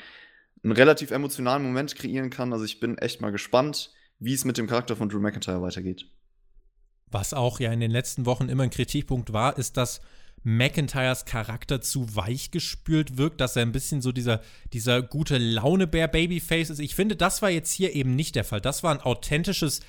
einen 0.63 0.73
relativ 0.73 1.11
emotionalen 1.11 1.63
Moment 1.63 1.95
kreieren 1.95 2.29
kann. 2.29 2.53
Also 2.53 2.65
ich 2.65 2.79
bin 2.79 2.97
echt 2.97 3.21
mal 3.21 3.31
gespannt, 3.31 3.91
wie 4.19 4.33
es 4.33 4.45
mit 4.45 4.57
dem 4.57 4.67
Charakter 4.67 4.95
von 4.95 5.09
Drew 5.09 5.19
McIntyre 5.19 5.61
weitergeht. 5.61 6.05
Was 7.09 7.33
auch 7.33 7.59
ja 7.59 7.73
in 7.73 7.79
den 7.79 7.91
letzten 7.91 8.25
Wochen 8.25 8.47
immer 8.47 8.63
ein 8.63 8.69
Kritikpunkt 8.69 9.33
war, 9.33 9.57
ist, 9.57 9.77
dass 9.77 10.01
McIntyres 10.43 11.25
Charakter 11.25 11.81
zu 11.81 12.15
weich 12.15 12.51
gespült 12.51 13.17
wirkt, 13.17 13.41
dass 13.41 13.55
er 13.55 13.61
ein 13.61 13.71
bisschen 13.71 14.01
so 14.01 14.11
dieser, 14.11 14.41
dieser 14.73 15.01
gute 15.01 15.37
Launebär-Babyface 15.37 16.71
ist. 16.71 16.79
Ich 16.79 16.95
finde, 16.95 17.15
das 17.15 17.41
war 17.41 17.49
jetzt 17.49 17.71
hier 17.71 17.93
eben 17.95 18.15
nicht 18.15 18.35
der 18.35 18.43
Fall. 18.43 18.61
Das 18.61 18.83
war 18.83 18.91
ein 18.91 19.01
authentisches 19.01 19.81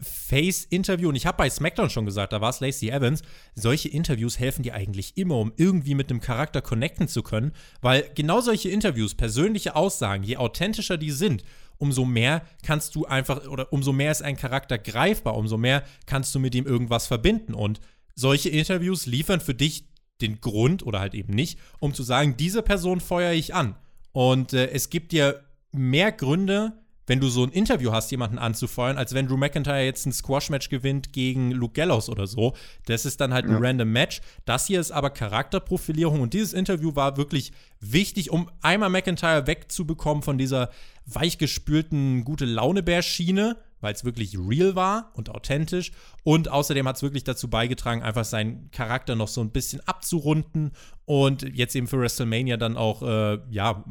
Face-Interview. 0.00 1.08
Und 1.08 1.16
ich 1.16 1.26
habe 1.26 1.38
bei 1.38 1.50
SmackDown 1.50 1.90
schon 1.90 2.06
gesagt, 2.06 2.32
da 2.32 2.40
war 2.40 2.50
es 2.50 2.60
Lacey 2.60 2.90
Evans. 2.90 3.22
Solche 3.54 3.88
Interviews 3.88 4.38
helfen 4.38 4.62
dir 4.62 4.74
eigentlich 4.74 5.16
immer, 5.16 5.36
um 5.36 5.52
irgendwie 5.56 5.94
mit 5.94 6.10
einem 6.10 6.20
Charakter 6.20 6.62
connecten 6.62 7.06
zu 7.06 7.22
können, 7.22 7.52
weil 7.80 8.10
genau 8.14 8.40
solche 8.40 8.70
Interviews, 8.70 9.14
persönliche 9.14 9.76
Aussagen, 9.76 10.22
je 10.22 10.38
authentischer 10.38 10.96
die 10.96 11.10
sind, 11.10 11.44
umso 11.78 12.04
mehr 12.04 12.42
kannst 12.62 12.94
du 12.94 13.06
einfach, 13.06 13.46
oder 13.46 13.72
umso 13.72 13.92
mehr 13.92 14.10
ist 14.10 14.22
ein 14.22 14.36
Charakter 14.36 14.78
greifbar, 14.78 15.36
umso 15.36 15.56
mehr 15.56 15.82
kannst 16.06 16.34
du 16.34 16.38
mit 16.38 16.54
ihm 16.54 16.66
irgendwas 16.66 17.06
verbinden. 17.06 17.54
Und 17.54 17.80
solche 18.14 18.48
Interviews 18.48 19.06
liefern 19.06 19.40
für 19.40 19.54
dich 19.54 19.84
den 20.22 20.40
Grund 20.40 20.84
oder 20.84 21.00
halt 21.00 21.14
eben 21.14 21.34
nicht, 21.34 21.58
um 21.78 21.94
zu 21.94 22.02
sagen, 22.02 22.36
diese 22.36 22.62
Person 22.62 23.00
feuere 23.00 23.32
ich 23.32 23.54
an. 23.54 23.74
Und 24.12 24.52
äh, 24.52 24.70
es 24.70 24.90
gibt 24.90 25.12
dir 25.12 25.42
mehr 25.72 26.12
Gründe, 26.12 26.72
wenn 27.06 27.18
du 27.18 27.28
so 27.28 27.42
ein 27.42 27.50
Interview 27.50 27.90
hast, 27.90 28.10
jemanden 28.12 28.38
anzufeuern, 28.38 28.96
als 28.96 29.14
wenn 29.14 29.26
Drew 29.26 29.36
McIntyre 29.36 29.84
jetzt 29.84 30.06
ein 30.06 30.12
Squash-Match 30.12 30.68
gewinnt 30.68 31.12
gegen 31.12 31.50
Luke 31.50 31.72
Gallows 31.72 32.08
oder 32.08 32.28
so. 32.28 32.54
Das 32.86 33.04
ist 33.04 33.20
dann 33.20 33.34
halt 33.34 33.46
ein 33.46 33.56
random 33.56 33.90
Match. 33.90 34.20
Das 34.44 34.68
hier 34.68 34.78
ist 34.78 34.92
aber 34.92 35.10
Charakterprofilierung 35.10 36.20
und 36.20 36.34
dieses 36.34 36.52
Interview 36.52 36.94
war 36.94 37.16
wirklich 37.16 37.50
wichtig, 37.80 38.30
um 38.30 38.48
einmal 38.62 38.90
McIntyre 38.90 39.48
wegzubekommen 39.48 40.22
von 40.22 40.38
dieser 40.38 40.70
weichgespülten 41.06 42.22
gute 42.22 42.44
Laune-Bär-Schiene 42.44 43.56
weil 43.80 43.94
es 43.94 44.04
wirklich 44.04 44.36
real 44.38 44.74
war 44.74 45.10
und 45.14 45.30
authentisch. 45.30 45.92
Und 46.22 46.48
außerdem 46.48 46.86
hat 46.86 46.96
es 46.96 47.02
wirklich 47.02 47.24
dazu 47.24 47.48
beigetragen, 47.48 48.02
einfach 48.02 48.24
seinen 48.24 48.70
Charakter 48.70 49.16
noch 49.16 49.28
so 49.28 49.40
ein 49.40 49.50
bisschen 49.50 49.80
abzurunden. 49.86 50.72
Und 51.04 51.42
jetzt 51.42 51.74
eben 51.74 51.86
für 51.86 51.98
WrestleMania 51.98 52.56
dann 52.56 52.76
auch, 52.76 53.02
äh, 53.02 53.38
ja, 53.50 53.84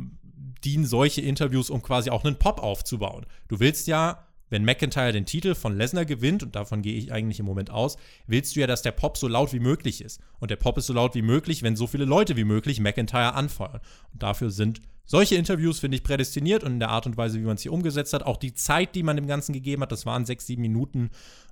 dienen 0.64 0.86
solche 0.86 1.22
Interviews, 1.22 1.70
um 1.70 1.82
quasi 1.82 2.10
auch 2.10 2.24
einen 2.24 2.38
Pop 2.38 2.62
aufzubauen. 2.62 3.26
Du 3.48 3.60
willst 3.60 3.88
ja, 3.88 4.28
wenn 4.50 4.66
McIntyre 4.66 5.12
den 5.12 5.26
Titel 5.26 5.56
von 5.56 5.78
Lesnar 5.78 6.06
gewinnt, 6.06 6.44
und 6.44 6.56
davon 6.56 6.82
gehe 6.82 6.98
ich 6.98 7.12
eigentlich 7.12 7.40
im 7.40 7.46
Moment 7.46 7.72
aus, 7.72 7.98
willst 8.28 8.56
du 8.56 8.60
ja, 8.60 8.68
dass 8.68 8.82
der 8.82 8.92
Pop 8.92 9.18
so 9.18 9.28
laut 9.28 9.54
wie 9.54 9.60
möglich 9.60 10.02
ist. 10.02 10.22
Und 10.40 10.52
der 10.52 10.56
Pop 10.56 10.78
ist 10.78 10.88
so 10.88 10.94
laut 10.94 11.16
wie 11.16 11.22
möglich, 11.22 11.64
wenn 11.64 11.76
so 11.76 11.88
viele 11.88 12.06
Leute 12.06 12.36
wie 12.36 12.44
möglich 12.44 12.80
McIntyre 12.80 13.34
anfeuern. 13.34 13.82
Und 14.12 14.24
dafür 14.24 14.50
sind 14.50 14.82
solche 15.06 15.36
Interviews 15.36 15.80
finde 15.80 15.98
ich 15.98 16.04
prädestiniert 16.04 16.64
und 16.64 16.74
in 16.74 16.80
der 16.80 16.90
Art 16.90 17.08
und 17.08 17.18
Weise, 17.18 17.40
wie 17.40 17.46
man 17.46 17.56
es 17.56 17.64
hier 17.64 17.74
umgesetzt 17.74 18.14
hat, 18.14 18.24
auch 18.24 18.38
die 18.38 18.54
Zeit, 18.54 18.94
die 18.94 19.04
man 19.04 19.16
dem 19.16 19.28
Ganzen 19.28 19.54
gegeben 19.54 19.82
hat, 19.82 19.92
das 19.92 20.06
waren 20.06 20.26
sechs, 20.26 20.46
sieben 20.46 20.62
Minuten, 20.62 21.10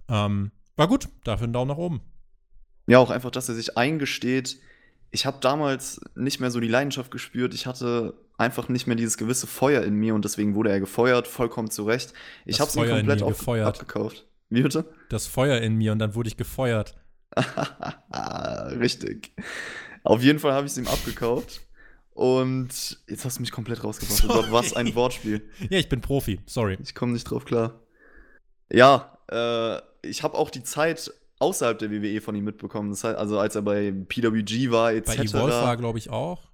ähm, 0.10 0.52
war 0.76 0.88
gut. 0.88 1.10
Dafür 1.24 1.46
einen 1.46 1.54
Daumen 1.54 1.70
nach 1.70 1.78
oben. 1.78 2.02
Ja, 2.88 3.00
auch 3.00 3.10
einfach, 3.10 3.32
dass 3.32 3.50
er 3.50 3.56
sich 3.56 3.78
eingesteht, 3.78 4.60
ich 5.12 5.26
habe 5.26 5.38
damals 5.42 6.02
nicht 6.16 6.40
mehr 6.40 6.52
so 6.52 6.60
die 6.60 6.68
Leidenschaft 6.68 7.12
gespürt. 7.12 7.54
Ich 7.54 7.66
hatte 7.66 8.14
einfach 8.38 8.70
nicht 8.70 8.88
mehr 8.88 8.96
dieses 8.96 9.18
gewisse 9.18 9.48
Feuer 9.48 9.84
in 9.84 9.96
mir 9.96 10.16
und 10.16 10.24
deswegen 10.24 10.56
wurde 10.56 10.70
er 10.70 10.80
gefeuert, 10.80 11.28
vollkommen 11.28 11.70
zu 11.70 11.84
Recht. 11.84 12.14
Ich 12.46 12.60
habe 12.60 12.70
es 12.70 12.76
ihm 12.76 12.88
komplett 12.88 13.24
auf, 13.24 13.48
abgekauft. 13.48 14.26
Wie 14.50 14.62
bitte? 14.62 14.86
Das 15.10 15.28
Feuer 15.28 15.60
in 15.60 15.76
mir 15.76 15.92
und 15.92 16.00
dann 16.00 16.16
wurde 16.16 16.30
ich 16.30 16.38
gefeuert. 16.38 16.96
Richtig. 18.80 19.34
Auf 20.04 20.22
jeden 20.22 20.40
Fall 20.40 20.54
habe 20.54 20.66
ich 20.66 20.72
es 20.72 20.78
ihm 20.78 20.88
abgekauft. 20.88 21.62
Und 22.12 22.98
jetzt 23.08 23.26
hast 23.26 23.38
du 23.38 23.42
mich 23.42 23.52
komplett 23.52 23.84
rausgebracht. 23.84 24.28
Gott, 24.28 24.52
was 24.52 24.74
ein 24.74 24.96
Wortspiel. 24.96 25.48
ja, 25.70 25.78
ich 25.78 25.90
bin 25.90 26.02
Profi, 26.02 26.40
sorry. 26.48 26.78
Ich 26.82 26.96
komme 26.96 27.14
nicht 27.14 27.26
drauf 27.26 27.46
klar. 27.46 27.82
Ja, 28.72 29.20
äh, 29.30 29.80
ich 30.08 30.24
habe 30.24 30.36
auch 30.36 30.50
die 30.50 30.64
Zeit 30.64 31.12
außerhalb 31.40 31.78
der 31.78 31.92
WWE 31.92 32.20
von 32.22 32.34
ihm 32.34 32.46
mitbekommen. 32.46 32.90
Das 32.90 33.04
heißt, 33.04 33.18
also 33.18 33.38
als 33.38 33.56
er 33.56 33.62
bei 33.62 33.92
PWG 33.92 34.72
war, 34.72 34.94
etc. 34.94 35.06
Bei 35.06 35.24
Evolve 35.24 35.52
war, 35.52 35.78
glaube 35.78 36.00
ich, 36.00 36.10
auch. 36.10 36.50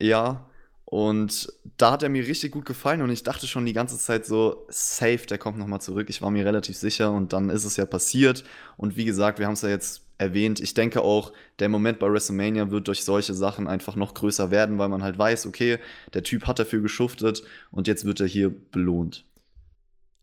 Ja, 0.00 0.48
und 0.90 1.52
da 1.76 1.90
hat 1.90 2.02
er 2.02 2.08
mir 2.08 2.26
richtig 2.26 2.52
gut 2.52 2.64
gefallen 2.64 3.02
und 3.02 3.10
ich 3.10 3.22
dachte 3.22 3.46
schon 3.46 3.66
die 3.66 3.74
ganze 3.74 3.98
Zeit 3.98 4.24
so, 4.24 4.64
safe, 4.70 5.26
der 5.28 5.36
kommt 5.36 5.58
nochmal 5.58 5.82
zurück. 5.82 6.08
Ich 6.08 6.22
war 6.22 6.30
mir 6.30 6.46
relativ 6.46 6.78
sicher 6.78 7.12
und 7.12 7.34
dann 7.34 7.50
ist 7.50 7.66
es 7.66 7.76
ja 7.76 7.84
passiert. 7.84 8.42
Und 8.78 8.96
wie 8.96 9.04
gesagt, 9.04 9.38
wir 9.38 9.44
haben 9.44 9.52
es 9.52 9.60
ja 9.60 9.68
jetzt 9.68 10.00
erwähnt. 10.16 10.60
Ich 10.60 10.72
denke 10.72 11.02
auch, 11.02 11.34
der 11.58 11.68
Moment 11.68 11.98
bei 11.98 12.10
WrestleMania 12.10 12.70
wird 12.70 12.88
durch 12.88 13.04
solche 13.04 13.34
Sachen 13.34 13.68
einfach 13.68 13.96
noch 13.96 14.14
größer 14.14 14.50
werden, 14.50 14.78
weil 14.78 14.88
man 14.88 15.02
halt 15.02 15.18
weiß, 15.18 15.44
okay, 15.44 15.78
der 16.14 16.22
Typ 16.22 16.46
hat 16.46 16.58
dafür 16.58 16.80
geschuftet 16.80 17.42
und 17.70 17.86
jetzt 17.86 18.06
wird 18.06 18.20
er 18.20 18.26
hier 18.26 18.48
belohnt. 18.48 19.26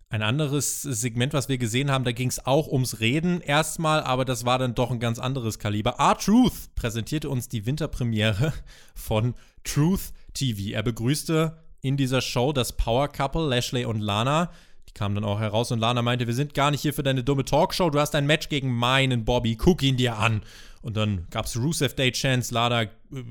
Ein 0.10 0.24
anderes 0.24 0.82
Segment, 0.82 1.34
was 1.34 1.48
wir 1.48 1.60
gesehen 1.60 1.92
haben, 1.92 2.06
da 2.06 2.12
ging 2.12 2.30
es 2.30 2.44
auch 2.44 2.70
ums 2.70 3.00
Reden 3.02 3.40
erstmal, 3.40 4.02
aber 4.02 4.26
das 4.26 4.46
war 4.46 4.58
dann 4.58 4.74
doch 4.74 4.90
ein 4.90 5.00
ganz 5.00 5.20
anderes 5.20 5.60
Kaliber. 5.60 5.98
R-Truth 6.00 6.74
präsentierte 6.74 7.30
uns 7.30 7.50
die 7.50 7.68
Winterpremiere 7.68 8.52
von 8.96 9.36
Truth 9.64 10.12
TV. 10.36 10.74
Er 10.74 10.84
begrüßte 10.84 11.58
in 11.82 11.98
dieser 11.98 12.22
Show 12.22 12.54
das 12.54 12.74
Power 12.74 13.08
Couple 13.08 13.48
Lashley 13.48 13.86
und 13.86 14.00
Lana 14.00 14.52
kam 14.96 15.14
dann 15.14 15.26
auch 15.26 15.40
heraus 15.40 15.72
und 15.72 15.80
Lana 15.80 16.02
meinte, 16.02 16.26
wir 16.26 16.34
sind 16.34 16.54
gar 16.54 16.72
nicht 16.72 16.82
hier 16.82 16.94
für 16.94 17.04
deine 17.04 17.24
dumme 17.24 17.46
Talkshow, 17.46 17.90
du 17.90 18.00
hast 18.00 18.16
ein 18.16 18.26
Match 18.26 18.50
gegen 18.50 18.74
meinen 18.74 19.26
Bobby, 19.26 19.56
guck 19.56 19.84
ihn 19.84 19.98
dir 19.98 20.18
an. 20.18 20.42
Und 20.82 20.96
dann 20.98 21.28
gab 21.32 21.46
es 21.46 21.58
Rusev 21.58 21.96
Day 21.96 22.12
Chance, 22.12 22.54
Lana 22.54 22.84
äh, 22.84 22.90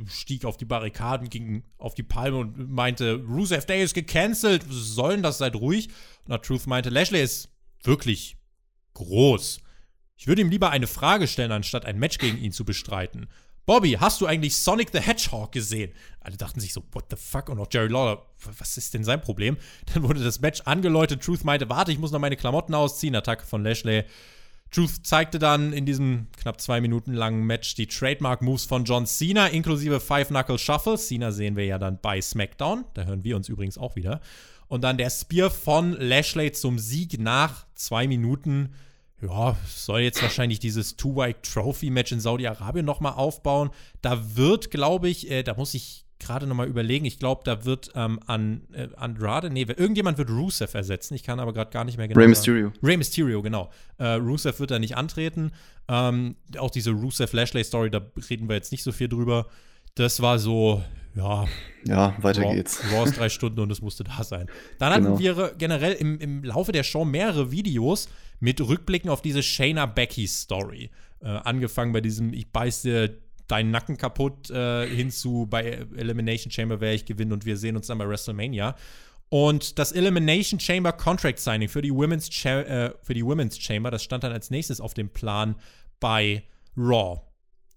stieg 0.09 0.45
auf 0.45 0.57
die 0.57 0.65
Barrikaden, 0.65 1.31
ging 1.31 1.65
auf 1.79 1.95
die 1.95 2.03
Palme 2.03 2.39
und 2.39 2.71
meinte, 2.71 3.15
Rusev 3.15 3.65
Day 3.65 3.83
ist 3.83 3.95
gecancelt, 3.95 4.69
was 4.69 4.95
soll 4.95 5.13
denn 5.15 5.23
das, 5.23 5.39
seid 5.39 5.57
ruhig. 5.57 5.89
Und 6.29 6.45
Truth 6.45 6.67
meinte, 6.67 6.91
Lashley 6.91 7.23
ist 7.23 7.49
wirklich 7.83 8.37
groß. 8.95 9.61
Ich 10.17 10.27
würde 10.27 10.43
ihm 10.43 10.51
lieber 10.51 10.71
eine 10.71 10.87
Frage 10.87 11.27
stellen, 11.27 11.53
anstatt 11.53 11.87
ein 11.87 11.99
Match 11.99 12.19
gegen 12.19 12.39
ihn 12.39 12.53
zu 12.53 12.65
bestreiten. 12.65 13.29
Bobby, 13.67 13.93
hast 13.93 14.21
du 14.21 14.27
eigentlich 14.27 14.57
Sonic 14.57 14.91
the 14.93 15.01
Hedgehog 15.01 15.53
gesehen? 15.53 15.93
Alle 16.21 16.37
dachten 16.37 16.61
sich 16.61 16.73
so, 16.73 16.83
what 16.93 17.07
the 17.11 17.17
fuck? 17.17 17.49
Und 17.49 17.59
auch 17.59 17.69
Jerry 17.71 17.89
Lawler, 17.89 18.23
was 18.59 18.77
ist 18.77 18.93
denn 18.93 19.05
sein 19.05 19.23
Problem? 19.23 19.57
Dann 19.95 20.03
wurde 20.03 20.23
das 20.23 20.41
Match 20.41 20.61
angeläutet. 20.63 21.23
Truth 21.23 21.45
meinte, 21.45 21.69
warte, 21.71 21.91
ich 21.93 21.99
muss 21.99 22.13
noch 22.13 22.21
meine 22.21 22.37
Klamotten 22.37 22.75
ausziehen. 22.75 23.15
Attacke 23.17 23.47
von 23.47 23.63
Lashley. 23.63 24.05
Truth 24.71 25.07
zeigte 25.07 25.39
dann 25.39 25.73
in 25.73 25.87
diesem 25.87 26.27
knapp 26.37 26.61
zwei 26.61 26.81
Minuten 26.81 27.13
langen 27.13 27.45
Match 27.45 27.77
die 27.77 27.87
Trademark-Moves 27.87 28.65
von 28.65 28.85
John 28.85 29.07
Cena, 29.07 29.47
inklusive 29.47 30.01
Five 30.01 30.29
Knuckle 30.29 30.59
Shuffle. 30.59 30.99
Cena 30.99 31.31
sehen 31.31 31.55
wir 31.55 31.65
ja 31.65 31.79
dann 31.79 32.01
bei 32.03 32.21
SmackDown. 32.21 32.85
Da 32.95 33.05
hören 33.05 33.23
wir 33.23 33.37
uns 33.37 33.49
übrigens 33.49 33.79
auch 33.79 33.95
wieder. 33.95 34.21
Und 34.67 34.83
dann 34.83 34.99
der 34.99 35.11
Spear 35.11 35.51
von 35.51 35.93
Lashley 35.93 36.51
zum 36.51 36.81
Sieg 36.81 37.21
nach 37.21 37.67
zwei 37.77 38.09
Minuten 38.09 38.75
ja, 39.25 39.57
soll 39.67 40.01
jetzt 40.01 40.23
wahrscheinlich 40.23 40.59
dieses 40.59 40.97
Two-White 40.97 41.41
Trophy-Match 41.43 42.13
in 42.13 42.21
Saudi-Arabien 42.21 42.85
nochmal 42.85 43.15
aufbauen. 43.15 43.71
Da 44.03 44.37
wird, 44.37 44.71
glaube 44.71 45.09
ich, 45.09 45.31
äh, 45.31 45.43
da 45.43 45.55
muss 45.55 45.75
ich 45.75 46.05
gerade 46.19 46.47
noch 46.47 46.55
mal 46.55 46.67
überlegen. 46.67 47.05
Ich 47.05 47.19
glaube, 47.19 47.43
da 47.45 47.65
wird 47.65 47.91
ähm, 47.95 48.21
an, 48.27 48.63
äh, 48.73 48.89
Andrade, 48.97 49.51
nee, 49.51 49.63
irgendjemand 49.63 50.19
wird 50.19 50.31
Rusev 50.31 50.75
ersetzen. 50.75 51.15
Ich 51.15 51.23
kann 51.23 51.41
aber 51.41 51.53
gerade 51.53 51.71
gar 51.71 51.85
nicht 51.85 51.99
mehr 51.99 52.09
genau 52.09 52.21
Rey 52.21 52.29
Mysterio. 52.29 52.69
Sagen. 52.69 52.79
Rey 52.83 52.97
Mysterio, 52.97 53.43
genau. 53.43 53.71
Äh, 53.99 54.15
Rusev 54.15 54.61
wird 54.61 54.71
da 54.71 54.79
nicht 54.79 54.97
antreten. 54.97 55.53
Ähm, 55.89 56.37
auch 56.59 56.71
diese 56.71 56.91
Rusev-Lashley-Story, 56.91 57.91
da 57.91 58.01
reden 58.31 58.49
wir 58.49 58.57
jetzt 58.57 58.73
nicht 58.73 58.83
so 58.83 58.93
viel 58.93 59.09
drüber. 59.09 59.47
Das 59.95 60.23
war 60.23 60.39
so, 60.39 60.83
ja. 61.15 61.47
Ja, 61.85 62.17
weiter 62.21 62.43
Raw, 62.43 62.55
geht's. 62.55 62.83
Raws 62.93 63.13
drei 63.13 63.29
Stunden 63.29 63.61
und 63.61 63.71
es 63.71 63.81
musste 63.83 64.05
da 64.05 64.25
sein. 64.25 64.49
Dann 64.79 64.95
genau. 64.95 65.11
hatten 65.11 65.19
wir 65.19 65.55
generell 65.59 65.93
im, 65.93 66.19
im 66.19 66.45
Laufe 66.45 66.73
der 66.73 66.83
Show 66.83 67.05
mehrere 67.05 67.51
Videos 67.51 68.09
mit 68.41 68.61
Rückblicken 68.61 69.11
auf 69.11 69.23
diese 69.23 69.43
Shayna 69.43 69.87
Becky 69.87 70.27
Story. 70.27 70.91
Äh, 71.21 71.29
angefangen 71.29 71.93
bei 71.93 72.01
diesem, 72.01 72.33
ich 72.33 72.51
beiß 72.51 72.83
dir 72.83 73.19
deinen 73.49 73.71
Nacken 73.71 73.97
kaputt 73.97 74.51
äh, 74.51 74.87
hinzu 74.87 75.47
bei 75.49 75.87
Elimination 75.97 76.51
Chamber 76.51 76.81
werde 76.81 76.95
ich 76.95 77.05
gewinnen 77.05 77.33
und 77.33 77.45
wir 77.45 77.57
sehen 77.57 77.77
uns 77.77 77.87
dann 77.87 77.99
bei 77.99 78.09
WrestleMania. 78.09 78.75
Und 79.29 79.79
das 79.79 79.93
Elimination 79.93 80.61
Chamber 80.61 80.93
Contract 80.93 81.39
Signing 81.39 81.69
für 81.69 81.83
die 81.83 81.93
Women's, 81.93 82.31
Cha 82.31 82.61
äh, 82.61 82.95
für 83.03 83.15
die 83.15 83.25
Women's 83.25 83.59
Chamber, 83.59 83.91
das 83.91 84.03
stand 84.03 84.25
dann 84.25 84.33
als 84.33 84.51
nächstes 84.51 84.81
auf 84.81 84.95
dem 84.95 85.11
Plan 85.11 85.57
bei 86.01 86.45
Raw. 86.77 87.21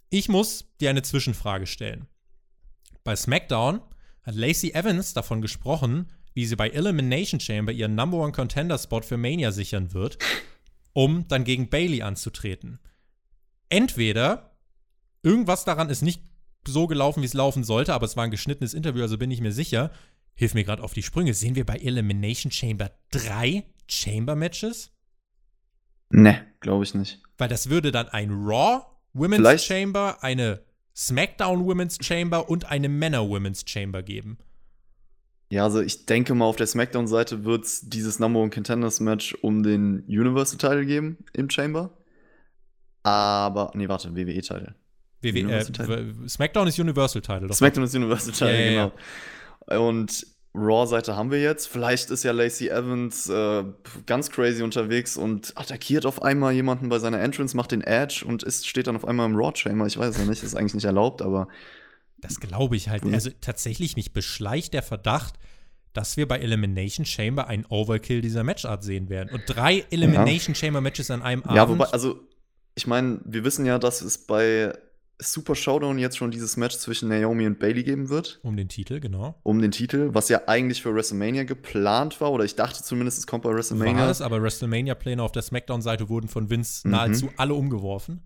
Ich 0.10 0.30
muss 0.30 0.66
dir 0.80 0.90
eine 0.90 1.02
Zwischenfrage 1.02 1.68
stellen. 1.68 2.08
Bei 3.08 3.16
SmackDown 3.16 3.80
hat 4.24 4.36
Lacey 4.36 4.74
Evans 4.74 5.14
davon 5.14 5.42
gesprochen, 5.42 6.12
wie 6.34 6.46
sie 6.46 6.58
bei 6.58 6.68
Elimination 6.68 7.40
Chamber 7.40 7.72
ihren 7.72 7.96
Number 7.96 8.18
One 8.18 8.34
Contender 8.34 8.78
Spot 8.78 9.02
für 9.02 9.16
Mania 9.16 9.54
sichern 9.54 9.94
wird, 9.94 10.18
um 10.92 11.26
dann 11.30 11.46
gegen 11.46 11.70
Bailey 11.70 12.02
anzutreten. 12.02 12.80
Entweder 13.70 14.58
irgendwas 15.24 15.64
daran 15.64 15.90
ist 15.90 16.02
nicht 16.02 16.22
so 16.68 16.86
gelaufen, 16.86 17.22
wie 17.22 17.28
es 17.28 17.34
laufen 17.34 17.64
sollte, 17.64 17.94
aber 17.94 18.06
es 18.06 18.18
war 18.18 18.26
ein 18.26 18.32
geschnittenes 18.32 18.74
Interview, 18.74 19.04
also 19.04 19.18
bin 19.18 19.32
ich 19.32 19.40
mir 19.40 19.54
sicher. 19.54 19.94
Hilf 20.36 20.54
mir 20.54 20.66
gerade 20.66 20.84
auf 20.84 20.94
die 20.94 21.02
Sprünge. 21.02 21.34
Sehen 21.34 21.56
wir 21.56 21.66
bei 21.66 21.78
Elimination 21.78 22.52
Chamber 22.52 22.92
drei 23.10 23.64
Chamber-Matches? 23.88 24.92
Ne, 26.10 26.46
glaube 26.60 26.84
ich 26.84 26.94
nicht. 26.94 27.22
Weil 27.38 27.48
das 27.48 27.70
würde 27.70 27.94
dann 27.94 28.10
ein 28.10 28.32
Raw 28.32 28.82
Women's 29.14 29.38
Vielleicht. 29.38 29.66
Chamber, 29.66 30.18
eine 30.26 30.67
SmackDown 30.98 31.66
Women's 31.66 31.98
Chamber 32.02 32.50
und 32.50 32.66
eine 32.66 32.90
Männer 32.90 33.30
Women's 33.30 33.64
Chamber 33.68 34.02
geben. 34.02 34.40
Ja, 35.50 35.64
also 35.64 35.80
ich 35.80 36.06
denke 36.06 36.34
mal, 36.34 36.46
auf 36.46 36.56
der 36.56 36.68
SmackDown-Seite 36.68 37.46
wird 37.46 37.66
es 37.66 37.88
dieses 37.88 38.20
Number 38.20 38.40
One 38.40 38.50
Contenders 38.50 39.00
Match 39.00 39.34
um 39.42 39.64
den 39.64 40.04
Universal 40.08 40.58
Title 40.58 40.86
geben 40.86 41.18
im 41.34 41.50
Chamber. 41.50 41.92
Aber, 43.04 43.72
nee, 43.76 43.88
warte, 43.88 44.14
WWE-Title. 44.14 44.76
WWE, 45.22 45.52
äh, 45.52 46.28
SmackDown 46.28 46.68
ist 46.68 46.80
Universal 46.80 47.22
Title. 47.22 47.54
SmackDown 47.54 47.86
ist 47.86 47.96
Universal 47.96 48.34
Title, 48.34 48.66
ja, 48.66 48.72
ja, 48.72 48.92
genau. 49.70 49.90
Und 49.90 50.28
Raw-Seite 50.58 51.16
haben 51.16 51.32
wir 51.32 51.42
jetzt. 51.42 51.68
Vielleicht 51.68 52.10
ist 52.10 52.24
ja 52.24 52.32
Lacey 52.32 52.70
Evans 52.70 53.30
äh, 53.30 53.64
ganz 54.06 54.30
crazy 54.30 54.64
unterwegs 54.64 55.18
und 55.18 55.54
attackiert 55.56 56.06
auf 56.06 56.22
einmal 56.22 56.54
jemanden 56.54 56.90
bei 56.90 57.00
seiner 57.00 57.20
Entrance, 57.20 57.56
macht 57.56 57.72
den 57.72 57.82
Edge 57.82 58.26
und 58.28 58.44
ist, 58.44 58.68
steht 58.68 58.88
dann 58.88 58.96
auf 58.96 59.06
einmal 59.06 59.28
im 59.28 59.36
Raw-Chamber. 59.36 59.86
Ich 59.86 59.98
weiß 59.98 60.16
es 60.16 60.18
ja 60.18 60.26
nicht, 60.26 60.44
ist 60.44 60.56
eigentlich 60.56 60.74
nicht 60.74 60.86
erlaubt, 60.86 61.22
aber. 61.22 61.48
Das 62.20 62.40
glaube 62.40 62.76
ich 62.76 62.90
halt. 62.90 63.04
Also 63.06 63.30
tatsächlich, 63.42 63.96
mich 63.96 64.12
beschleicht 64.12 64.74
der 64.74 64.82
Verdacht, 64.82 65.36
dass 65.94 66.18
wir 66.18 66.28
bei 66.28 66.40
Elimination 66.40 67.06
Chamber 67.06 67.48
einen 67.48 67.66
Overkill 67.66 68.22
dieser 68.22 68.44
Matchart 68.44 68.84
sehen 68.84 69.10
werden. 69.10 69.30
Und 69.34 69.44
drei 69.48 69.86
Elimination 69.92 70.54
ja. 70.54 70.60
Chamber 70.60 70.82
Matches 70.82 71.12
an 71.12 71.22
einem 71.22 71.44
Abend. 71.44 71.56
Ja, 71.56 71.70
wobei, 71.70 71.86
also, 71.86 72.20
ich 72.76 72.88
meine, 72.88 73.20
wir 73.24 73.44
wissen 73.44 73.66
ja, 73.66 73.80
dass 73.80 74.02
es 74.02 74.18
bei 74.18 74.74
Super 75.20 75.56
Showdown 75.56 75.98
jetzt 75.98 76.18
schon 76.18 76.30
dieses 76.30 76.58
Match 76.58 76.78
zwischen 76.78 77.10
Naomi 77.10 77.48
und 77.48 77.58
Bailey 77.58 77.84
geben 77.84 78.10
wird. 78.10 78.40
Um 78.44 78.56
den 78.56 78.70
Titel, 78.70 79.00
genau. 79.00 79.40
Um 79.42 79.60
den 79.62 79.72
Titel, 79.72 80.10
was 80.14 80.30
ja 80.30 80.42
eigentlich 80.48 80.84
für 80.84 80.94
WrestleMania 80.94 81.44
geplant 81.44 82.22
war, 82.22 82.32
oder 82.32 82.44
ich 82.44 82.56
dachte 82.56 82.84
zumindest, 82.84 83.18
es 83.18 83.26
kommt 83.26 83.44
bei 83.44 83.52
WrestleMania. 83.52 84.04
War 84.04 84.12
es, 84.12 84.22
aber 84.22 84.42
WrestleMania-Pläne 84.44 85.24
auf 85.24 85.32
der 85.32 85.42
SmackDown-Seite 85.42 86.10
wurden 86.10 86.28
von 86.28 86.52
Vince 86.52 86.88
mhm. 86.88 86.92
nahezu 86.92 87.30
alle 87.38 87.56
umgeworfen. 87.56 88.22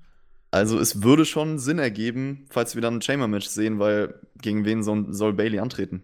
Also 0.51 0.77
es 0.79 1.01
würde 1.01 1.23
schon 1.23 1.59
Sinn 1.59 1.79
ergeben, 1.79 2.45
falls 2.49 2.75
wir 2.75 2.81
dann 2.81 2.97
ein 2.97 3.01
Chamber-Match 3.01 3.47
sehen, 3.47 3.79
weil 3.79 4.19
gegen 4.41 4.65
wen 4.65 4.83
soll, 4.83 5.33
Bailey 5.33 5.59
antreten? 5.59 6.03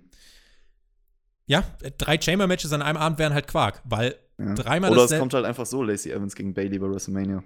Ja, 1.48 1.66
drei 1.98 2.20
Chamber-Matches 2.20 2.72
an 2.72 2.82
einem 2.82 2.98
Abend 2.98 3.20
wären 3.20 3.34
halt 3.34 3.48
Quark, 3.48 3.82
weil 3.84 4.16
ja. 4.38 4.54
dreimal 4.54 4.92
Oder 4.92 5.04
es 5.04 5.20
kommt 5.20 5.34
halt 5.34 5.44
einfach 5.44 5.66
so 5.66 5.84
Lacey 5.84 6.12
Evans 6.12 6.34
gegen 6.34 6.54
Bailey 6.54 6.80
bei 6.80 6.90
WrestleMania. 6.90 7.44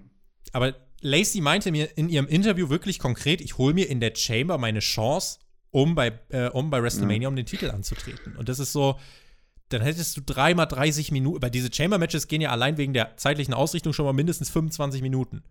Aber 0.53 0.75
Lacey 1.01 1.41
meinte 1.41 1.71
mir 1.71 1.97
in 1.97 2.09
ihrem 2.09 2.27
Interview 2.27 2.69
wirklich 2.69 2.99
konkret, 2.99 3.41
ich 3.41 3.57
hole 3.57 3.73
mir 3.73 3.89
in 3.89 3.99
der 3.99 4.13
Chamber 4.15 4.57
meine 4.57 4.79
Chance, 4.79 5.39
um 5.71 5.95
bei, 5.95 6.19
äh, 6.29 6.49
um 6.49 6.69
bei 6.69 6.81
WrestleMania 6.81 7.27
um 7.27 7.35
den 7.35 7.45
Titel 7.45 7.71
anzutreten. 7.71 8.35
Und 8.35 8.49
das 8.49 8.59
ist 8.59 8.71
so, 8.71 8.99
dann 9.69 9.81
hättest 9.81 10.17
du 10.17 10.21
dreimal 10.21 10.67
30 10.67 11.11
Minuten, 11.11 11.41
weil 11.41 11.49
diese 11.51 11.73
Chamber-Matches 11.73 12.27
gehen 12.27 12.41
ja 12.41 12.51
allein 12.51 12.77
wegen 12.77 12.93
der 12.93 13.17
zeitlichen 13.17 13.53
Ausrichtung 13.53 13.93
schon 13.93 14.05
mal 14.05 14.13
mindestens 14.13 14.49
25 14.49 15.01
Minuten. 15.01 15.43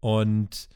Und 0.00 0.68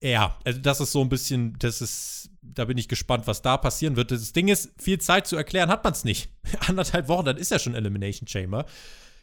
ja, 0.00 0.38
also 0.44 0.60
das 0.60 0.80
ist 0.80 0.92
so 0.92 1.00
ein 1.00 1.08
bisschen, 1.08 1.56
das 1.58 1.80
ist, 1.80 2.30
da 2.42 2.66
bin 2.66 2.78
ich 2.78 2.88
gespannt, 2.88 3.26
was 3.26 3.42
da 3.42 3.56
passieren 3.56 3.96
wird. 3.96 4.10
Das 4.10 4.32
Ding 4.32 4.48
ist, 4.48 4.70
viel 4.78 5.00
Zeit 5.00 5.26
zu 5.26 5.36
erklären 5.36 5.70
hat 5.70 5.82
man 5.82 5.92
es 5.92 6.04
nicht. 6.04 6.30
Anderthalb 6.66 7.08
Wochen, 7.08 7.24
dann 7.24 7.36
ist 7.36 7.50
ja 7.50 7.58
schon 7.58 7.74
Elimination 7.74 8.28
Chamber. 8.28 8.66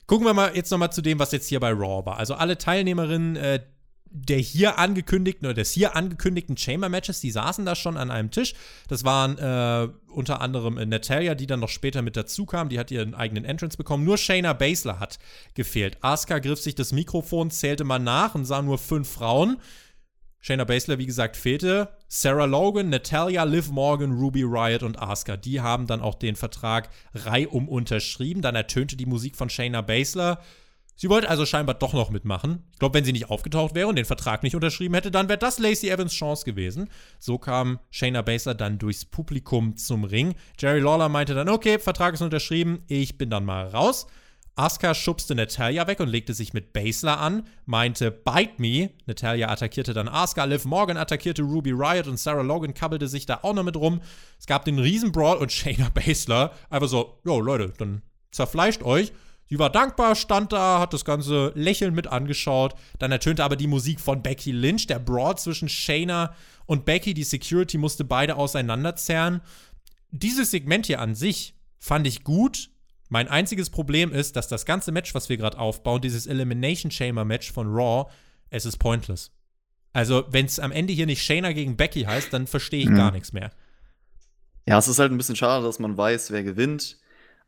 Gucken 0.08 0.26
wir 0.26 0.34
mal 0.34 0.56
jetzt 0.56 0.72
noch 0.72 0.78
mal 0.78 0.92
zu 0.92 1.02
dem, 1.02 1.20
was 1.20 1.32
jetzt 1.32 1.48
hier 1.48 1.60
bei 1.60 1.72
Raw 1.72 2.06
war. 2.06 2.18
Also 2.18 2.34
alle 2.34 2.58
Teilnehmerinnen 2.58 3.36
äh, 3.36 3.64
der 4.14 4.38
hier 4.38 4.78
angekündigten 4.78 5.48
oder 5.48 5.54
des 5.54 5.72
hier 5.72 5.96
angekündigten 5.96 6.58
Chamber-Matches, 6.58 7.22
die 7.22 7.32
saßen 7.32 7.66
da 7.66 7.76
schon 7.76 7.96
an 7.96 8.12
einem 8.12 8.30
Tisch. 8.30 8.54
Das 8.90 9.06
waren 9.06 9.38
äh, 9.38 9.88
unter 10.12 10.42
anderem 10.42 10.78
äh, 10.78 10.86
Natalia, 10.86 11.34
die 11.34 11.48
dann 11.48 11.62
noch 11.62 11.70
später 11.70 12.02
mit 12.02 12.18
dazu 12.18 12.46
kam. 12.46 12.68
Die 12.68 12.78
hat 12.78 12.92
ihren 12.92 13.16
eigenen 13.16 13.46
Entrance 13.46 13.78
bekommen. 13.78 14.04
Nur 14.04 14.18
Shayna 14.18 14.54
Baszler 14.54 15.00
hat 15.00 15.18
gefehlt. 15.54 15.98
Asuka 16.02 16.40
griff 16.40 16.60
sich 16.60 16.76
das 16.76 16.92
Mikrofon, 16.92 17.52
zählte 17.52 17.86
mal 17.86 18.00
nach 18.00 18.36
und 18.36 18.46
sah 18.46 18.62
nur 18.62 18.78
fünf 18.78 19.10
Frauen. 19.10 19.58
Shayna 20.42 20.66
Baszler, 20.66 20.98
wie 20.98 21.06
gesagt, 21.06 21.38
fehlte. 21.38 21.90
Sarah 22.10 22.46
Logan, 22.46 22.90
Natalia, 22.90 23.44
Liv 23.44 23.70
Morgan, 23.70 24.12
Ruby 24.12 24.44
Riot 24.44 24.84
und 24.84 25.02
Asuka. 25.02 25.38
Die 25.38 25.62
haben 25.62 25.88
dann 25.88 26.02
auch 26.02 26.16
den 26.16 26.36
Vertrag 26.36 26.90
reihum 27.14 27.70
unterschrieben. 27.70 28.42
Dann 28.42 28.56
ertönte 28.56 28.98
die 28.98 29.06
Musik 29.06 29.38
von 29.38 29.50
Shayna 29.50 29.82
Baszler. 29.82 30.42
Sie 31.02 31.10
wollte 31.10 31.32
also 31.32 31.48
scheinbar 31.48 31.74
doch 31.74 31.94
noch 31.94 32.12
mitmachen. 32.12 32.64
Ich 32.74 32.78
glaube, 32.78 32.94
wenn 32.94 33.04
sie 33.04 33.12
nicht 33.12 33.32
aufgetaucht 33.32 33.74
wäre 33.74 33.88
und 33.88 33.96
den 33.96 34.06
Vertrag 34.06 34.44
nicht 34.44 34.54
unterschrieben 34.56 34.94
hätte, 34.94 35.10
dann 35.10 35.30
wäre 35.30 35.40
das 35.40 35.58
Lacey 35.58 35.90
Evans 35.90 36.14
Chance 36.14 36.46
gewesen. 36.46 36.92
So 37.18 37.40
kam 37.40 37.80
Shayna 37.90 38.22
Baszler 38.22 38.54
dann 38.54 38.78
durchs 38.78 39.06
Publikum 39.06 39.76
zum 39.78 40.04
Ring. 40.04 40.36
Jerry 40.60 40.80
Lawler 40.80 41.10
meinte 41.10 41.34
dann, 41.34 41.50
okay, 41.50 41.80
Vertrag 41.80 42.14
ist 42.14 42.22
unterschrieben, 42.22 42.84
ich 42.88 43.18
bin 43.18 43.32
dann 43.32 43.46
mal 43.46 43.66
raus. 43.66 44.06
Asuka 44.54 44.94
schubste 44.94 45.34
Natalia 45.34 45.88
weg 45.88 46.02
und 46.02 46.08
legte 46.08 46.36
sich 46.36 46.54
mit 46.54 46.72
Baszler 46.72 47.20
an, 47.20 47.48
meinte 47.66 48.12
Bite 48.12 48.62
me. 48.62 48.92
Natalia 49.08 49.50
attackierte 49.50 49.96
dann 49.96 50.08
Asuka, 50.08 50.44
Liv 50.44 50.66
Morgan 50.66 50.98
attackierte 50.98 51.42
Ruby 51.42 51.72
Riot 51.72 52.06
und 52.06 52.20
Sarah 52.20 52.44
Logan 52.44 52.76
kabbelte 52.76 53.08
sich 53.08 53.26
da 53.26 53.40
auch 53.42 53.56
noch 53.56 53.64
mit 53.64 53.76
rum. 53.76 54.02
Es 54.38 54.46
gab 54.46 54.66
den 54.66 54.78
Riesenbrawl 54.78 55.38
und 55.38 55.52
Shayna 55.52 55.90
Baszler 55.90 56.52
einfach 56.70 56.90
so, 56.90 57.18
jo 57.26 57.42
Leute, 57.42 57.74
dann 57.80 58.04
zerfleischt 58.30 58.84
euch. 58.84 59.12
Sie 59.52 59.60
war 59.60 59.70
dankbar, 59.70 60.16
stand 60.16 60.54
da, 60.54 60.80
hat 60.80 60.94
das 60.94 61.04
Ganze 61.04 61.52
lächelnd 61.56 61.94
mit 61.94 62.08
angeschaut. 62.08 62.74
Dann 63.00 63.12
ertönte 63.12 63.44
aber 63.44 63.58
die 63.58 63.68
Musik 63.68 64.00
von 64.00 64.24
Becky 64.24 64.54
Lynch, 64.54 64.88
der 64.88 64.98
Brawl 64.98 65.38
zwischen 65.38 65.68
Shayna 65.68 66.34
und 66.68 66.86
Becky. 66.86 67.14
Die 67.14 67.26
Security 67.26 67.78
musste 67.78 68.06
beide 68.06 68.38
auseinanderzerren. 68.38 69.42
Dieses 70.10 70.52
Segment 70.52 70.86
hier 70.86 71.02
an 71.02 71.16
sich 71.16 71.54
fand 71.80 72.08
ich 72.08 72.24
gut, 72.24 72.70
mein 73.10 73.28
einziges 73.28 73.70
Problem 73.70 74.14
ist, 74.14 74.38
dass 74.38 74.48
das 74.48 74.66
ganze 74.66 74.94
Match, 74.94 75.14
was 75.14 75.28
wir 75.28 75.36
gerade 75.36 75.60
aufbauen, 75.60 76.00
dieses 76.00 76.28
Elimination 76.28 76.90
Chamber 76.90 77.26
Match 77.26 77.52
von 77.52 77.68
Raw, 77.68 78.10
es 78.52 78.66
ist 78.66 78.78
pointless. 78.78 79.32
Also, 79.92 80.24
wenn 80.30 80.46
es 80.46 80.60
am 80.60 80.72
Ende 80.72 80.94
hier 80.94 81.08
nicht 81.08 81.26
Shayna 81.26 81.52
gegen 81.52 81.76
Becky 81.76 82.04
heißt, 82.04 82.32
dann 82.32 82.48
verstehe 82.48 82.84
ich 82.84 82.90
mhm. 82.90 82.96
gar 82.96 83.12
nichts 83.12 83.34
mehr. 83.34 83.52
Ja, 84.66 84.78
es 84.78 84.88
ist 84.88 85.00
halt 85.00 85.12
ein 85.12 85.18
bisschen 85.18 85.36
schade, 85.36 85.66
dass 85.66 85.78
man 85.80 85.98
weiß, 85.98 86.32
wer 86.32 86.44
gewinnt. 86.44 87.01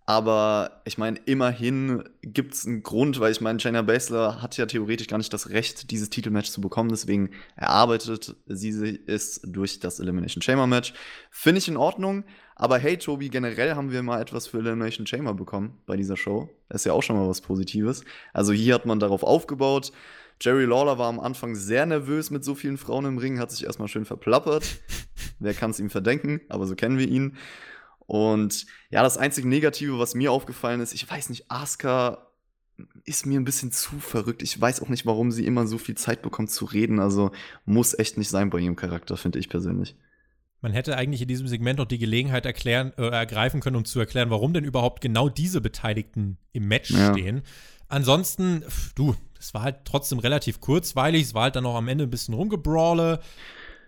Aber 0.06 0.82
ich 0.84 0.98
meine, 0.98 1.18
immerhin 1.26 2.04
gibt 2.22 2.56
es 2.56 2.68
einen 2.68 2.84
Grund, 2.84 3.22
weil 3.22 3.32
ich 3.32 3.40
meine, 3.40 3.60
Shayna 3.60 3.84
Baszler 3.84 4.42
hat 4.42 4.58
ja 4.58 4.66
theoretisch 4.66 5.08
gar 5.08 5.18
nicht 5.18 5.32
das 5.32 5.50
Recht, 5.50 5.92
dieses 5.92 6.10
Titelmatch 6.10 6.50
zu 6.50 6.60
bekommen. 6.60 6.90
Deswegen 6.90 7.30
erarbeitet 7.56 8.36
sie 8.48 9.00
es 9.08 9.40
durch 9.46 9.80
das 9.80 10.02
Elimination 10.02 10.42
Chamber 10.42 10.68
Match. 10.68 10.94
Finde 11.32 11.60
ich 11.60 11.70
in 11.70 11.78
Ordnung. 11.78 12.26
Aber 12.56 12.78
hey, 12.78 12.98
Tobi, 12.98 13.30
generell 13.30 13.76
haben 13.76 13.92
wir 13.92 14.04
mal 14.04 14.22
etwas 14.22 14.48
für 14.48 14.58
Elimination 14.58 15.08
Chamber 15.08 15.34
bekommen 15.34 15.80
bei 15.86 15.96
dieser 15.96 16.18
Show. 16.18 16.50
Ist 16.70 16.86
ja 16.86 16.92
auch 16.92 17.02
schon 17.04 17.16
mal 17.16 17.30
was 17.30 17.40
Positives. 17.40 18.04
Also 18.34 18.52
hier 18.52 18.76
hat 18.76 18.86
man 18.86 19.00
darauf 19.00 19.24
aufgebaut. 19.24 19.94
Jerry 20.42 20.66
Lawler 20.66 20.98
war 20.98 21.08
am 21.08 21.22
Anfang 21.22 21.56
sehr 21.56 21.86
nervös 21.86 22.30
mit 22.30 22.44
so 22.44 22.56
vielen 22.56 22.78
Frauen 22.78 23.06
im 23.06 23.18
Ring, 23.18 23.40
hat 23.40 23.52
sich 23.52 23.64
erstmal 23.64 23.88
schön 23.88 24.04
verplappert. 24.04 24.66
Wer 25.40 25.54
kann 25.54 25.72
es 25.72 25.80
ihm 25.80 25.90
verdenken? 25.90 26.42
Aber 26.50 26.66
so 26.66 26.76
kennen 26.76 26.98
wir 26.98 27.08
ihn. 27.08 27.38
Und 28.06 28.66
ja, 28.90 29.02
das 29.04 29.18
einzige 29.18 29.48
Negative, 29.48 30.00
was 30.00 30.16
mir 30.16 30.32
aufgefallen 30.32 30.82
ist, 30.82 30.94
ich 30.94 31.10
weiß 31.10 31.30
nicht, 31.30 31.50
Asuka 31.50 32.28
ist 33.06 33.26
mir 33.26 33.40
ein 33.40 33.46
bisschen 33.46 33.72
zu 33.72 34.00
verrückt. 34.00 34.42
Ich 34.42 34.60
weiß 34.60 34.82
auch 34.82 34.90
nicht, 34.90 35.06
warum 35.06 35.32
sie 35.32 35.46
immer 35.46 35.68
so 35.68 35.78
viel 35.78 35.96
Zeit 35.96 36.22
bekommt 36.22 36.52
zu 36.52 36.66
reden. 36.66 37.00
Also 37.00 37.32
muss 37.66 37.98
echt 37.98 38.18
nicht 38.18 38.30
sein 38.30 38.50
bei 38.50 38.60
ihrem 38.60 38.76
Charakter, 38.76 39.18
finde 39.18 39.40
ich 39.40 39.50
persönlich. 39.50 39.96
man 40.62 40.72
hätte 40.72 40.98
eigentlich 40.98 41.22
in 41.22 41.28
diesem 41.28 41.48
Segment 41.48 41.80
noch 41.80 41.86
die 41.86 41.98
Gelegenheit 41.98 42.46
erklären, 42.46 42.94
äh, 42.98 43.08
ergreifen 43.08 43.60
können, 43.60 43.76
um 43.76 43.86
zu 43.86 44.00
erklären, 44.00 44.30
warum 44.30 44.54
denn 44.54 44.64
überhaupt 44.64 45.02
genau 45.02 45.30
diese 45.30 45.62
Beteiligten 45.62 46.38
im 46.52 46.68
Match 46.68 46.92
ja. 46.92 47.12
stehen. 47.12 47.42
Ansonsten, 47.90 48.64
du, 48.96 49.16
es 49.38 49.54
war 49.54 49.62
halt 49.62 49.86
trotzdem 49.86 50.20
relativ 50.20 50.62
kurzweilig. 50.62 51.24
Es 51.24 51.34
war 51.34 51.44
halt 51.44 51.56
dann 51.58 51.66
auch 51.66 51.76
am 51.76 51.88
Ende 51.88 52.06
ein 52.06 52.10
bisschen 52.10 52.34
rumgebrawle. 52.34 53.20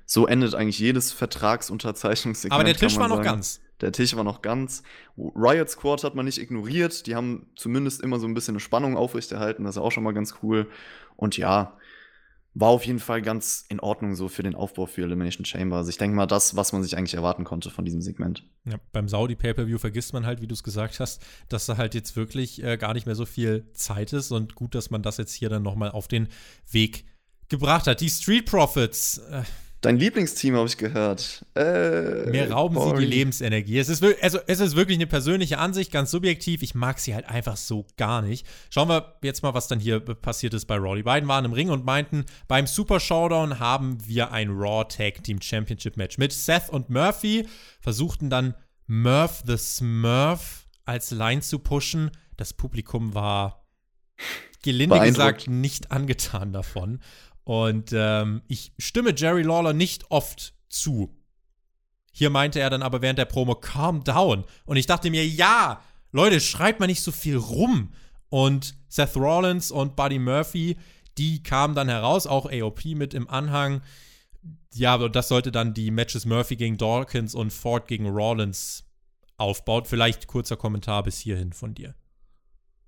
So 0.05 0.27
endet 0.27 0.55
eigentlich 0.55 0.79
jedes 0.79 1.11
Vertragsunterzeichnungssegment. 1.11 2.53
Aber 2.53 2.63
der 2.63 2.75
Tisch 2.75 2.97
war 2.97 3.07
noch 3.07 3.21
ganz. 3.21 3.61
Der 3.81 3.91
Tisch 3.91 4.15
war 4.15 4.23
noch 4.23 4.41
ganz. 4.41 4.83
Riot 5.17 5.69
Squad 5.69 6.03
hat 6.03 6.15
man 6.15 6.25
nicht 6.25 6.37
ignoriert. 6.37 7.07
Die 7.07 7.15
haben 7.15 7.47
zumindest 7.55 8.01
immer 8.01 8.19
so 8.19 8.27
ein 8.27 8.33
bisschen 8.33 8.53
eine 8.53 8.61
Spannung 8.61 8.95
aufrechterhalten. 8.95 9.65
Das 9.65 9.75
ist 9.75 9.81
auch 9.81 9.91
schon 9.91 10.03
mal 10.03 10.13
ganz 10.13 10.35
cool. 10.41 10.69
Und 11.17 11.37
ja, 11.37 11.77
war 12.57 12.69
auf 12.69 12.85
jeden 12.85 12.99
Fall 12.99 13.21
ganz 13.21 13.65
in 13.67 13.81
Ordnung 13.81 14.15
so 14.15 14.29
für 14.29 14.41
den 14.41 14.55
Aufbau 14.55 14.85
für 14.85 15.03
Elimination 15.03 15.43
Chamber. 15.43 15.75
Also 15.75 15.89
ich 15.89 15.97
denke 15.97 16.15
mal, 16.15 16.25
das, 16.25 16.55
was 16.55 16.71
man 16.71 16.83
sich 16.83 16.97
eigentlich 16.97 17.15
erwarten 17.15 17.43
konnte 17.43 17.69
von 17.69 17.83
diesem 17.83 18.01
Segment. 18.01 18.45
Ja, 18.63 18.77
beim 18.93 19.09
Saudi 19.09 19.35
Pay-Per-View 19.35 19.77
vergisst 19.77 20.13
man 20.13 20.25
halt, 20.25 20.41
wie 20.41 20.47
du 20.47 20.53
es 20.53 20.63
gesagt 20.63 21.01
hast, 21.01 21.21
dass 21.49 21.65
da 21.65 21.75
halt 21.75 21.93
jetzt 21.93 22.15
wirklich 22.15 22.63
äh, 22.63 22.77
gar 22.77 22.93
nicht 22.93 23.07
mehr 23.07 23.15
so 23.15 23.25
viel 23.25 23.69
Zeit 23.73 24.13
ist 24.13 24.31
und 24.31 24.55
gut, 24.55 24.73
dass 24.73 24.89
man 24.89 25.01
das 25.01 25.17
jetzt 25.17 25.33
hier 25.33 25.49
dann 25.49 25.63
nochmal 25.63 25.91
auf 25.91 26.07
den 26.07 26.29
Weg 26.71 27.05
gebracht 27.49 27.87
hat. 27.87 27.99
Die 27.99 28.09
Street 28.09 28.45
Profits, 28.45 29.17
äh, 29.17 29.43
Dein 29.85 29.97
Lieblingsteam 29.97 30.55
habe 30.55 30.67
ich 30.67 30.77
gehört. 30.77 31.45
Äh, 31.55 32.29
Mir 32.31 32.51
rauben 32.51 32.73
boring. 32.73 32.97
sie 32.97 33.05
die 33.05 33.11
Lebensenergie. 33.11 33.77
Es 33.77 33.87
ist, 33.87 34.03
also, 34.03 34.39
es 34.47 34.59
ist 34.59 34.75
wirklich 34.75 34.97
eine 34.97 35.05
persönliche 35.05 35.59
Ansicht, 35.59 35.91
ganz 35.91 36.09
subjektiv. 36.09 36.63
Ich 36.63 36.73
mag 36.73 36.97
sie 36.97 37.13
halt 37.13 37.29
einfach 37.29 37.55
so 37.55 37.85
gar 37.95 38.23
nicht. 38.23 38.47
Schauen 38.71 38.89
wir 38.89 39.15
jetzt 39.21 39.43
mal, 39.43 39.53
was 39.53 39.67
dann 39.67 39.79
hier 39.79 39.99
passiert 39.99 40.55
ist 40.55 40.65
bei 40.65 40.77
Raw. 40.77 40.95
Die 40.95 41.03
beiden 41.03 41.29
waren 41.29 41.45
im 41.45 41.53
Ring 41.53 41.69
und 41.69 41.85
meinten, 41.85 42.25
beim 42.47 42.65
Super 42.65 42.99
Showdown 42.99 43.59
haben 43.59 43.99
wir 44.07 44.31
ein 44.31 44.49
Raw 44.49 44.85
Tag 44.85 45.23
Team 45.23 45.39
Championship 45.39 45.97
Match 45.97 46.17
mit 46.17 46.33
Seth 46.33 46.69
und 46.71 46.89
Murphy. 46.89 47.47
Versuchten 47.79 48.31
dann 48.31 48.55
Murph 48.87 49.43
the 49.45 49.57
Smurf 49.57 50.65
als 50.85 51.11
Line 51.11 51.41
zu 51.41 51.59
pushen. 51.59 52.09
Das 52.37 52.53
Publikum 52.53 53.13
war 53.13 53.67
gelinde 54.65 54.99
gesagt 54.99 55.47
nicht 55.47 55.91
angetan 55.91 56.51
davon. 56.51 56.99
Und 57.45 57.93
ähm, 57.93 58.41
ich 58.47 58.73
stimme 58.77 59.13
Jerry 59.15 59.43
Lawler 59.43 59.71
nicht 59.71 60.11
oft 60.11 60.53
zu. 60.67 61.15
Hier 62.11 62.29
meinte 62.29 62.59
er 62.59 62.69
dann 62.69 62.81
aber 62.81 63.01
während 63.01 63.19
der 63.19 63.25
Promo, 63.25 63.55
calm 63.55 64.03
down. 64.03 64.45
Und 64.65 64.77
ich 64.77 64.87
dachte 64.87 65.11
mir, 65.11 65.25
ja, 65.25 65.81
Leute, 66.11 66.39
schreibt 66.39 66.79
mal 66.79 66.87
nicht 66.87 67.01
so 67.01 67.11
viel 67.11 67.37
rum. 67.37 67.93
Und 68.29 68.75
Seth 68.87 69.15
Rollins 69.15 69.69
und 69.69 69.95
Buddy 69.95 70.17
Murphy, 70.17 70.77
die 71.17 71.43
kamen 71.43 71.75
dann 71.75 71.87
heraus, 71.87 72.25
auch 72.25 72.51
AOP 72.51 72.85
mit 72.85 73.13
im 73.13 73.29
Anhang. 73.29 73.81
Ja, 74.73 74.97
das 75.07 75.27
sollte 75.27 75.51
dann 75.51 75.73
die 75.73 75.91
Matches 75.91 76.25
Murphy 76.25 76.55
gegen 76.55 76.77
Dawkins 76.77 77.35
und 77.35 77.53
Ford 77.53 77.87
gegen 77.87 78.07
Rollins 78.07 78.85
aufbaut. 79.37 79.87
Vielleicht 79.87 80.27
kurzer 80.27 80.57
Kommentar 80.57 81.03
bis 81.03 81.19
hierhin 81.19 81.53
von 81.53 81.75
dir. 81.75 81.95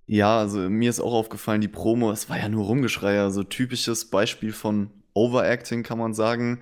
Ja, 0.10 0.40
also 0.40 0.70
mir 0.70 0.90
ist 0.90 1.02
auch 1.02 1.14
aufgefallen, 1.14 1.60
die 1.60 1.68
Promo, 1.68 2.12
es 2.12 2.30
war 2.30 2.38
ja 2.38 2.48
nur 2.48 2.66
Rumgeschrei, 2.66 3.20
also 3.20 3.44
typisches 3.44 4.06
Beispiel 4.06 4.54
von 4.54 4.90
Overacting, 5.14 5.84
kann 5.84 5.98
man 5.98 6.14
sagen. 6.14 6.62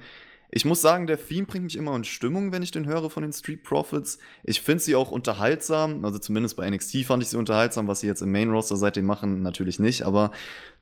Ich 0.49 0.65
muss 0.65 0.81
sagen, 0.81 1.05
der 1.05 1.23
Theme 1.23 1.45
bringt 1.45 1.65
mich 1.65 1.75
immer 1.75 1.95
in 1.95 2.05
Stimmung, 2.05 2.51
wenn 2.51 2.63
ich 2.63 2.71
den 2.71 2.87
höre 2.87 3.09
von 3.11 3.21
den 3.21 3.33
Street 3.33 3.61
Profits. 3.61 4.17
Ich 4.43 4.61
finde 4.61 4.81
sie 4.81 4.95
auch 4.95 5.11
unterhaltsam, 5.11 6.03
also 6.03 6.17
zumindest 6.17 6.57
bei 6.57 6.67
NXT 6.67 7.05
fand 7.05 7.21
ich 7.21 7.29
sie 7.29 7.37
unterhaltsam, 7.37 7.87
was 7.87 7.99
sie 7.99 8.07
jetzt 8.07 8.21
im 8.21 8.31
Main 8.31 8.49
Roster 8.49 8.77
seitdem 8.77 9.05
machen, 9.05 9.43
natürlich 9.43 9.79
nicht, 9.79 10.03
aber 10.03 10.31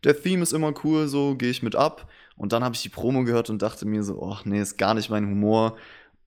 der 0.05 0.21
Theme 0.21 0.43
ist 0.43 0.53
immer 0.53 0.73
cool, 0.85 1.09
so 1.09 1.35
gehe 1.35 1.49
ich 1.49 1.63
mit 1.63 1.75
ab. 1.75 2.09
Und 2.37 2.53
dann 2.53 2.63
habe 2.63 2.75
ich 2.75 2.81
die 2.81 2.89
Promo 2.89 3.23
gehört 3.25 3.49
und 3.49 3.61
dachte 3.61 3.85
mir 3.85 4.03
so, 4.03 4.25
ach 4.25 4.45
nee, 4.45 4.61
ist 4.61 4.77
gar 4.77 4.93
nicht 4.93 5.09
mein 5.09 5.25
Humor. 5.25 5.75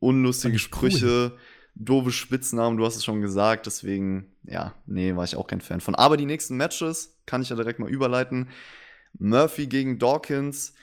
Unlustige 0.00 0.58
Sprüche. 0.58 1.32
Cool 1.32 1.38
doofe 1.76 2.10
Spitznamen, 2.10 2.78
du 2.78 2.84
hast 2.84 2.96
es 2.96 3.04
schon 3.04 3.20
gesagt, 3.20 3.66
deswegen, 3.66 4.32
ja, 4.44 4.74
nee, 4.86 5.14
war 5.14 5.24
ich 5.24 5.36
auch 5.36 5.46
kein 5.46 5.60
Fan 5.60 5.80
von. 5.80 5.94
Aber 5.94 6.16
die 6.16 6.26
nächsten 6.26 6.56
Matches 6.56 7.18
kann 7.26 7.42
ich 7.42 7.50
ja 7.50 7.56
direkt 7.56 7.78
mal 7.78 7.90
überleiten. 7.90 8.48
Murphy 9.18 9.66
gegen 9.66 9.98
Dawkins 9.98 10.74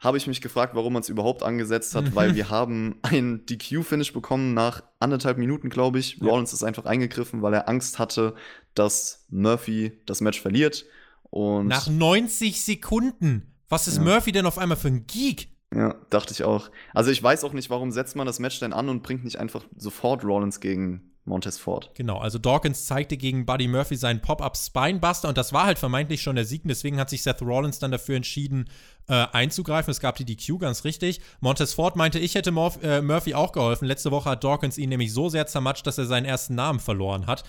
habe 0.00 0.16
ich 0.16 0.26
mich 0.26 0.40
gefragt, 0.40 0.74
warum 0.74 0.94
man 0.94 1.02
es 1.02 1.08
überhaupt 1.08 1.44
angesetzt 1.44 1.94
hat, 1.94 2.14
weil 2.16 2.34
wir 2.34 2.50
haben 2.50 2.96
ein 3.02 3.46
DQ-Finish 3.46 4.12
bekommen 4.12 4.52
nach 4.52 4.82
anderthalb 4.98 5.38
Minuten, 5.38 5.70
glaube 5.70 6.00
ich. 6.00 6.16
Ja. 6.16 6.26
Rollins 6.26 6.52
ist 6.52 6.64
einfach 6.64 6.86
eingegriffen, 6.86 7.40
weil 7.40 7.54
er 7.54 7.68
Angst 7.68 8.00
hatte, 8.00 8.34
dass 8.74 9.24
Murphy 9.30 9.92
das 10.06 10.20
Match 10.20 10.40
verliert. 10.40 10.84
Und 11.30 11.68
nach 11.68 11.86
90 11.88 12.64
Sekunden. 12.64 13.54
Was 13.68 13.86
ist 13.86 13.98
ja. 13.98 14.02
Murphy 14.02 14.32
denn 14.32 14.44
auf 14.44 14.58
einmal 14.58 14.76
für 14.76 14.88
ein 14.88 15.06
Geek? 15.06 15.51
Ja, 15.74 15.94
dachte 16.10 16.32
ich 16.32 16.44
auch. 16.44 16.70
Also 16.92 17.10
ich 17.10 17.22
weiß 17.22 17.44
auch 17.44 17.52
nicht, 17.52 17.70
warum 17.70 17.92
setzt 17.92 18.16
man 18.16 18.26
das 18.26 18.38
Match 18.38 18.60
denn 18.60 18.72
an 18.72 18.88
und 18.88 19.02
bringt 19.02 19.24
nicht 19.24 19.38
einfach 19.38 19.64
sofort 19.76 20.24
Rollins 20.24 20.60
gegen 20.60 21.12
Montez 21.24 21.56
Ford. 21.56 21.90
Genau, 21.94 22.18
also 22.18 22.38
Dawkins 22.38 22.86
zeigte 22.86 23.16
gegen 23.16 23.46
Buddy 23.46 23.68
Murphy 23.68 23.94
seinen 23.96 24.20
Pop-Up 24.20 24.56
Spinebuster 24.56 25.28
und 25.28 25.38
das 25.38 25.52
war 25.52 25.66
halt 25.66 25.78
vermeintlich 25.78 26.20
schon 26.20 26.34
der 26.34 26.44
Sieg. 26.44 26.62
Deswegen 26.64 26.98
hat 26.98 27.10
sich 27.10 27.22
Seth 27.22 27.42
Rollins 27.42 27.78
dann 27.78 27.92
dafür 27.92 28.16
entschieden, 28.16 28.68
äh, 29.08 29.26
einzugreifen. 29.32 29.90
Es 29.90 30.00
gab 30.00 30.16
die 30.16 30.24
DQ, 30.24 30.58
ganz 30.58 30.84
richtig. 30.84 31.20
Montez 31.40 31.74
Ford 31.74 31.94
meinte, 31.94 32.18
ich 32.18 32.34
hätte 32.34 32.50
äh, 32.82 33.00
Murphy 33.02 33.34
auch 33.34 33.52
geholfen. 33.52 33.86
Letzte 33.86 34.10
Woche 34.10 34.30
hat 34.30 34.42
Dawkins 34.42 34.78
ihn 34.78 34.88
nämlich 34.88 35.12
so 35.12 35.28
sehr 35.28 35.46
zermatscht, 35.46 35.86
dass 35.86 35.98
er 35.98 36.06
seinen 36.06 36.24
ersten 36.24 36.56
Namen 36.56 36.80
verloren 36.80 37.26
hat. 37.26 37.44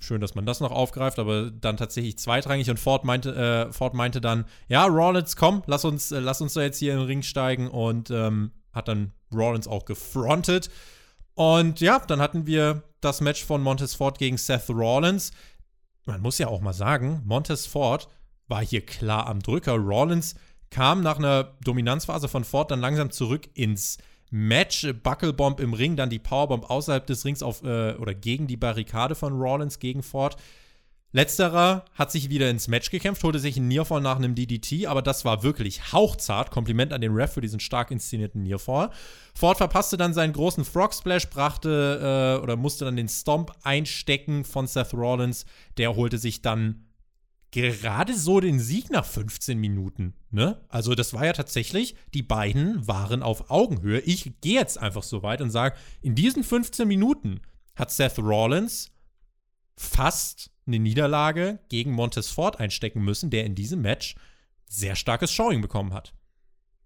Schön, 0.00 0.20
dass 0.20 0.34
man 0.34 0.46
das 0.46 0.60
noch 0.60 0.70
aufgreift, 0.70 1.18
aber 1.18 1.50
dann 1.50 1.76
tatsächlich 1.76 2.18
zweitrangig. 2.18 2.70
Und 2.70 2.78
Ford 2.78 3.04
meinte, 3.04 3.34
äh, 3.34 3.72
Ford 3.72 3.94
meinte 3.94 4.20
dann, 4.20 4.44
ja, 4.68 4.84
Rollins, 4.86 5.36
komm, 5.36 5.62
lass 5.66 5.84
uns, 5.84 6.12
äh, 6.12 6.20
lass 6.20 6.40
uns 6.40 6.54
da 6.54 6.62
jetzt 6.62 6.78
hier 6.78 6.92
in 6.92 6.98
den 7.00 7.06
Ring 7.06 7.22
steigen. 7.22 7.68
Und 7.68 8.10
ähm, 8.10 8.52
hat 8.72 8.88
dann 8.88 9.12
Rollins 9.32 9.68
auch 9.68 9.84
gefrontet. 9.84 10.70
Und 11.34 11.80
ja, 11.80 11.98
dann 11.98 12.20
hatten 12.20 12.46
wir 12.46 12.82
das 13.00 13.20
Match 13.20 13.44
von 13.44 13.62
Montez 13.62 13.94
Ford 13.94 14.18
gegen 14.18 14.38
Seth 14.38 14.70
Rollins. 14.70 15.32
Man 16.04 16.20
muss 16.20 16.38
ja 16.38 16.48
auch 16.48 16.60
mal 16.60 16.72
sagen, 16.72 17.22
Montez 17.24 17.66
Ford 17.66 18.08
war 18.46 18.64
hier 18.64 18.84
klar 18.84 19.26
am 19.26 19.40
Drücker. 19.40 19.74
Rollins 19.74 20.34
kam 20.70 21.02
nach 21.02 21.18
einer 21.18 21.56
Dominanzphase 21.62 22.28
von 22.28 22.44
Ford 22.44 22.70
dann 22.70 22.80
langsam 22.80 23.10
zurück 23.10 23.48
ins 23.54 23.98
Match, 24.30 24.86
Buckelbomb 25.02 25.60
im 25.60 25.74
Ring, 25.74 25.96
dann 25.96 26.10
die 26.10 26.18
Powerbomb 26.18 26.68
außerhalb 26.68 27.06
des 27.06 27.24
Rings 27.24 27.42
auf 27.42 27.62
äh, 27.62 27.94
oder 27.94 28.14
gegen 28.14 28.46
die 28.46 28.56
Barrikade 28.56 29.14
von 29.14 29.38
Rollins 29.38 29.78
gegen 29.78 30.02
Ford. 30.02 30.36
Letzterer 31.10 31.86
hat 31.94 32.12
sich 32.12 32.28
wieder 32.28 32.50
ins 32.50 32.68
Match 32.68 32.90
gekämpft, 32.90 33.24
holte 33.24 33.38
sich 33.38 33.56
einen 33.56 33.68
Nearfall 33.68 34.02
nach 34.02 34.16
einem 34.16 34.34
DDT, 34.34 34.86
aber 34.86 35.00
das 35.00 35.24
war 35.24 35.42
wirklich 35.42 35.92
hauchzart. 35.92 36.50
Kompliment 36.50 36.92
an 36.92 37.00
den 37.00 37.14
Ref 37.14 37.32
für 37.32 37.40
diesen 37.40 37.60
stark 37.60 37.90
inszenierten 37.90 38.42
Nearfall. 38.42 38.90
Ford 39.34 39.56
verpasste 39.56 39.96
dann 39.96 40.12
seinen 40.12 40.34
großen 40.34 40.66
Frog 40.66 40.92
Splash, 40.92 41.30
brachte 41.30 42.36
äh, 42.38 42.42
oder 42.42 42.56
musste 42.56 42.84
dann 42.84 42.96
den 42.96 43.08
Stomp 43.08 43.52
einstecken 43.62 44.44
von 44.44 44.66
Seth 44.66 44.92
Rollins. 44.92 45.46
Der 45.78 45.96
holte 45.96 46.18
sich 46.18 46.42
dann 46.42 46.87
gerade 47.50 48.14
so 48.14 48.40
den 48.40 48.60
Sieg 48.60 48.90
nach 48.90 49.04
15 49.04 49.58
Minuten. 49.58 50.14
Ne? 50.30 50.60
Also 50.68 50.94
das 50.94 51.14
war 51.14 51.24
ja 51.24 51.32
tatsächlich, 51.32 51.94
die 52.14 52.22
beiden 52.22 52.86
waren 52.86 53.22
auf 53.22 53.50
Augenhöhe. 53.50 54.00
Ich 54.00 54.40
gehe 54.40 54.54
jetzt 54.54 54.78
einfach 54.78 55.02
so 55.02 55.22
weit 55.22 55.40
und 55.40 55.50
sage, 55.50 55.76
in 56.02 56.14
diesen 56.14 56.44
15 56.44 56.86
Minuten 56.86 57.40
hat 57.74 57.90
Seth 57.90 58.18
Rollins 58.18 58.90
fast 59.76 60.50
eine 60.66 60.78
Niederlage 60.78 61.60
gegen 61.68 61.92
Montez 61.92 62.28
Ford 62.28 62.60
einstecken 62.60 63.02
müssen, 63.02 63.30
der 63.30 63.44
in 63.44 63.54
diesem 63.54 63.80
Match 63.80 64.16
sehr 64.66 64.96
starkes 64.96 65.32
Showing 65.32 65.62
bekommen 65.62 65.94
hat. 65.94 66.12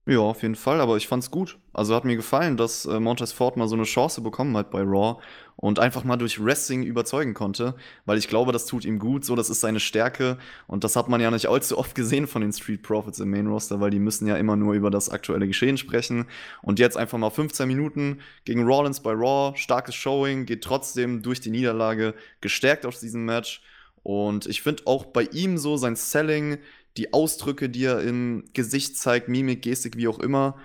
Ja, 0.04 0.18
auf 0.18 0.42
jeden 0.42 0.56
Fall, 0.56 0.80
aber 0.80 0.96
ich 0.96 1.06
fand's 1.06 1.30
gut. 1.30 1.58
Also 1.72 1.94
hat 1.94 2.04
mir 2.04 2.16
gefallen, 2.16 2.56
dass 2.56 2.86
äh, 2.86 2.98
Montez 2.98 3.30
Ford 3.30 3.56
mal 3.56 3.68
so 3.68 3.76
eine 3.76 3.84
Chance 3.84 4.20
bekommen 4.20 4.56
hat 4.56 4.72
bei 4.72 4.80
Raw 4.82 5.22
und 5.54 5.78
einfach 5.78 6.02
mal 6.02 6.16
durch 6.16 6.44
Wrestling 6.44 6.82
überzeugen 6.82 7.34
konnte, 7.34 7.76
weil 8.04 8.18
ich 8.18 8.26
glaube, 8.26 8.50
das 8.50 8.66
tut 8.66 8.84
ihm 8.84 8.98
gut, 8.98 9.24
so 9.24 9.36
das 9.36 9.48
ist 9.48 9.60
seine 9.60 9.78
Stärke 9.78 10.38
und 10.66 10.82
das 10.82 10.96
hat 10.96 11.08
man 11.08 11.20
ja 11.20 11.30
nicht 11.30 11.46
allzu 11.46 11.78
oft 11.78 11.94
gesehen 11.94 12.26
von 12.26 12.42
den 12.42 12.52
Street 12.52 12.82
Profits 12.82 13.20
im 13.20 13.30
Main 13.30 13.46
Roster, 13.46 13.80
weil 13.80 13.90
die 13.90 14.00
müssen 14.00 14.26
ja 14.26 14.36
immer 14.36 14.56
nur 14.56 14.74
über 14.74 14.90
das 14.90 15.08
aktuelle 15.08 15.46
Geschehen 15.46 15.76
sprechen 15.78 16.26
und 16.62 16.80
jetzt 16.80 16.96
einfach 16.96 17.18
mal 17.18 17.30
15 17.30 17.68
Minuten 17.68 18.22
gegen 18.44 18.66
Rollins 18.66 18.98
bei 19.00 19.12
Raw, 19.12 19.56
starkes 19.56 19.94
Showing, 19.94 20.46
geht 20.46 20.64
trotzdem 20.64 21.22
durch 21.22 21.40
die 21.40 21.50
Niederlage 21.50 22.14
gestärkt 22.40 22.86
aus 22.86 22.98
diesem 22.98 23.24
Match 23.24 23.62
und 24.02 24.46
ich 24.46 24.62
finde 24.62 24.82
auch 24.86 25.04
bei 25.04 25.22
ihm 25.32 25.58
so 25.58 25.76
sein 25.76 25.94
Selling 25.94 26.58
die 26.96 27.12
Ausdrücke, 27.12 27.68
die 27.68 27.84
er 27.84 28.00
im 28.02 28.44
Gesicht 28.52 28.96
zeigt, 28.96 29.28
Mimik, 29.28 29.62
Gestik, 29.62 29.96
wie 29.96 30.08
auch 30.08 30.18
immer, 30.18 30.56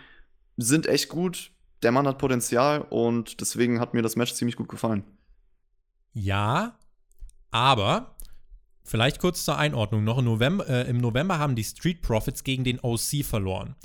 sind 0.58 0.88
echt 0.88 1.10
gut. 1.10 1.52
Der 1.84 1.92
Mann 1.92 2.08
hat 2.08 2.18
Potenzial 2.18 2.82
und 2.82 3.40
deswegen 3.40 3.80
hat 3.80 3.94
mir 3.94 4.02
das 4.02 4.16
Match 4.16 4.34
ziemlich 4.34 4.56
gut 4.56 4.68
gefallen. 4.68 5.04
Ja, 6.14 6.78
aber 7.52 8.16
vielleicht 8.84 9.20
kurz 9.20 9.46
zur 9.46 9.58
Einordnung 9.58 10.04
noch. 10.04 10.18
Im 10.18 10.26
November, 10.26 10.68
äh, 10.68 10.90
Im 10.90 10.98
November 10.98 11.38
haben 11.38 11.56
die 11.56 11.64
Street 11.64 12.02
Profits 12.02 12.44
gegen 12.44 12.64
den 12.64 12.80
OC 12.80 13.24
verloren. 13.24 13.76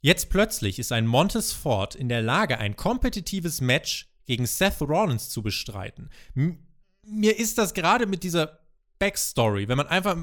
Jetzt 0.00 0.28
plötzlich 0.28 0.78
ist 0.78 0.92
ein 0.92 1.06
Montes 1.06 1.52
Ford 1.52 1.94
in 1.94 2.10
der 2.10 2.20
Lage, 2.20 2.58
ein 2.58 2.76
kompetitives 2.76 3.62
Match 3.62 4.10
gegen 4.26 4.44
Seth 4.44 4.82
Rollins 4.82 5.30
zu 5.30 5.42
bestreiten. 5.42 6.10
M 6.34 6.58
mir 7.06 7.38
ist 7.38 7.58
das 7.58 7.74
gerade 7.74 8.06
mit 8.06 8.22
dieser 8.22 8.60
Backstory, 8.98 9.68
wenn 9.68 9.76
man 9.76 9.88
einfach 9.88 10.16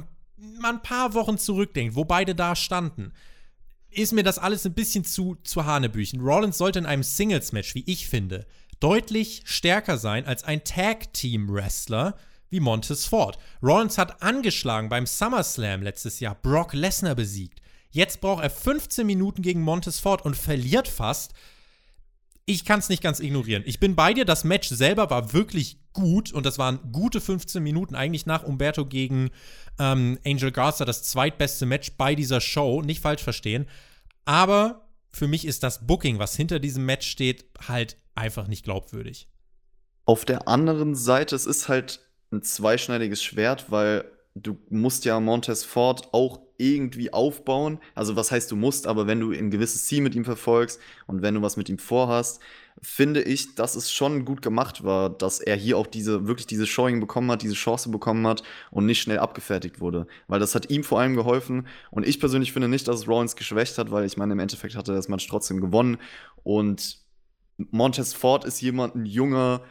mal 0.60 0.74
ein 0.74 0.82
paar 0.82 1.14
Wochen 1.14 1.38
zurückdenkt, 1.38 1.96
wo 1.96 2.06
beide 2.06 2.36
da 2.36 2.56
standen, 2.56 3.14
ist 3.89 4.14
mir 4.14 4.24
das 4.24 4.39
alles 4.39 4.66
ein 4.66 4.74
bisschen 4.74 5.04
zu, 5.04 5.38
zu 5.44 5.66
Hanebüchen. 5.66 6.22
Rollins 6.22 6.58
sollte 6.58 6.80
in 6.80 6.86
einem 6.86 7.04
Singles-Match, 7.04 7.76
wie 7.76 7.84
ich 7.86 8.08
finde, 8.08 8.46
deutlich 8.80 9.44
stärker 9.46 9.98
sein 9.98 10.26
als 10.26 10.44
ein 10.44 10.64
Tag-Team-Wrestler 10.64 12.16
wie 12.50 12.60
Montez 12.60 13.06
Ford. 13.06 13.38
Rollins 13.62 13.98
hat 13.98 14.22
angeschlagen 14.22 14.89
beim 14.89 15.06
SummerSlam 15.06 15.82
letztes 15.84 16.20
Jahr 16.20 16.36
Brock 16.36 16.74
Lesnar 16.74 17.16
besiegt. 17.16 17.62
Jetzt 17.92 18.22
braucht 18.22 18.44
er 18.44 18.50
15 18.50 19.06
Minuten 19.06 19.42
gegen 19.42 19.62
Montez 19.62 20.00
Ford 20.00 20.24
und 20.24 20.36
verliert 20.36 20.88
fast. 20.88 21.34
Ich 22.52 22.66
kann 22.66 22.80
es 22.80 22.89
nicht 22.89 23.02
ganz 23.02 23.20
ignorieren. 23.20 23.64
Ich 23.66 23.80
bin 23.80 23.95
bei 23.95 24.14
dir, 24.14 24.26
das 24.26 24.43
Match 24.43 24.68
selber 24.68 25.10
war 25.10 25.32
wirklich 25.32 25.78
gut 25.93 26.34
und 26.34 26.45
das 26.45 26.58
waren 26.58 26.80
gute 26.91 27.22
15 27.22 27.64
Minuten, 27.64 27.95
eigentlich 27.95 28.26
nach 28.26 28.43
Umberto 28.43 28.86
gegen 28.86 29.30
ähm, 29.80 30.20
Angel 30.26 30.52
Garza 30.52 30.84
das 30.84 31.04
zweitbeste 31.04 31.66
Match 31.66 31.93
bei 31.97 32.14
dieser 32.14 32.41
Show, 32.41 32.82
nicht 32.82 33.02
falsch 33.02 33.24
verstehen. 33.24 33.68
Aber 34.26 34.89
für 35.14 35.28
mich 35.28 35.45
ist 35.45 35.64
das 35.64 35.88
Booking, 35.88 36.20
was 36.20 36.36
hinter 36.36 36.60
diesem 36.60 36.86
Match 36.86 37.08
steht, 37.08 37.45
halt 37.68 37.97
einfach 38.16 38.47
nicht 38.47 38.64
glaubwürdig. 38.64 39.30
Auf 40.06 40.26
der 40.26 40.47
anderen 40.47 40.95
Seite, 40.95 41.36
es 41.36 41.45
ist 41.45 41.70
halt 41.70 42.02
ein 42.32 42.43
zweischneidiges 42.43 43.24
Schwert, 43.24 43.72
weil 43.72 44.06
du 44.36 44.57
musst 44.69 45.05
ja 45.05 45.19
Montez 45.19 45.63
Ford 45.63 46.09
auch 46.13 46.39
irgendwie 46.57 47.11
aufbauen. 47.11 47.79
Also 47.95 48.15
was 48.15 48.32
heißt 48.32 48.51
du 48.51 48.55
musst, 48.55 48.88
aber 48.88 49.07
wenn 49.07 49.19
du 49.19 49.32
ein 49.32 49.49
gewisses 49.49 49.86
Ziel 49.86 50.01
mit 50.01 50.15
ihm 50.15 50.23
verfolgst 50.23 50.79
und 51.07 51.21
wenn 51.21 51.36
du 51.36 51.41
was 51.41 51.57
mit 51.57 51.69
ihm 51.69 51.79
vorhast, 51.79 52.39
finde 52.82 53.21
ich, 53.21 53.55
dass 53.55 53.75
es 53.75 53.91
schon 53.91 54.25
gut 54.25 54.41
gemacht 54.41 54.84
war, 54.84 55.09
dass 55.09 55.39
er 55.39 55.55
hier 55.55 55.77
auch 55.77 55.88
diese, 55.88 56.27
wirklich 56.27 56.47
diese 56.47 56.65
Showing 56.65 56.99
bekommen 56.99 57.29
hat, 57.32 57.41
diese 57.41 57.55
Chance 57.55 57.89
bekommen 57.89 58.25
hat 58.25 58.43
und 58.69 58.86
nicht 58.86 59.01
schnell 59.01 59.19
abgefertigt 59.19 59.82
wurde. 59.82 60.07
Weil 60.27 60.39
das 60.39 60.55
hat 60.55 60.69
ihm 60.69 60.84
vor 60.84 60.99
allem 60.99 61.15
geholfen. 61.15 61.67
Und 61.89 62.07
ich 62.07 62.19
persönlich 62.19 62.53
finde 62.53 62.67
nicht, 62.67 62.88
dass 62.88 63.01
es 63.01 63.07
Rollins 63.07 63.36
geschwächt 63.36 63.77
hat, 63.77 63.91
weil 63.91 64.05
ich 64.05 64.17
meine, 64.17 64.34
im 64.34 64.39
Endeffekt 64.39 64.75
hat 64.75 64.88
er 64.88 64.95
das 64.95 65.09
Match 65.09 65.27
trotzdem 65.27 65.61
gewonnen. 65.61 65.97
Und 66.43 66.99
Montez 67.57 68.13
Ford 68.13 68.45
ist 68.45 68.61
jemand, 68.61 68.95
ein 68.95 69.05
junger 69.05 69.61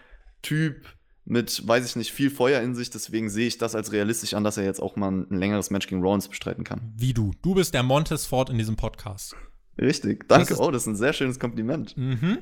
Typ, 0.42 0.86
mit, 1.24 1.66
weiß 1.66 1.86
ich 1.86 1.96
nicht, 1.96 2.12
viel 2.12 2.30
Feuer 2.30 2.60
in 2.60 2.74
sich. 2.74 2.90
Deswegen 2.90 3.30
sehe 3.30 3.46
ich 3.46 3.58
das 3.58 3.74
als 3.74 3.92
realistisch 3.92 4.34
an, 4.34 4.44
dass 4.44 4.56
er 4.56 4.64
jetzt 4.64 4.80
auch 4.80 4.96
mal 4.96 5.10
ein 5.10 5.26
längeres 5.30 5.70
Match 5.70 5.86
gegen 5.86 6.02
Rollins 6.02 6.28
bestreiten 6.28 6.64
kann. 6.64 6.92
Wie 6.96 7.12
du. 7.14 7.32
Du 7.42 7.54
bist 7.54 7.74
der 7.74 7.82
Montez 7.82 8.26
Ford 8.26 8.50
in 8.50 8.58
diesem 8.58 8.76
Podcast. 8.76 9.36
Richtig, 9.80 10.28
danke. 10.28 10.50
Das 10.50 10.60
oh, 10.60 10.70
das 10.70 10.82
ist 10.82 10.88
ein 10.88 10.96
sehr 10.96 11.12
schönes 11.12 11.38
Kompliment. 11.38 11.96
Mhm. 11.96 12.38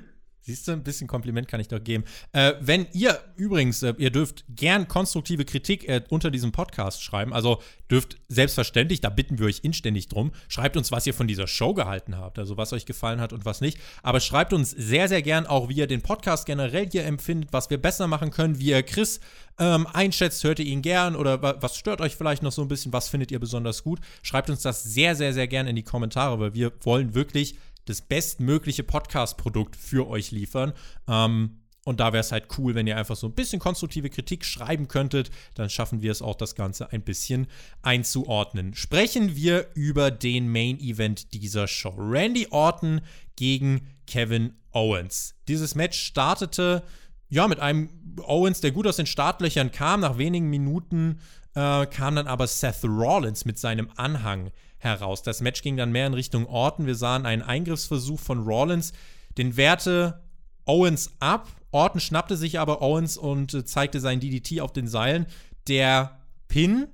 Siehst 0.49 0.67
du, 0.67 0.73
ein 0.73 0.83
bisschen 0.83 1.09
Kompliment 1.09 1.47
kann 1.47 1.61
ich 1.61 1.69
doch 1.69 1.85
geben. 1.85 2.05
Äh, 2.33 2.55
wenn 2.59 2.87
ihr 2.95 3.21
übrigens, 3.37 3.83
äh, 3.83 3.93
ihr 3.99 4.09
dürft 4.09 4.47
gern 4.49 4.89
konstruktive 4.89 5.45
Kritik 5.45 5.87
äh, 5.87 6.01
unter 6.09 6.31
diesem 6.31 6.53
Podcast 6.53 7.03
schreiben. 7.03 7.35
Also 7.35 7.61
dürft 7.91 8.17
selbstverständlich, 8.29 9.03
da 9.03 9.11
bitten 9.11 9.39
wir 9.39 9.45
euch 9.45 9.61
inständig 9.63 10.09
drum, 10.09 10.33
schreibt 10.49 10.79
uns, 10.79 10.91
was 10.91 11.07
ihr 11.07 11.13
von 11.13 11.29
dieser 11.29 11.47
Show 11.47 11.75
gehalten 11.75 12.17
habt, 12.17 12.39
also 12.39 12.57
was 12.57 12.73
euch 12.73 12.87
gefallen 12.87 13.21
hat 13.21 13.35
und 13.35 13.45
was 13.45 13.61
nicht. 13.61 13.79
Aber 14.03 14.21
schreibt 14.21 14.55
uns 14.55 14.71
sehr, 14.71 15.09
sehr 15.09 15.21
gern 15.21 15.47
auch, 15.47 15.69
wie 15.69 15.75
ihr 15.75 15.87
den 15.87 16.01
Podcast 16.01 16.47
generell 16.47 16.89
hier 16.91 17.05
empfindet, 17.05 17.53
was 17.53 17.69
wir 17.69 17.77
besser 17.77 18.07
machen 18.07 18.31
können, 18.31 18.59
wie 18.59 18.71
ihr 18.71 18.83
Chris 18.83 19.21
ähm, 19.59 19.87
einschätzt, 19.93 20.45
hört 20.45 20.61
ihr 20.61 20.67
ihn 20.67 20.83
gern 20.83 21.17
oder 21.17 21.43
was 21.43 21.77
stört 21.77 22.01
euch 22.01 22.17
vielleicht 22.17 22.43
noch 22.43 22.53
so 22.53 22.63
ein 22.63 22.69
bisschen, 22.69 22.93
was 22.93 23.09
findet 23.09 23.31
ihr 23.33 23.41
besonders 23.41 23.83
gut. 23.83 24.01
Schreibt 24.23 24.49
uns 24.51 24.63
das 24.63 24.83
sehr, 24.83 25.15
sehr, 25.15 25.35
sehr 25.35 25.49
gern 25.49 25.67
in 25.67 25.77
die 25.77 25.83
Kommentare, 25.83 26.39
weil 26.41 26.55
wir 26.55 26.73
wollen 26.83 27.15
wirklich 27.15 27.57
das 27.89 28.03
bestmögliche 28.03 28.83
Podcast-Produkt 28.83 29.77
für 29.77 30.09
euch 30.09 30.31
liefern. 30.31 30.73
Ähm, 31.07 31.59
und 31.85 32.01
da 32.01 32.13
wäre 32.13 32.21
es 32.21 32.33
halt 32.33 32.49
cool, 32.59 32.75
wenn 32.75 32.87
ihr 32.87 32.99
einfach 32.99 33.17
so 33.17 33.29
ein 33.29 33.35
bisschen 33.35 33.61
konstruktive 33.61 34.11
Kritik 34.11 34.45
schreiben 34.45 34.89
könntet. 34.89 35.31
Dann 35.55 35.71
schaffen 35.71 36.03
wir 36.03 36.13
es 36.13 36.21
auch, 36.21 36.35
das 36.35 36.55
Ganze 36.55 36.93
ein 36.93 37.01
bisschen 37.01 37.47
einzuordnen. 37.81 38.75
Sprechen 38.75 39.37
wir 39.37 39.69
über 39.75 40.11
den 40.11 40.53
Main 40.53 40.79
Event 40.81 41.33
dieser 41.33 41.67
Show. 41.67 41.95
Randy 41.97 42.49
Orton 42.51 43.01
gegen 43.37 43.89
Kevin 44.07 44.53
Owens. 44.73 45.35
Dieses 45.49 45.75
Match 45.75 45.99
startete 45.99 46.83
ja 47.31 47.49
mit 47.49 47.59
einem 47.59 47.89
Owens, 48.23 48.61
der 48.61 48.73
gut 48.73 48.87
aus 48.87 48.97
den 48.97 49.07
Startlöchern 49.07 49.73
kam. 49.73 50.01
Nach 50.01 50.19
wenigen 50.19 50.51
Minuten 50.51 51.21
äh, 51.55 51.87
kam 51.87 52.17
dann 52.17 52.27
aber 52.27 52.47
Seth 52.47 52.85
Rollins 52.85 53.47
mit 53.47 53.59
seinem 53.59 53.89
Anhang 53.97 54.51
heraus. 54.79 55.23
Das 55.23 55.41
Match 55.41 55.63
ging 55.63 55.77
dann 55.77 55.93
mehr 55.93 56.07
in 56.07 56.15
Richtung 56.15 56.47
Orton. 56.47 56.87
Wir 56.87 56.95
sahen 56.95 57.27
einen 57.27 57.43
Eingriffsversuch 57.43 58.21
von 58.21 58.45
Rollins. 58.45 58.93
Den 59.37 59.57
wehrte 59.57 60.23
Owens 60.65 61.13
ab. 61.21 61.49
Orton 61.71 62.01
schnappte 62.01 62.37
sich 62.37 62.59
aber 62.59 62.83
Owens 62.83 63.17
und 63.17 63.55
äh, 63.55 63.65
zeigte 63.65 64.01
sein 64.01 64.21
DDT 64.21 64.61
auf 64.61 64.73
den 64.73 64.89
Seilen. 64.89 65.27
Der 65.67 66.21
Pin 66.49 66.89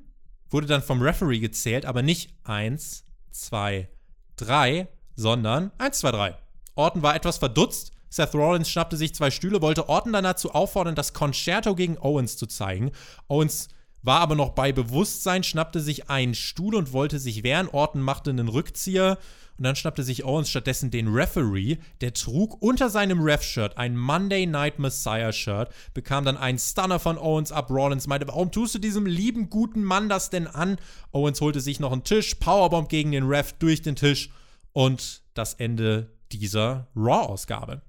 wurde 0.51 0.67
dann 0.67 0.83
vom 0.83 1.03
Referee 1.03 1.39
gezählt, 1.39 1.87
aber 1.87 2.03
nicht 2.03 2.33
1, 2.45 3.05
2, 3.31 3.89
3, 4.37 4.89
sondern 5.17 5.71
1, 5.79 5.99
2, 5.99 6.11
3. 6.11 6.37
Orton 6.75 7.03
war 7.03 7.15
etwas 7.15 7.39
verdutzt. 7.39 7.93
Seth 8.09 8.35
Rollins 8.35 8.71
schnappte 8.71 8.97
sich 8.97 9.13
zwei 9.13 9.33
Stühle, 9.33 9.61
wollte 9.61 9.89
Orton 9.89 10.13
dann 10.13 10.23
dazu 10.23 10.53
auffordern, 10.53 10.95
das 10.95 11.15
Concerto 11.15 11.75
gegen 11.75 11.99
Owens 11.99 12.37
zu 12.37 12.47
zeigen. 12.47 12.93
Owens 13.27 13.69
war 14.05 14.21
aber 14.21 14.35
noch 14.35 14.51
bei 14.51 14.71
Bewusstsein, 14.71 15.43
schnappte 15.43 15.81
sich 15.81 16.11
einen 16.11 16.35
Stuhl 16.35 16.75
und 16.75 16.93
wollte 16.93 17.19
sich 17.19 17.43
wehren. 17.43 17.69
Orton 17.69 18.03
machte 18.03 18.31
einen 18.31 18.49
Rückzieher 18.49 19.19
und 19.57 19.65
dann 19.65 19.77
schnappte 19.77 20.03
sich 20.03 20.25
Owens 20.25 20.51
stattdessen 20.51 20.91
den 20.91 21.09
Referee. 21.09 21.79
Der 22.03 22.13
trug 22.13 22.61
unter 22.61 22.91
seinem 22.91 23.21
Ref-Shirt 23.21 23.79
ein 23.79 23.97
Monday 23.97 24.47
Night 24.47 24.79
Messiah-Shirt, 24.79 25.71
bekam 25.95 26.25
dann 26.25 26.37
einen 26.37 26.59
Stunner 26.59 26.99
von 26.99 27.17
Owens 27.17 27.51
ab. 27.51 27.71
Rollins 27.71 28.07
meinte, 28.07 28.29
warum 28.29 28.53
tust 28.53 28.75
du 28.75 28.79
diesem 28.79 29.07
lieben, 29.07 29.49
guten 29.49 29.83
Mann 29.83 30.11
das 30.11 30.29
denn 30.29 30.47
an? 30.47 30.77
Owens 31.13 31.41
holte 31.41 31.61
sich 31.61 31.81
noch 31.81 31.93
einen 31.93 32.05
Tisch, 32.05 32.35
Powerbomb 32.35 32.91
gegen 32.91 33.13
den 33.13 33.25
Ref 33.25 33.55
durch 33.55 33.81
den 33.81 33.97
Tisch 33.97 34.31
und 34.73 35.23
das 35.33 35.55
Ende 35.55 36.11
dieser 36.31 36.89
Raw-Ausgabe. 36.95 37.81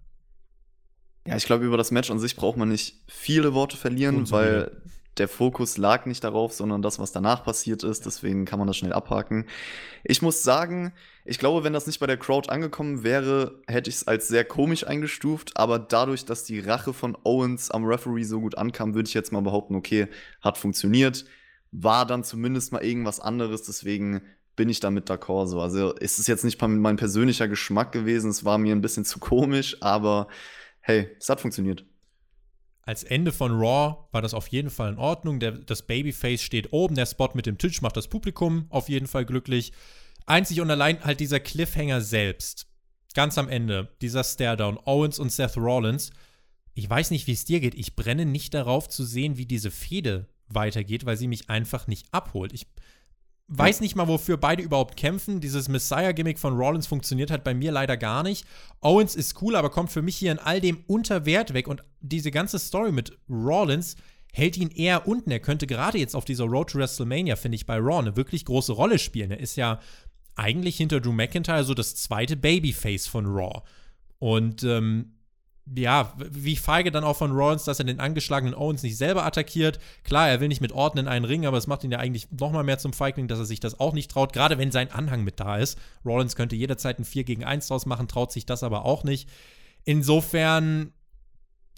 Ja, 1.28 1.36
ich 1.36 1.45
glaube, 1.45 1.66
über 1.66 1.78
das 1.78 1.91
Match 1.91 2.11
an 2.11 2.20
sich 2.20 2.36
braucht 2.36 2.57
man 2.57 2.70
nicht 2.70 3.01
viele 3.07 3.53
Worte 3.53 3.76
verlieren, 3.76 4.30
weil 4.30 4.72
der 5.18 5.28
Fokus 5.28 5.78
lag 5.78 6.05
nicht 6.05 6.24
darauf, 6.24 6.53
sondern 6.53 6.82
das, 6.82 6.99
was 6.99 7.11
danach 7.11 7.43
passiert 7.43 7.84
ist. 7.84 8.05
Deswegen 8.05 8.45
kann 8.45 8.59
man 8.59 8.68
das 8.68 8.78
schnell 8.78 8.93
abhaken. 8.93 9.45
Ich 10.03 10.22
muss 10.22 10.43
sagen, 10.43 10.93
ich 11.24 11.39
glaube, 11.39 11.63
wenn 11.63 11.74
das 11.74 11.88
nicht 11.88 11.99
bei 11.99 12.07
der 12.07 12.18
Crowd 12.18 12.49
angekommen 12.49 13.03
wäre, 13.03 13.61
hätte 13.68 13.89
ich 13.89 13.97
es 13.97 14.07
als 14.07 14.28
sehr 14.28 14.43
komisch 14.43 14.86
eingestuft. 14.86 15.55
Aber 15.55 15.80
dadurch, 15.80 16.26
dass 16.26 16.43
die 16.43 16.59
Rache 16.59 16.93
von 16.93 17.18
Owens 17.24 17.72
am 17.72 17.86
Referee 17.86 18.24
so 18.24 18.41
gut 18.41 18.57
ankam, 18.57 18.93
würde 18.93 19.07
ich 19.07 19.13
jetzt 19.13 19.32
mal 19.32 19.41
behaupten, 19.41 19.76
okay, 19.76 20.07
hat 20.41 20.57
funktioniert. 20.57 21.26
War 21.72 22.05
dann 22.05 22.24
zumindest 22.24 22.72
mal 22.72 22.84
irgendwas 22.84 23.20
anderes. 23.20 23.63
Deswegen 23.63 24.22
bin 24.55 24.70
ich 24.70 24.80
damit 24.80 25.09
d'accord. 25.09 25.47
So. 25.47 25.61
Also 25.61 25.93
ist 25.93 26.20
es 26.20 26.28
jetzt 26.28 26.43
nicht 26.43 26.61
mein 26.61 26.97
persönlicher 26.97 27.47
Geschmack 27.47 27.91
gewesen. 27.91 28.30
Es 28.30 28.45
war 28.45 28.57
mir 28.57 28.76
ein 28.76 28.82
bisschen 28.82 29.05
zu 29.05 29.20
komisch, 29.20 29.78
aber 29.82 30.28
hey, 30.82 31.09
es 31.20 31.30
hat 31.30 31.41
funktioniert 31.41 31.86
als 32.86 33.03
Ende 33.03 33.31
von 33.31 33.51
Raw 33.51 34.07
war 34.11 34.21
das 34.21 34.36
auf 34.36 34.47
jeden 34.47 34.69
Fall 34.69 34.93
in 34.93 34.99
Ordnung. 34.99 35.39
Der, 35.39 35.51
das 35.51 35.88
Babyface 35.88 36.41
steht 36.41 36.71
oben, 36.71 36.95
der 36.95 37.07
Spot 37.07 37.31
mit 37.33 37.47
dem 37.47 37.57
Tisch 37.57 37.81
macht 37.81 37.97
das 37.97 38.07
Publikum 38.07 38.67
auf 38.69 38.89
jeden 38.89 39.07
Fall 39.07 39.25
glücklich. 39.25 39.73
Einzig 40.27 40.61
und 40.61 40.69
allein 40.69 41.03
halt 41.03 41.19
dieser 41.19 41.39
Cliffhanger 41.39 42.01
selbst. 42.01 42.67
Ganz 43.15 43.38
am 43.38 43.49
Ende, 43.49 43.89
dieser 44.01 44.23
Staredown, 44.23 44.77
Owens 44.86 45.19
und 45.19 45.31
Seth 45.31 45.57
Rollins. 45.57 46.11
Ich 46.73 46.89
weiß 46.89 47.11
nicht, 47.11 47.25
wie 47.27 47.31
es 47.31 47.45
dir 47.45 47.59
geht. 47.59 47.75
Ich 47.75 47.95
brenne 47.95 48.25
nicht 48.25 48.53
darauf 48.53 48.88
zu 48.88 49.03
sehen, 49.03 49.38
wie 49.38 49.45
diese 49.45 49.71
Fehde 49.71 50.27
weitergeht, 50.47 51.05
weil 51.05 51.17
sie 51.17 51.27
mich 51.27 51.49
einfach 51.49 51.88
nicht 51.88 52.13
abholt. 52.13 52.53
Ich 52.53 52.67
weiß 53.48 53.82
nicht 53.82 53.96
mal, 53.96 54.08
wofür 54.08 54.38
beide 54.38 54.64
überhaupt 54.64 54.98
kämpfen. 54.98 55.39
Dieses 55.39 55.68
Messiah-Gimmick 55.70 56.39
von 56.39 56.58
Rollins 56.58 56.88
funktioniert 56.88 57.30
halt 57.32 57.43
bei 57.43 57.54
mir 57.54 57.72
leider 57.72 57.96
gar 57.96 58.24
nicht. 58.24 58.46
Owens 58.82 59.16
ist 59.16 59.41
cool, 59.41 59.56
aber 59.56 59.70
kommt 59.70 59.91
für 59.91 60.02
mich 60.02 60.16
hier 60.16 60.32
in 60.32 60.39
all 60.39 60.60
dem 60.60 60.84
unter 60.88 61.26
Wert 61.26 61.54
weg. 61.54 61.68
Und 61.68 61.84
diese 62.02 62.32
ganze 62.32 62.58
Story 62.58 62.91
mit 62.91 63.18
Rollins 63.30 63.98
hält 64.34 64.58
ihn 64.58 64.70
eher 64.70 65.08
unten. 65.08 65.32
Er 65.32 65.39
könnte 65.39 65.68
gerade 65.68 65.98
jetzt 65.98 66.16
auf 66.16 66.26
dieser 66.26 66.46
Road 66.46 66.72
to 66.72 66.80
WrestleMania, 66.80 67.36
finde 67.36 67.56
ich, 67.56 67.66
bei 67.66 67.78
Raw 67.78 68.00
eine 68.00 68.18
wirklich 68.18 68.46
große 68.46 68.74
Rolle 68.74 69.00
spielen. 69.00 69.32
Er 69.32 69.39
ist 69.39 69.56
ja 69.56 69.80
eigentlich 70.36 70.78
hinter 70.78 71.00
Drew 71.00 71.14
McIntyre 71.14 71.64
so 71.64 71.74
das 71.74 71.96
zweite 71.96 72.36
Babyface 72.36 73.08
von 73.08 73.26
Raw. 73.26 73.62
Und 74.20 74.64
ähm, 74.64 75.14
ja, 75.74 76.13
wie 76.18 76.55
feige 76.55 76.91
dann 76.91 77.03
auch 77.03 77.18
von 77.18 77.32
Rollins, 77.32 77.63
dass 77.63 77.80
er 77.80 77.86
den 77.86 77.99
angeschlagenen 77.99 78.53
Owens 78.53 78.84
nicht 78.84 78.97
selber 78.97 79.26
attackiert. 79.26 79.80
Klar, 80.03 80.30
er 80.30 80.39
will 80.39 80.47
nicht 80.47 80.61
mit 80.61 80.72
Orton 80.72 80.99
in 80.99 81.07
einen 81.07 81.26
Ring, 81.26 81.45
aber 81.45 81.57
es 81.57 81.66
macht 81.66 81.84
ihn 81.84 81.91
ja 81.91 81.97
eigentlich 81.97 82.30
noch 82.32 82.51
mal 82.51 82.63
mehr 82.63 82.78
zum 82.78 82.93
Feigling, 82.93 83.28
dass 83.28 83.39
er 83.39 83.45
sich 83.45 83.59
das 83.59 83.80
auch 83.80 83.93
nicht 83.93 84.11
traut, 84.11 84.32
gerade 84.32 84.59
wenn 84.59 84.72
sein 84.72 84.91
Anhang 84.91 85.24
mit 85.24 85.39
da 85.39 85.57
ist. 85.57 85.80
Rollins 86.05 86.36
könnte 86.36 86.55
jederzeit 86.55 86.99
ein 86.99 87.05
4 87.05 87.24
gegen 87.24 87.43
1 87.43 87.68
draus 87.68 87.88
machen, 87.88 88.07
traut 88.07 88.32
sich 88.32 88.45
das 88.45 88.61
aber 88.61 88.86
auch 88.86 89.03
nicht. 89.03 89.28
Insofern, 89.86 90.93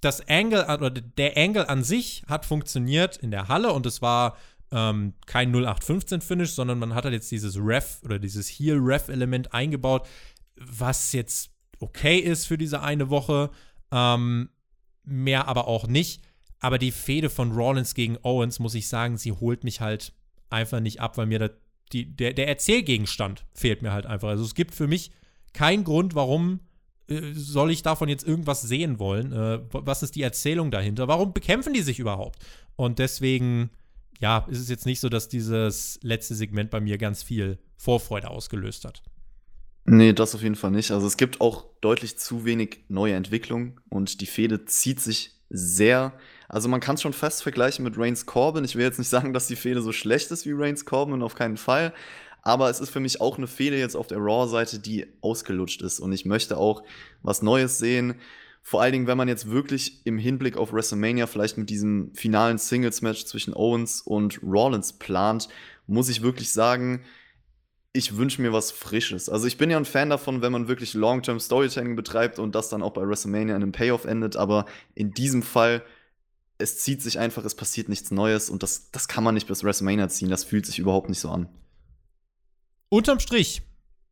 das 0.01 0.27
Angle, 0.27 0.65
oder 0.65 0.89
der 0.89 1.38
Angle 1.38 1.69
an 1.69 1.83
sich 1.83 2.23
hat 2.27 2.45
funktioniert 2.45 3.15
in 3.17 3.31
der 3.31 3.47
Halle 3.47 3.71
und 3.71 3.85
es 3.85 4.01
war 4.01 4.35
ähm, 4.71 5.13
kein 5.25 5.55
0815-Finish, 5.55 6.51
sondern 6.51 6.77
man 6.77 6.93
hat 6.93 7.05
halt 7.05 7.13
jetzt 7.13 7.31
dieses 7.31 7.57
Ref 7.57 8.01
oder 8.03 8.19
dieses 8.19 8.49
Heal-Ref-Element 8.49 9.53
eingebaut, 9.53 10.05
was 10.57 11.13
jetzt 11.13 11.51
okay 11.79 12.17
ist 12.17 12.47
für 12.47 12.57
diese 12.57 12.81
eine 12.81 13.09
Woche. 13.09 13.49
Ähm, 13.91 14.49
mehr 15.03 15.47
aber 15.47 15.67
auch 15.67 15.88
nicht. 15.88 16.21
Aber 16.59 16.77
die 16.77 16.91
Fehde 16.91 17.29
von 17.29 17.51
Rollins 17.51 17.93
gegen 17.93 18.17
Owens, 18.23 18.59
muss 18.59 18.75
ich 18.75 18.88
sagen, 18.88 19.17
sie 19.17 19.31
holt 19.31 19.63
mich 19.63 19.81
halt 19.81 20.13
einfach 20.49 20.79
nicht 20.79 21.01
ab, 21.01 21.17
weil 21.17 21.27
mir 21.27 21.39
das 21.39 21.51
die, 21.93 22.05
der, 22.15 22.33
der 22.33 22.47
Erzählgegenstand 22.47 23.45
fehlt 23.53 23.81
mir 23.81 23.93
halt 23.93 24.05
einfach. 24.05 24.29
Also 24.29 24.43
es 24.43 24.55
gibt 24.55 24.75
für 24.75 24.88
mich 24.88 25.11
keinen 25.53 25.83
Grund, 25.83 26.15
warum 26.15 26.59
äh, 27.07 27.33
soll 27.33 27.71
ich 27.71 27.81
davon 27.81 28.09
jetzt 28.09 28.27
irgendwas 28.27 28.61
sehen 28.61 28.99
wollen? 28.99 29.31
Äh, 29.31 29.59
was 29.71 30.03
ist 30.03 30.15
die 30.15 30.21
Erzählung 30.21 30.71
dahinter? 30.71 31.07
Warum 31.07 31.33
bekämpfen 31.33 31.73
die 31.73 31.81
sich 31.81 31.99
überhaupt? 31.99 32.39
Und 32.75 32.99
deswegen, 32.99 33.69
ja, 34.19 34.45
ist 34.49 34.59
es 34.59 34.69
jetzt 34.69 34.85
nicht 34.85 34.99
so, 34.99 35.09
dass 35.09 35.29
dieses 35.29 35.99
letzte 36.01 36.35
Segment 36.35 36.69
bei 36.69 36.81
mir 36.81 36.97
ganz 36.97 37.23
viel 37.23 37.57
Vorfreude 37.77 38.29
ausgelöst 38.29 38.85
hat. 38.85 39.01
Nee, 39.89 40.11
das 40.11 40.35
auf 40.35 40.41
jeden 40.43 40.55
Fall 40.55 40.71
nicht. 40.71 40.91
Also 40.91 41.07
es 41.07 41.15
gibt 41.15 41.39
auch 41.39 41.65
deutlich 41.79 42.17
zu 42.17 42.43
wenig 42.43 42.81
neue 42.89 43.13
Entwicklung 43.13 43.79
und 43.88 44.19
die 44.19 44.25
Fehde 44.25 44.65
zieht 44.65 44.99
sich 44.99 45.31
sehr. 45.49 46.11
Also 46.49 46.67
man 46.67 46.81
kann 46.81 46.95
es 46.95 47.01
schon 47.01 47.13
fast 47.13 47.41
vergleichen 47.41 47.85
mit 47.85 47.97
Reigns 47.97 48.25
Corbin. 48.25 48.65
Ich 48.65 48.75
will 48.75 48.83
jetzt 48.83 48.99
nicht 48.99 49.07
sagen, 49.09 49.31
dass 49.31 49.47
die 49.47 49.55
Fehde 49.55 49.81
so 49.81 49.93
schlecht 49.93 50.29
ist 50.31 50.45
wie 50.45 50.51
Reigns 50.51 50.83
Corbin, 50.83 51.23
auf 51.23 51.35
keinen 51.35 51.55
Fall. 51.55 51.93
Aber 52.41 52.69
es 52.69 52.81
ist 52.81 52.89
für 52.89 52.99
mich 52.99 53.21
auch 53.21 53.38
eine 53.38 53.47
Fehde 53.47 53.79
jetzt 53.79 53.95
auf 53.95 54.07
der 54.07 54.17
Raw-Seite, 54.17 54.79
die 54.79 55.07
ausgelutscht 55.21 55.81
ist. 55.81 56.01
Und 56.01 56.11
ich 56.11 56.25
möchte 56.25 56.57
auch 56.57 56.83
was 57.23 57.41
Neues 57.41 57.77
sehen. 57.77 58.15
Vor 58.61 58.81
allen 58.81 58.91
Dingen, 58.91 59.07
wenn 59.07 59.17
man 59.17 59.29
jetzt 59.29 59.49
wirklich 59.49 60.05
im 60.05 60.17
Hinblick 60.17 60.57
auf 60.57 60.73
WrestleMania 60.73 61.27
vielleicht 61.27 61.57
mit 61.57 61.69
diesem 61.69 62.13
finalen 62.13 62.57
Singles-Match 62.57 63.23
zwischen 63.23 63.53
Owens 63.53 64.01
und 64.01 64.43
Rollins 64.43 64.91
plant, 64.91 65.47
muss 65.88 66.09
ich 66.09 66.21
wirklich 66.21 66.51
sagen, 66.51 67.05
ich 67.97 68.15
wünsche 68.15 68.41
mir 68.41 68.53
was 68.53 68.71
Frisches. 68.71 69.27
Also 69.27 69.47
ich 69.47 69.57
bin 69.57 69.71
ja 69.71 69.77
ein 69.77 69.85
Fan 69.85 70.09
davon, 70.09 70.41
wenn 70.41 70.51
man 70.51 70.67
wirklich 70.67 70.93
Long-Term 70.93 71.39
Storytelling 71.39 71.95
betreibt 71.95 72.37
und 72.37 72.53
das 72.53 72.69
dann 72.69 72.83
auch 72.83 72.91
bei 72.91 73.01
WrestleMania 73.01 73.55
in 73.55 73.63
einem 73.63 73.71
Payoff 73.71 74.05
endet. 74.05 74.35
Aber 74.35 74.65
in 74.93 75.13
diesem 75.13 75.41
Fall, 75.41 75.83
es 76.59 76.77
zieht 76.77 77.01
sich 77.01 77.17
einfach, 77.17 77.43
es 77.43 77.55
passiert 77.55 77.89
nichts 77.89 78.11
Neues 78.11 78.49
und 78.49 78.61
das, 78.63 78.91
das 78.91 79.07
kann 79.07 79.23
man 79.23 79.33
nicht 79.33 79.47
bis 79.47 79.63
WrestleMania 79.63 80.09
ziehen. 80.09 80.29
Das 80.29 80.43
fühlt 80.43 80.65
sich 80.65 80.79
überhaupt 80.79 81.09
nicht 81.09 81.19
so 81.19 81.29
an. 81.29 81.49
Unterm 82.89 83.19
Strich 83.19 83.63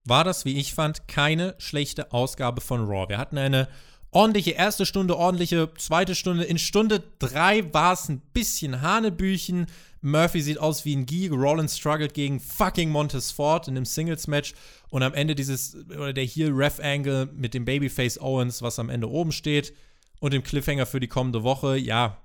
war 0.03 0.23
das, 0.23 0.45
wie 0.45 0.57
ich 0.57 0.73
fand, 0.73 1.07
keine 1.07 1.55
schlechte 1.59 2.11
Ausgabe 2.11 2.61
von 2.61 2.85
Raw. 2.85 3.07
Wir 3.07 3.17
hatten 3.17 3.37
eine 3.37 3.67
ordentliche 4.11 4.51
erste 4.51 4.85
Stunde, 4.85 5.17
ordentliche 5.17 5.71
zweite 5.77 6.15
Stunde. 6.15 6.43
In 6.43 6.57
Stunde 6.57 7.03
drei 7.19 7.71
war 7.73 7.93
es 7.93 8.09
ein 8.09 8.21
bisschen 8.33 8.81
Hanebüchen. 8.81 9.67
Murphy 10.05 10.41
sieht 10.41 10.59
aus 10.59 10.85
wie 10.85 10.95
ein 10.95 11.05
Geek. 11.05 11.31
Rollins 11.31 11.77
struggelt 11.77 12.13
gegen 12.13 12.39
fucking 12.39 12.91
Montez 12.91 13.31
Ford 13.31 13.67
in 13.67 13.75
einem 13.75 13.85
Singles-Match. 13.85 14.53
Und 14.89 15.01
am 15.01 15.15
Ende 15.15 15.33
dieses, 15.33 15.75
oder 15.89 16.13
der 16.13 16.23
hier 16.23 16.55
Ref-Angle 16.55 17.29
mit 17.35 17.55
dem 17.55 17.65
Babyface 17.65 18.19
Owens, 18.19 18.61
was 18.61 18.77
am 18.77 18.89
Ende 18.89 19.09
oben 19.09 19.31
steht. 19.31 19.73
Und 20.19 20.33
dem 20.33 20.43
Cliffhanger 20.43 20.85
für 20.85 20.99
die 20.99 21.07
kommende 21.07 21.43
Woche. 21.43 21.75
Ja, 21.77 22.21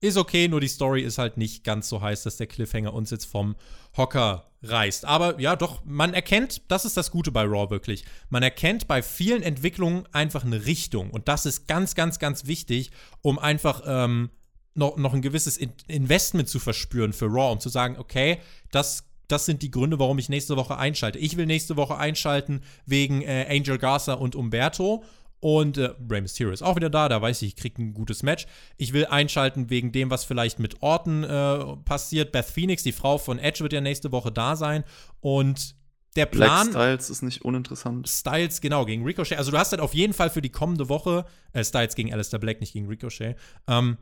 ist 0.00 0.16
okay, 0.16 0.48
nur 0.48 0.60
die 0.60 0.68
Story 0.68 1.02
ist 1.02 1.18
halt 1.18 1.36
nicht 1.36 1.64
ganz 1.64 1.88
so 1.88 2.00
heiß, 2.00 2.22
dass 2.22 2.36
der 2.36 2.46
Cliffhanger 2.46 2.94
uns 2.94 3.10
jetzt 3.10 3.26
vom 3.26 3.56
Hocker 3.96 4.50
reißt. 4.62 5.04
Aber 5.04 5.38
ja, 5.40 5.54
doch, 5.54 5.82
man 5.84 6.14
erkennt, 6.14 6.62
das 6.68 6.84
ist 6.84 6.96
das 6.96 7.10
Gute 7.10 7.30
bei 7.30 7.42
Raw 7.42 7.68
wirklich. 7.70 8.04
Man 8.30 8.42
erkennt 8.42 8.88
bei 8.88 9.02
vielen 9.02 9.42
Entwicklungen 9.42 10.06
einfach 10.12 10.44
eine 10.44 10.66
Richtung. 10.66 11.10
Und 11.10 11.28
das 11.28 11.46
ist 11.46 11.66
ganz, 11.66 11.94
ganz, 11.94 12.18
ganz 12.18 12.46
wichtig, 12.46 12.90
um 13.22 13.38
einfach 13.38 13.82
ähm, 13.86 14.30
noch, 14.74 14.96
noch 14.96 15.14
ein 15.14 15.22
gewisses 15.22 15.56
Investment 15.86 16.48
zu 16.48 16.58
verspüren 16.58 17.12
für 17.12 17.26
Raw, 17.26 17.52
um 17.52 17.60
zu 17.60 17.68
sagen, 17.68 17.96
okay, 17.98 18.38
das 18.70 19.04
das 19.28 19.44
sind 19.44 19.62
die 19.62 19.70
Gründe, 19.70 19.98
warum 19.98 20.18
ich 20.18 20.30
nächste 20.30 20.56
Woche 20.56 20.78
einschalte. 20.78 21.18
Ich 21.18 21.36
will 21.36 21.46
nächste 21.46 21.76
Woche 21.76 21.98
einschalten 21.98 22.62
wegen 22.86 23.22
äh, 23.22 23.46
Angel 23.48 23.76
Garza 23.78 24.14
und 24.14 24.34
Umberto. 24.34 25.04
Und 25.40 25.76
äh, 25.76 25.90
Rey 26.10 26.20
Mysterio 26.20 26.52
ist 26.52 26.62
auch 26.62 26.76
wieder 26.76 26.90
da, 26.90 27.08
da 27.08 27.22
weiß 27.22 27.42
ich, 27.42 27.48
ich 27.48 27.56
kriege 27.56 27.80
ein 27.80 27.94
gutes 27.94 28.22
Match. 28.22 28.46
Ich 28.76 28.92
will 28.92 29.06
einschalten 29.06 29.70
wegen 29.70 29.92
dem, 29.92 30.10
was 30.10 30.24
vielleicht 30.24 30.58
mit 30.58 30.82
Orton 30.82 31.24
äh, 31.24 31.76
passiert. 31.84 32.32
Beth 32.32 32.46
Phoenix, 32.46 32.82
die 32.82 32.92
Frau 32.92 33.18
von 33.18 33.38
Edge, 33.38 33.60
wird 33.60 33.72
ja 33.72 33.80
nächste 33.80 34.10
Woche 34.10 34.32
da 34.32 34.56
sein. 34.56 34.82
Und 35.20 35.76
der 36.16 36.26
Plan. 36.26 36.70
Black 36.70 36.82
Styles 36.82 37.10
ist 37.10 37.22
nicht 37.22 37.42
uninteressant. 37.42 38.08
Styles, 38.08 38.60
genau, 38.60 38.84
gegen 38.84 39.04
Ricochet. 39.04 39.38
Also 39.38 39.52
du 39.52 39.58
hast 39.58 39.70
halt 39.70 39.80
auf 39.80 39.94
jeden 39.94 40.14
Fall 40.14 40.30
für 40.30 40.42
die 40.42 40.50
kommende 40.50 40.88
Woche, 40.88 41.24
äh, 41.52 41.62
Styles 41.62 41.94
gegen 41.94 42.12
Alistair 42.12 42.40
Black, 42.40 42.60
nicht 42.60 42.72
gegen 42.72 42.88
Ricochet, 42.88 43.36
ähm, 43.68 43.98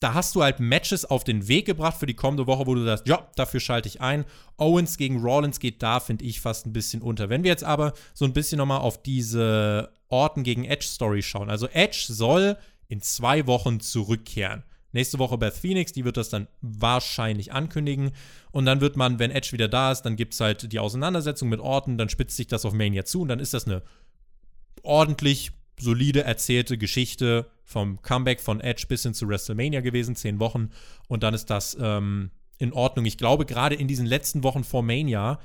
da 0.00 0.14
hast 0.14 0.34
du 0.34 0.42
halt 0.42 0.60
Matches 0.60 1.04
auf 1.04 1.24
den 1.24 1.46
Weg 1.46 1.66
gebracht 1.66 1.98
für 1.98 2.06
die 2.06 2.14
kommende 2.14 2.46
Woche, 2.46 2.66
wo 2.66 2.74
du 2.74 2.84
sagst, 2.84 3.06
ja, 3.06 3.28
dafür 3.36 3.60
schalte 3.60 3.86
ich 3.86 4.00
ein. 4.00 4.24
Owens 4.56 4.96
gegen 4.96 5.20
Rollins 5.20 5.60
geht 5.60 5.82
da, 5.82 6.00
finde 6.00 6.24
ich, 6.24 6.40
fast 6.40 6.66
ein 6.66 6.72
bisschen 6.72 7.02
unter. 7.02 7.28
Wenn 7.28 7.44
wir 7.44 7.50
jetzt 7.50 7.64
aber 7.64 7.92
so 8.14 8.24
ein 8.24 8.32
bisschen 8.32 8.58
nochmal 8.58 8.80
auf 8.80 9.02
diese 9.02 9.92
Orton 10.08 10.42
gegen 10.42 10.64
Edge 10.64 10.86
Story 10.86 11.22
schauen. 11.22 11.50
Also 11.50 11.68
Edge 11.68 12.06
soll 12.08 12.56
in 12.88 13.00
zwei 13.00 13.46
Wochen 13.46 13.80
zurückkehren. 13.80 14.64
Nächste 14.92 15.20
Woche 15.20 15.38
Beth 15.38 15.54
Phoenix, 15.54 15.92
die 15.92 16.04
wird 16.04 16.16
das 16.16 16.30
dann 16.30 16.48
wahrscheinlich 16.62 17.52
ankündigen. 17.52 18.10
Und 18.50 18.64
dann 18.66 18.80
wird 18.80 18.96
man, 18.96 19.18
wenn 19.18 19.30
Edge 19.30 19.52
wieder 19.52 19.68
da 19.68 19.92
ist, 19.92 20.02
dann 20.02 20.16
gibt 20.16 20.34
es 20.34 20.40
halt 20.40 20.72
die 20.72 20.80
Auseinandersetzung 20.80 21.48
mit 21.48 21.60
Orton, 21.60 21.96
dann 21.96 22.08
spitzt 22.08 22.36
sich 22.36 22.48
das 22.48 22.64
auf 22.64 22.72
Mania 22.72 23.04
zu 23.04 23.20
und 23.20 23.28
dann 23.28 23.38
ist 23.38 23.54
das 23.54 23.66
eine 23.66 23.82
ordentlich 24.82 25.52
solide 25.80 26.24
erzählte 26.24 26.78
Geschichte 26.78 27.50
vom 27.64 28.02
Comeback 28.02 28.40
von 28.40 28.60
Edge 28.60 28.84
bis 28.88 29.02
hin 29.02 29.14
zu 29.14 29.28
WrestleMania 29.28 29.80
gewesen, 29.80 30.16
zehn 30.16 30.40
Wochen. 30.40 30.70
Und 31.08 31.22
dann 31.22 31.34
ist 31.34 31.50
das 31.50 31.76
ähm, 31.80 32.30
in 32.58 32.72
Ordnung. 32.72 33.06
Ich 33.06 33.18
glaube, 33.18 33.46
gerade 33.46 33.74
in 33.74 33.88
diesen 33.88 34.06
letzten 34.06 34.42
Wochen 34.42 34.64
vor 34.64 34.82
Mania 34.82 35.38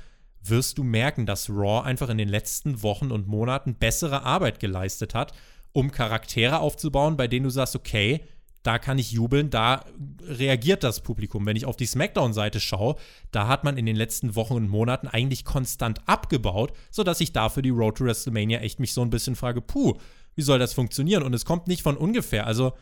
wirst 0.43 0.77
du 0.77 0.83
merken, 0.83 1.25
dass 1.25 1.49
Raw 1.49 1.85
einfach 1.85 2.09
in 2.09 2.17
den 2.17 2.29
letzten 2.29 2.83
Wochen 2.83 3.11
und 3.11 3.27
Monaten 3.27 3.75
bessere 3.75 4.23
Arbeit 4.23 4.59
geleistet 4.59 5.15
hat, 5.15 5.33
um 5.71 5.91
Charaktere 5.91 6.59
aufzubauen, 6.59 7.17
bei 7.17 7.27
denen 7.27 7.45
du 7.45 7.49
sagst, 7.49 7.75
okay, 7.75 8.21
da 8.65 8.79
kann 8.79 8.97
ich 8.97 9.11
jubeln, 9.11 9.51
da 9.51 9.85
reagiert 10.21 10.83
das 10.83 11.01
Publikum. 11.01 11.45
Wenn 11.45 11.55
ich 11.55 11.65
auf 11.65 11.77
die 11.77 11.85
SmackDown-Seite 11.85 12.59
schaue, 12.59 12.95
da 13.31 13.47
hat 13.47 13.63
man 13.63 13.77
in 13.77 13.85
den 13.85 13.95
letzten 13.95 14.35
Wochen 14.35 14.55
und 14.55 14.69
Monaten 14.69 15.07
eigentlich 15.07 15.45
konstant 15.45 16.01
abgebaut, 16.07 16.73
sodass 16.89 17.21
ich 17.21 17.31
dafür 17.31 17.61
die 17.61 17.69
Road 17.69 17.97
to 17.97 18.05
WrestleMania 18.05 18.59
echt 18.61 18.79
mich 18.79 18.93
so 18.93 19.03
ein 19.03 19.11
bisschen 19.11 19.35
frage, 19.35 19.61
puh, 19.61 19.93
wie 20.35 20.41
soll 20.41 20.59
das 20.59 20.73
funktionieren? 20.73 21.23
Und 21.23 21.33
es 21.33 21.45
kommt 21.45 21.67
nicht 21.67 21.81
von 21.81 21.97
ungefähr. 21.97 22.45
Also, 22.45 22.73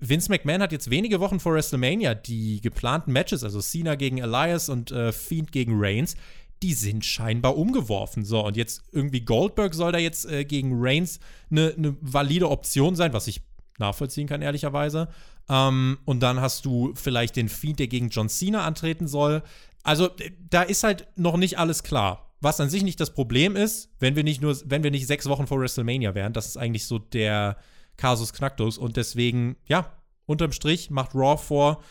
Vince 0.00 0.30
McMahon 0.30 0.60
hat 0.60 0.72
jetzt 0.72 0.90
wenige 0.90 1.20
Wochen 1.20 1.40
vor 1.40 1.54
WrestleMania 1.54 2.14
die 2.14 2.60
geplanten 2.60 3.12
Matches, 3.12 3.42
also 3.42 3.60
Cena 3.60 3.94
gegen 3.94 4.18
Elias 4.18 4.68
und 4.68 4.90
äh, 4.90 5.12
Fiend 5.12 5.52
gegen 5.52 5.72
Reigns, 5.76 6.16
die 6.62 6.74
sind 6.74 7.04
scheinbar 7.04 7.56
umgeworfen. 7.56 8.24
So, 8.24 8.44
und 8.44 8.56
jetzt 8.56 8.82
irgendwie 8.92 9.20
Goldberg 9.20 9.74
soll 9.74 9.92
da 9.92 9.98
jetzt 9.98 10.26
äh, 10.26 10.44
gegen 10.44 10.72
Reigns 10.74 11.20
eine 11.50 11.74
ne 11.76 11.96
valide 12.00 12.50
Option 12.50 12.96
sein, 12.96 13.12
was 13.12 13.26
ich 13.26 13.42
nachvollziehen 13.78 14.26
kann, 14.26 14.42
ehrlicherweise. 14.42 15.08
Ähm, 15.48 15.98
und 16.04 16.20
dann 16.20 16.40
hast 16.40 16.64
du 16.64 16.92
vielleicht 16.94 17.36
den 17.36 17.48
Fiend, 17.48 17.78
der 17.78 17.88
gegen 17.88 18.08
John 18.08 18.28
Cena 18.28 18.64
antreten 18.64 19.06
soll. 19.06 19.42
Also, 19.82 20.10
da 20.50 20.62
ist 20.62 20.84
halt 20.84 21.06
noch 21.16 21.36
nicht 21.36 21.58
alles 21.58 21.82
klar. 21.82 22.23
Was 22.44 22.60
an 22.60 22.68
sich 22.68 22.84
nicht 22.84 23.00
das 23.00 23.14
Problem 23.14 23.56
ist, 23.56 23.90
wenn 23.98 24.16
wir 24.16 24.22
nicht 24.22 24.42
nur, 24.42 24.54
wenn 24.66 24.82
wir 24.82 24.90
nicht 24.90 25.06
sechs 25.06 25.26
Wochen 25.26 25.46
vor 25.46 25.58
WrestleMania 25.58 26.14
wären. 26.14 26.34
Das 26.34 26.46
ist 26.46 26.58
eigentlich 26.58 26.86
so 26.86 26.98
der 26.98 27.56
Kasus 27.96 28.34
Knacktus. 28.34 28.76
Und 28.76 28.98
deswegen, 28.98 29.56
ja, 29.66 29.90
unterm 30.26 30.52
Strich 30.52 30.90
macht 30.90 31.14
Raw 31.14 31.42
vor, 31.42 31.82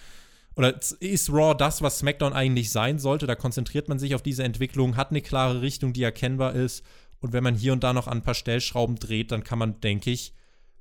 oder 0.55 0.79
ist 0.99 1.31
Raw 1.31 1.55
das, 1.57 1.81
was 1.81 1.97
SmackDown 1.97 2.33
eigentlich 2.33 2.69
sein 2.69 2.99
sollte? 2.99 3.25
Da 3.25 3.33
konzentriert 3.33 3.89
man 3.89 3.97
sich 3.97 4.13
auf 4.13 4.21
diese 4.21 4.43
Entwicklung, 4.43 4.95
hat 4.95 5.09
eine 5.09 5.21
klare 5.21 5.61
Richtung, 5.61 5.93
die 5.93 6.03
erkennbar 6.03 6.53
ist. 6.53 6.85
Und 7.19 7.33
wenn 7.33 7.43
man 7.43 7.55
hier 7.55 7.73
und 7.73 7.83
da 7.83 7.91
noch 7.91 8.07
an 8.07 8.19
ein 8.19 8.23
paar 8.23 8.35
Stellschrauben 8.35 8.97
dreht, 8.97 9.31
dann 9.31 9.43
kann 9.43 9.57
man, 9.57 9.81
denke 9.81 10.11
ich, 10.11 10.33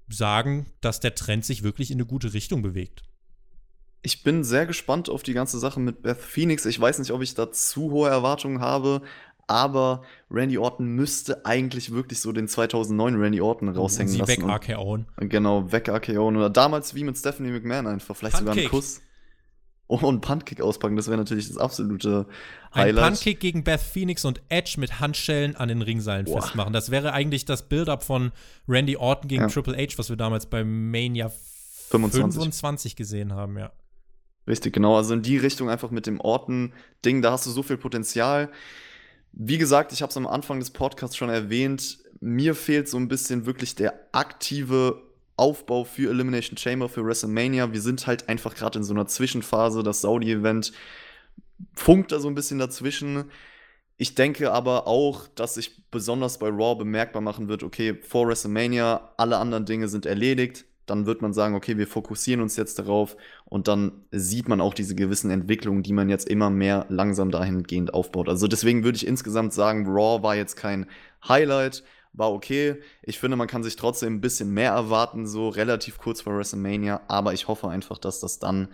sagen, 0.08 0.66
dass 0.82 1.00
der 1.00 1.14
Trend 1.14 1.46
sich 1.46 1.62
wirklich 1.62 1.90
in 1.90 1.96
eine 1.96 2.04
gute 2.04 2.34
Richtung 2.34 2.60
bewegt. 2.60 3.04
Ich 4.02 4.24
bin 4.24 4.42
sehr 4.42 4.66
gespannt 4.66 5.08
auf 5.08 5.22
die 5.22 5.32
ganze 5.32 5.60
Sache 5.60 5.78
mit 5.78 6.02
Beth 6.02 6.20
Phoenix. 6.20 6.66
Ich 6.66 6.78
weiß 6.78 6.98
nicht, 6.98 7.12
ob 7.12 7.22
ich 7.22 7.34
da 7.34 7.52
zu 7.52 7.92
hohe 7.92 8.10
Erwartungen 8.10 8.60
habe, 8.60 9.00
aber 9.46 10.02
Randy 10.30 10.58
Orton 10.58 10.86
müsste 10.94 11.44
eigentlich 11.44 11.92
wirklich 11.92 12.20
so 12.20 12.32
den 12.32 12.48
2009 12.48 13.16
Randy 13.16 13.40
Orton 13.40 13.68
raushängen 13.68 14.08
Sie 14.12 14.18
lassen. 14.18 14.30
weg 14.30 14.42
RKO'n. 14.42 15.04
Genau, 15.28 15.70
weg 15.72 15.88
RKO'n. 15.88 16.36
Oder 16.36 16.50
damals 16.50 16.94
wie 16.94 17.04
mit 17.04 17.18
Stephanie 17.18 17.50
McMahon 17.50 17.86
einfach. 17.86 18.16
Vielleicht 18.16 18.36
Puntkick. 18.36 18.54
sogar 18.54 18.62
einen 18.62 18.70
Kuss. 18.70 19.00
Oh, 19.88 19.98
und 20.06 20.22
Puntkick 20.22 20.62
auspacken, 20.62 20.96
das 20.96 21.08
wäre 21.08 21.18
natürlich 21.18 21.48
das 21.48 21.58
absolute 21.58 22.26
Highlight. 22.74 23.04
Ein 23.04 23.12
Puntkick 23.12 23.40
gegen 23.40 23.62
Beth 23.62 23.80
Phoenix 23.80 24.24
und 24.24 24.40
Edge 24.48 24.76
mit 24.78 25.00
Handschellen 25.00 25.54
an 25.56 25.68
den 25.68 25.82
Ringseilen 25.82 26.24
Boah. 26.24 26.40
festmachen. 26.40 26.72
Das 26.72 26.90
wäre 26.90 27.12
eigentlich 27.12 27.44
das 27.44 27.68
Build-up 27.68 28.02
von 28.02 28.32
Randy 28.66 28.96
Orton 28.96 29.28
gegen 29.28 29.42
Ja. 29.42 29.48
Triple 29.48 29.76
H, 29.76 29.98
was 29.98 30.08
wir 30.08 30.16
damals 30.16 30.46
bei 30.46 30.64
Mania 30.64 31.30
25. 31.90 32.40
25 32.40 32.96
gesehen 32.96 33.34
haben, 33.34 33.58
ja. 33.58 33.70
Richtig, 34.46 34.72
genau. 34.72 34.96
Also 34.96 35.12
in 35.12 35.20
die 35.22 35.36
Richtung 35.36 35.68
einfach 35.68 35.90
mit 35.90 36.06
dem 36.06 36.20
Orten-Ding, 36.20 37.20
da 37.20 37.32
hast 37.32 37.44
du 37.46 37.50
so 37.50 37.62
viel 37.62 37.76
Potenzial. 37.76 38.50
Wie 39.32 39.58
gesagt, 39.58 39.92
ich 39.92 40.02
habe 40.02 40.10
es 40.10 40.16
am 40.16 40.26
Anfang 40.26 40.60
des 40.60 40.70
Podcasts 40.70 41.16
schon 41.16 41.30
erwähnt, 41.30 41.98
mir 42.20 42.54
fehlt 42.54 42.88
so 42.88 42.98
ein 42.98 43.08
bisschen 43.08 43.46
wirklich 43.46 43.74
der 43.74 44.08
aktive 44.12 45.02
Aufbau 45.36 45.84
für 45.84 46.10
Elimination 46.10 46.56
Chamber, 46.56 46.88
für 46.88 47.04
WrestleMania. 47.04 47.72
Wir 47.72 47.80
sind 47.80 48.06
halt 48.06 48.28
einfach 48.28 48.54
gerade 48.54 48.78
in 48.78 48.84
so 48.84 48.94
einer 48.94 49.06
Zwischenphase. 49.06 49.82
Das 49.82 50.02
Saudi-Event 50.02 50.72
funkt 51.74 52.12
da 52.12 52.20
so 52.20 52.28
ein 52.28 52.34
bisschen 52.34 52.58
dazwischen. 52.58 53.24
Ich 53.96 54.14
denke 54.14 54.52
aber 54.52 54.86
auch, 54.86 55.26
dass 55.28 55.54
sich 55.54 55.90
besonders 55.90 56.38
bei 56.38 56.48
Raw 56.48 56.76
bemerkbar 56.76 57.22
machen 57.22 57.48
wird, 57.48 57.62
okay, 57.62 57.94
vor 58.02 58.28
WrestleMania, 58.28 59.14
alle 59.16 59.38
anderen 59.38 59.64
Dinge 59.64 59.88
sind 59.88 60.06
erledigt. 60.06 60.64
Dann 60.86 61.06
wird 61.06 61.22
man 61.22 61.32
sagen, 61.32 61.54
okay, 61.54 61.78
wir 61.78 61.86
fokussieren 61.86 62.40
uns 62.40 62.56
jetzt 62.56 62.78
darauf 62.78 63.16
und 63.44 63.68
dann 63.68 63.92
sieht 64.10 64.48
man 64.48 64.60
auch 64.60 64.74
diese 64.74 64.94
gewissen 64.94 65.30
Entwicklungen, 65.30 65.82
die 65.82 65.92
man 65.92 66.08
jetzt 66.08 66.28
immer 66.28 66.50
mehr 66.50 66.86
langsam 66.88 67.30
dahingehend 67.30 67.94
aufbaut. 67.94 68.28
Also 68.28 68.48
deswegen 68.48 68.84
würde 68.84 68.96
ich 68.96 69.06
insgesamt 69.06 69.52
sagen, 69.52 69.86
Raw 69.86 70.22
war 70.22 70.34
jetzt 70.34 70.56
kein 70.56 70.86
Highlight, 71.26 71.84
war 72.12 72.32
okay. 72.32 72.76
Ich 73.02 73.18
finde, 73.18 73.36
man 73.36 73.48
kann 73.48 73.62
sich 73.62 73.76
trotzdem 73.76 74.14
ein 74.14 74.20
bisschen 74.20 74.50
mehr 74.50 74.72
erwarten, 74.72 75.26
so 75.26 75.48
relativ 75.48 75.98
kurz 75.98 76.20
vor 76.20 76.36
WrestleMania, 76.36 77.02
aber 77.08 77.32
ich 77.32 77.48
hoffe 77.48 77.68
einfach, 77.68 77.98
dass 77.98 78.20
das 78.20 78.38
dann 78.38 78.68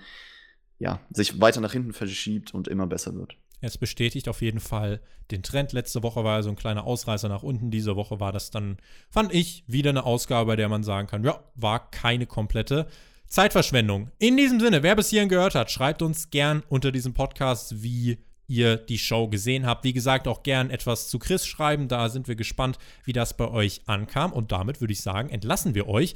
ja, 0.79 1.01
sich 1.11 1.41
weiter 1.41 1.61
nach 1.61 1.73
hinten 1.73 1.93
verschiebt 1.93 2.55
und 2.55 2.69
immer 2.69 2.87
besser 2.87 3.15
wird. 3.15 3.37
Es 3.61 3.79
bestätigt 3.79 4.29
auf 4.29 4.41
jeden 4.41 4.61
Fall 4.61 5.01
den 5.31 5.43
Trend. 5.43 5.73
Letzte 5.73 6.03
Woche 6.03 6.25
war 6.25 6.43
so 6.43 6.51
ein 6.51 6.57
kleiner 6.57 6.85
Ausreißer 6.85 7.29
nach 7.29 7.43
unten. 7.43 7.71
Diese 7.71 7.97
Woche 7.97 8.21
war 8.21 8.33
das 8.33 8.51
dann, 8.51 8.77
fand 9.11 9.35
ich, 9.35 9.65
wieder 9.67 9.91
eine 9.91 10.05
Ausgabe, 10.05 10.47
bei 10.47 10.57
der 10.57 10.69
man 10.69 10.85
sagen 10.85 11.09
kann, 11.09 11.25
ja, 11.25 11.41
war 11.55 11.91
keine 11.91 12.27
komplette 12.27 12.87
Zeitverschwendung. 13.27 14.11
In 14.19 14.37
diesem 14.37 14.61
Sinne, 14.61 14.83
wer 14.83 14.97
bis 14.97 15.11
hierhin 15.11 15.29
gehört 15.29 15.55
hat, 15.55 15.71
schreibt 15.71 16.03
uns 16.03 16.31
gern 16.31 16.63
unter 16.69 16.93
diesem 16.93 17.15
Podcast, 17.15 17.83
wie 17.83 18.19
ihr 18.47 18.77
die 18.77 18.99
Show 18.99 19.29
gesehen 19.29 19.67
habt. 19.67 19.85
Wie 19.85 19.93
gesagt, 19.93 20.27
auch 20.27 20.43
gern 20.43 20.71
etwas 20.71 21.09
zu 21.09 21.19
Chris 21.19 21.47
schreiben. 21.47 21.89
Da 21.89 22.09
sind 22.09 22.29
wir 22.29 22.37
gespannt, 22.37 22.79
wie 23.05 23.13
das 23.13 23.37
bei 23.37 23.49
euch 23.49 23.83
ankam. 23.87 24.33
Und 24.33 24.53
damit 24.53 24.81
würde 24.81 24.95
ich 24.95 25.03
sagen, 25.03 25.29
entlassen 25.29 25.75
wir 25.75 25.87
euch. 25.87 26.15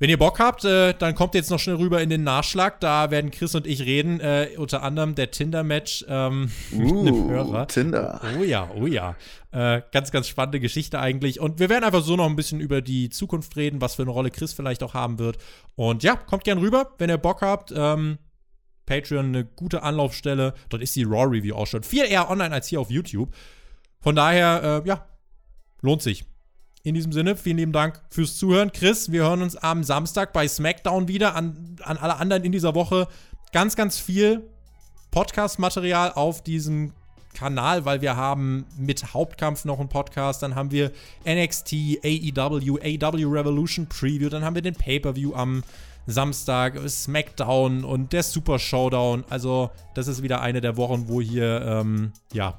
Wenn 0.00 0.08
ihr 0.08 0.16
Bock 0.16 0.38
habt, 0.38 0.64
äh, 0.64 0.94
dann 0.94 1.14
kommt 1.14 1.34
jetzt 1.34 1.50
noch 1.50 1.58
schnell 1.58 1.76
rüber 1.76 2.00
in 2.00 2.08
den 2.08 2.24
Nachschlag. 2.24 2.80
Da 2.80 3.10
werden 3.10 3.30
Chris 3.30 3.54
und 3.54 3.66
ich 3.66 3.82
reden, 3.82 4.18
äh, 4.20 4.48
unter 4.56 4.82
anderem 4.82 5.14
der 5.14 5.30
Tinder-Match 5.30 6.06
ähm, 6.08 6.50
uh, 6.72 6.76
mit 7.04 7.14
einem 7.14 7.28
Hörer. 7.28 7.68
Tinder. 7.68 8.18
Oh 8.38 8.42
ja, 8.42 8.70
oh 8.74 8.86
ja. 8.86 9.14
Äh, 9.50 9.82
ganz, 9.92 10.10
ganz 10.10 10.26
spannende 10.26 10.58
Geschichte 10.58 10.98
eigentlich. 10.98 11.38
Und 11.38 11.58
wir 11.58 11.68
werden 11.68 11.84
einfach 11.84 12.00
so 12.00 12.16
noch 12.16 12.24
ein 12.24 12.34
bisschen 12.34 12.60
über 12.60 12.80
die 12.80 13.10
Zukunft 13.10 13.54
reden, 13.56 13.82
was 13.82 13.96
für 13.96 14.02
eine 14.02 14.10
Rolle 14.10 14.30
Chris 14.30 14.54
vielleicht 14.54 14.82
auch 14.82 14.94
haben 14.94 15.18
wird. 15.18 15.36
Und 15.74 16.02
ja, 16.02 16.16
kommt 16.16 16.44
gern 16.44 16.56
rüber, 16.56 16.94
wenn 16.96 17.10
ihr 17.10 17.18
Bock 17.18 17.42
habt. 17.42 17.70
Ähm, 17.76 18.16
Patreon 18.86 19.26
eine 19.26 19.44
gute 19.44 19.82
Anlaufstelle. 19.82 20.54
Dort 20.70 20.82
ist 20.82 20.96
die 20.96 21.04
Raw-Review 21.04 21.54
auch 21.54 21.66
schon 21.66 21.82
viel 21.82 22.06
eher 22.06 22.30
online 22.30 22.54
als 22.54 22.68
hier 22.68 22.80
auf 22.80 22.90
YouTube. 22.90 23.34
Von 24.00 24.16
daher, 24.16 24.82
äh, 24.82 24.88
ja, 24.88 25.04
lohnt 25.82 26.00
sich. 26.00 26.24
In 26.82 26.94
diesem 26.94 27.12
Sinne, 27.12 27.36
vielen 27.36 27.58
lieben 27.58 27.72
Dank 27.72 28.00
fürs 28.08 28.38
Zuhören. 28.38 28.72
Chris, 28.72 29.12
wir 29.12 29.24
hören 29.24 29.42
uns 29.42 29.54
am 29.54 29.84
Samstag 29.84 30.32
bei 30.32 30.48
SmackDown 30.48 31.08
wieder. 31.08 31.36
An, 31.36 31.76
an 31.82 31.98
alle 31.98 32.16
anderen 32.16 32.42
in 32.42 32.52
dieser 32.52 32.74
Woche 32.74 33.06
ganz, 33.52 33.76
ganz 33.76 33.98
viel 33.98 34.48
Podcast-Material 35.10 36.12
auf 36.12 36.42
diesem 36.42 36.94
Kanal, 37.34 37.84
weil 37.84 38.00
wir 38.00 38.16
haben 38.16 38.64
mit 38.78 39.12
Hauptkampf 39.12 39.66
noch 39.66 39.78
einen 39.78 39.90
Podcast, 39.90 40.42
dann 40.42 40.54
haben 40.54 40.70
wir 40.70 40.90
NXT, 41.26 41.98
AEW, 42.02 42.78
AEW 42.80 43.30
Revolution 43.30 43.86
Preview, 43.86 44.30
dann 44.30 44.42
haben 44.42 44.54
wir 44.54 44.62
den 44.62 44.74
Pay-Per-View 44.74 45.34
am 45.34 45.62
Samstag, 46.06 46.80
SmackDown 46.88 47.84
und 47.84 48.14
der 48.14 48.22
Super 48.22 48.58
Showdown. 48.58 49.24
Also, 49.28 49.70
das 49.94 50.08
ist 50.08 50.22
wieder 50.22 50.40
eine 50.40 50.62
der 50.62 50.78
Wochen, 50.78 51.08
wo 51.08 51.20
hier, 51.20 51.60
ähm, 51.60 52.12
ja, 52.32 52.58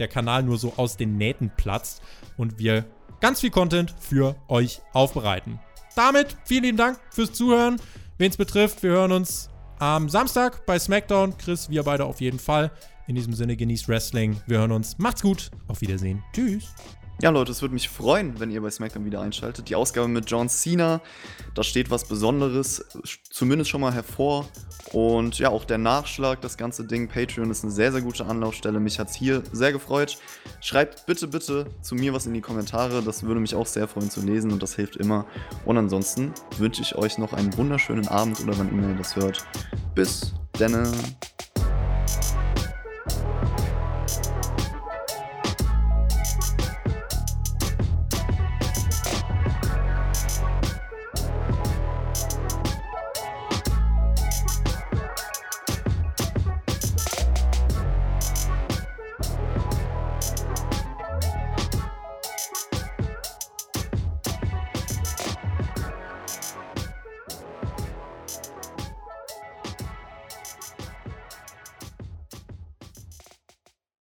der 0.00 0.08
Kanal 0.08 0.42
nur 0.42 0.58
so 0.58 0.72
aus 0.76 0.96
den 0.96 1.16
Nähten 1.16 1.52
platzt 1.56 2.02
und 2.36 2.58
wir 2.58 2.84
ganz 3.20 3.40
viel 3.40 3.50
Content 3.50 3.94
für 3.98 4.36
euch 4.48 4.80
aufbereiten. 4.92 5.60
Damit 5.96 6.36
vielen 6.44 6.64
lieben 6.64 6.78
Dank 6.78 6.98
fürs 7.10 7.32
Zuhören. 7.32 7.80
Wen 8.18 8.30
es 8.30 8.36
betrifft, 8.36 8.82
wir 8.82 8.90
hören 8.90 9.12
uns 9.12 9.48
am 9.78 10.08
Samstag 10.08 10.66
bei 10.66 10.78
SmackDown. 10.78 11.36
Chris, 11.38 11.70
wir 11.70 11.82
beide 11.82 12.04
auf 12.04 12.20
jeden 12.20 12.38
Fall. 12.38 12.70
In 13.06 13.16
diesem 13.16 13.34
Sinne 13.34 13.56
genießt 13.56 13.88
Wrestling. 13.88 14.40
Wir 14.46 14.58
hören 14.58 14.72
uns. 14.72 14.98
Macht's 14.98 15.22
gut. 15.22 15.50
Auf 15.66 15.80
Wiedersehen. 15.80 16.22
Tschüss. 16.32 16.74
Ja, 17.22 17.28
Leute, 17.28 17.52
es 17.52 17.60
würde 17.60 17.74
mich 17.74 17.90
freuen, 17.90 18.40
wenn 18.40 18.50
ihr 18.50 18.62
bei 18.62 18.70
SmackDown 18.70 19.04
wieder 19.04 19.20
einschaltet. 19.20 19.68
Die 19.68 19.74
Ausgabe 19.74 20.08
mit 20.08 20.30
John 20.30 20.48
Cena, 20.48 21.02
da 21.54 21.62
steht 21.62 21.90
was 21.90 22.08
Besonderes, 22.08 22.82
zumindest 23.28 23.68
schon 23.68 23.82
mal 23.82 23.92
hervor. 23.92 24.48
Und 24.94 25.38
ja, 25.38 25.50
auch 25.50 25.66
der 25.66 25.76
Nachschlag, 25.76 26.40
das 26.40 26.56
ganze 26.56 26.86
Ding, 26.86 27.08
Patreon 27.08 27.50
ist 27.50 27.62
eine 27.62 27.72
sehr, 27.72 27.92
sehr 27.92 28.00
gute 28.00 28.24
Anlaufstelle. 28.24 28.80
Mich 28.80 28.98
hat 28.98 29.10
es 29.10 29.16
hier 29.16 29.42
sehr 29.52 29.70
gefreut. 29.70 30.16
Schreibt 30.62 31.04
bitte, 31.04 31.28
bitte 31.28 31.66
zu 31.82 31.94
mir 31.94 32.14
was 32.14 32.24
in 32.24 32.32
die 32.32 32.40
Kommentare. 32.40 33.02
Das 33.02 33.22
würde 33.22 33.40
mich 33.40 33.54
auch 33.54 33.66
sehr 33.66 33.86
freuen 33.86 34.10
zu 34.10 34.22
lesen 34.22 34.50
und 34.50 34.62
das 34.62 34.74
hilft 34.74 34.96
immer. 34.96 35.26
Und 35.66 35.76
ansonsten 35.76 36.32
wünsche 36.56 36.80
ich 36.80 36.96
euch 36.96 37.18
noch 37.18 37.34
einen 37.34 37.54
wunderschönen 37.54 38.08
Abend 38.08 38.40
oder 38.40 38.56
wann 38.58 38.70
immer 38.70 38.88
ihr 38.88 38.96
das 38.96 39.14
hört. 39.14 39.44
Bis 39.94 40.32
denne. 40.58 40.90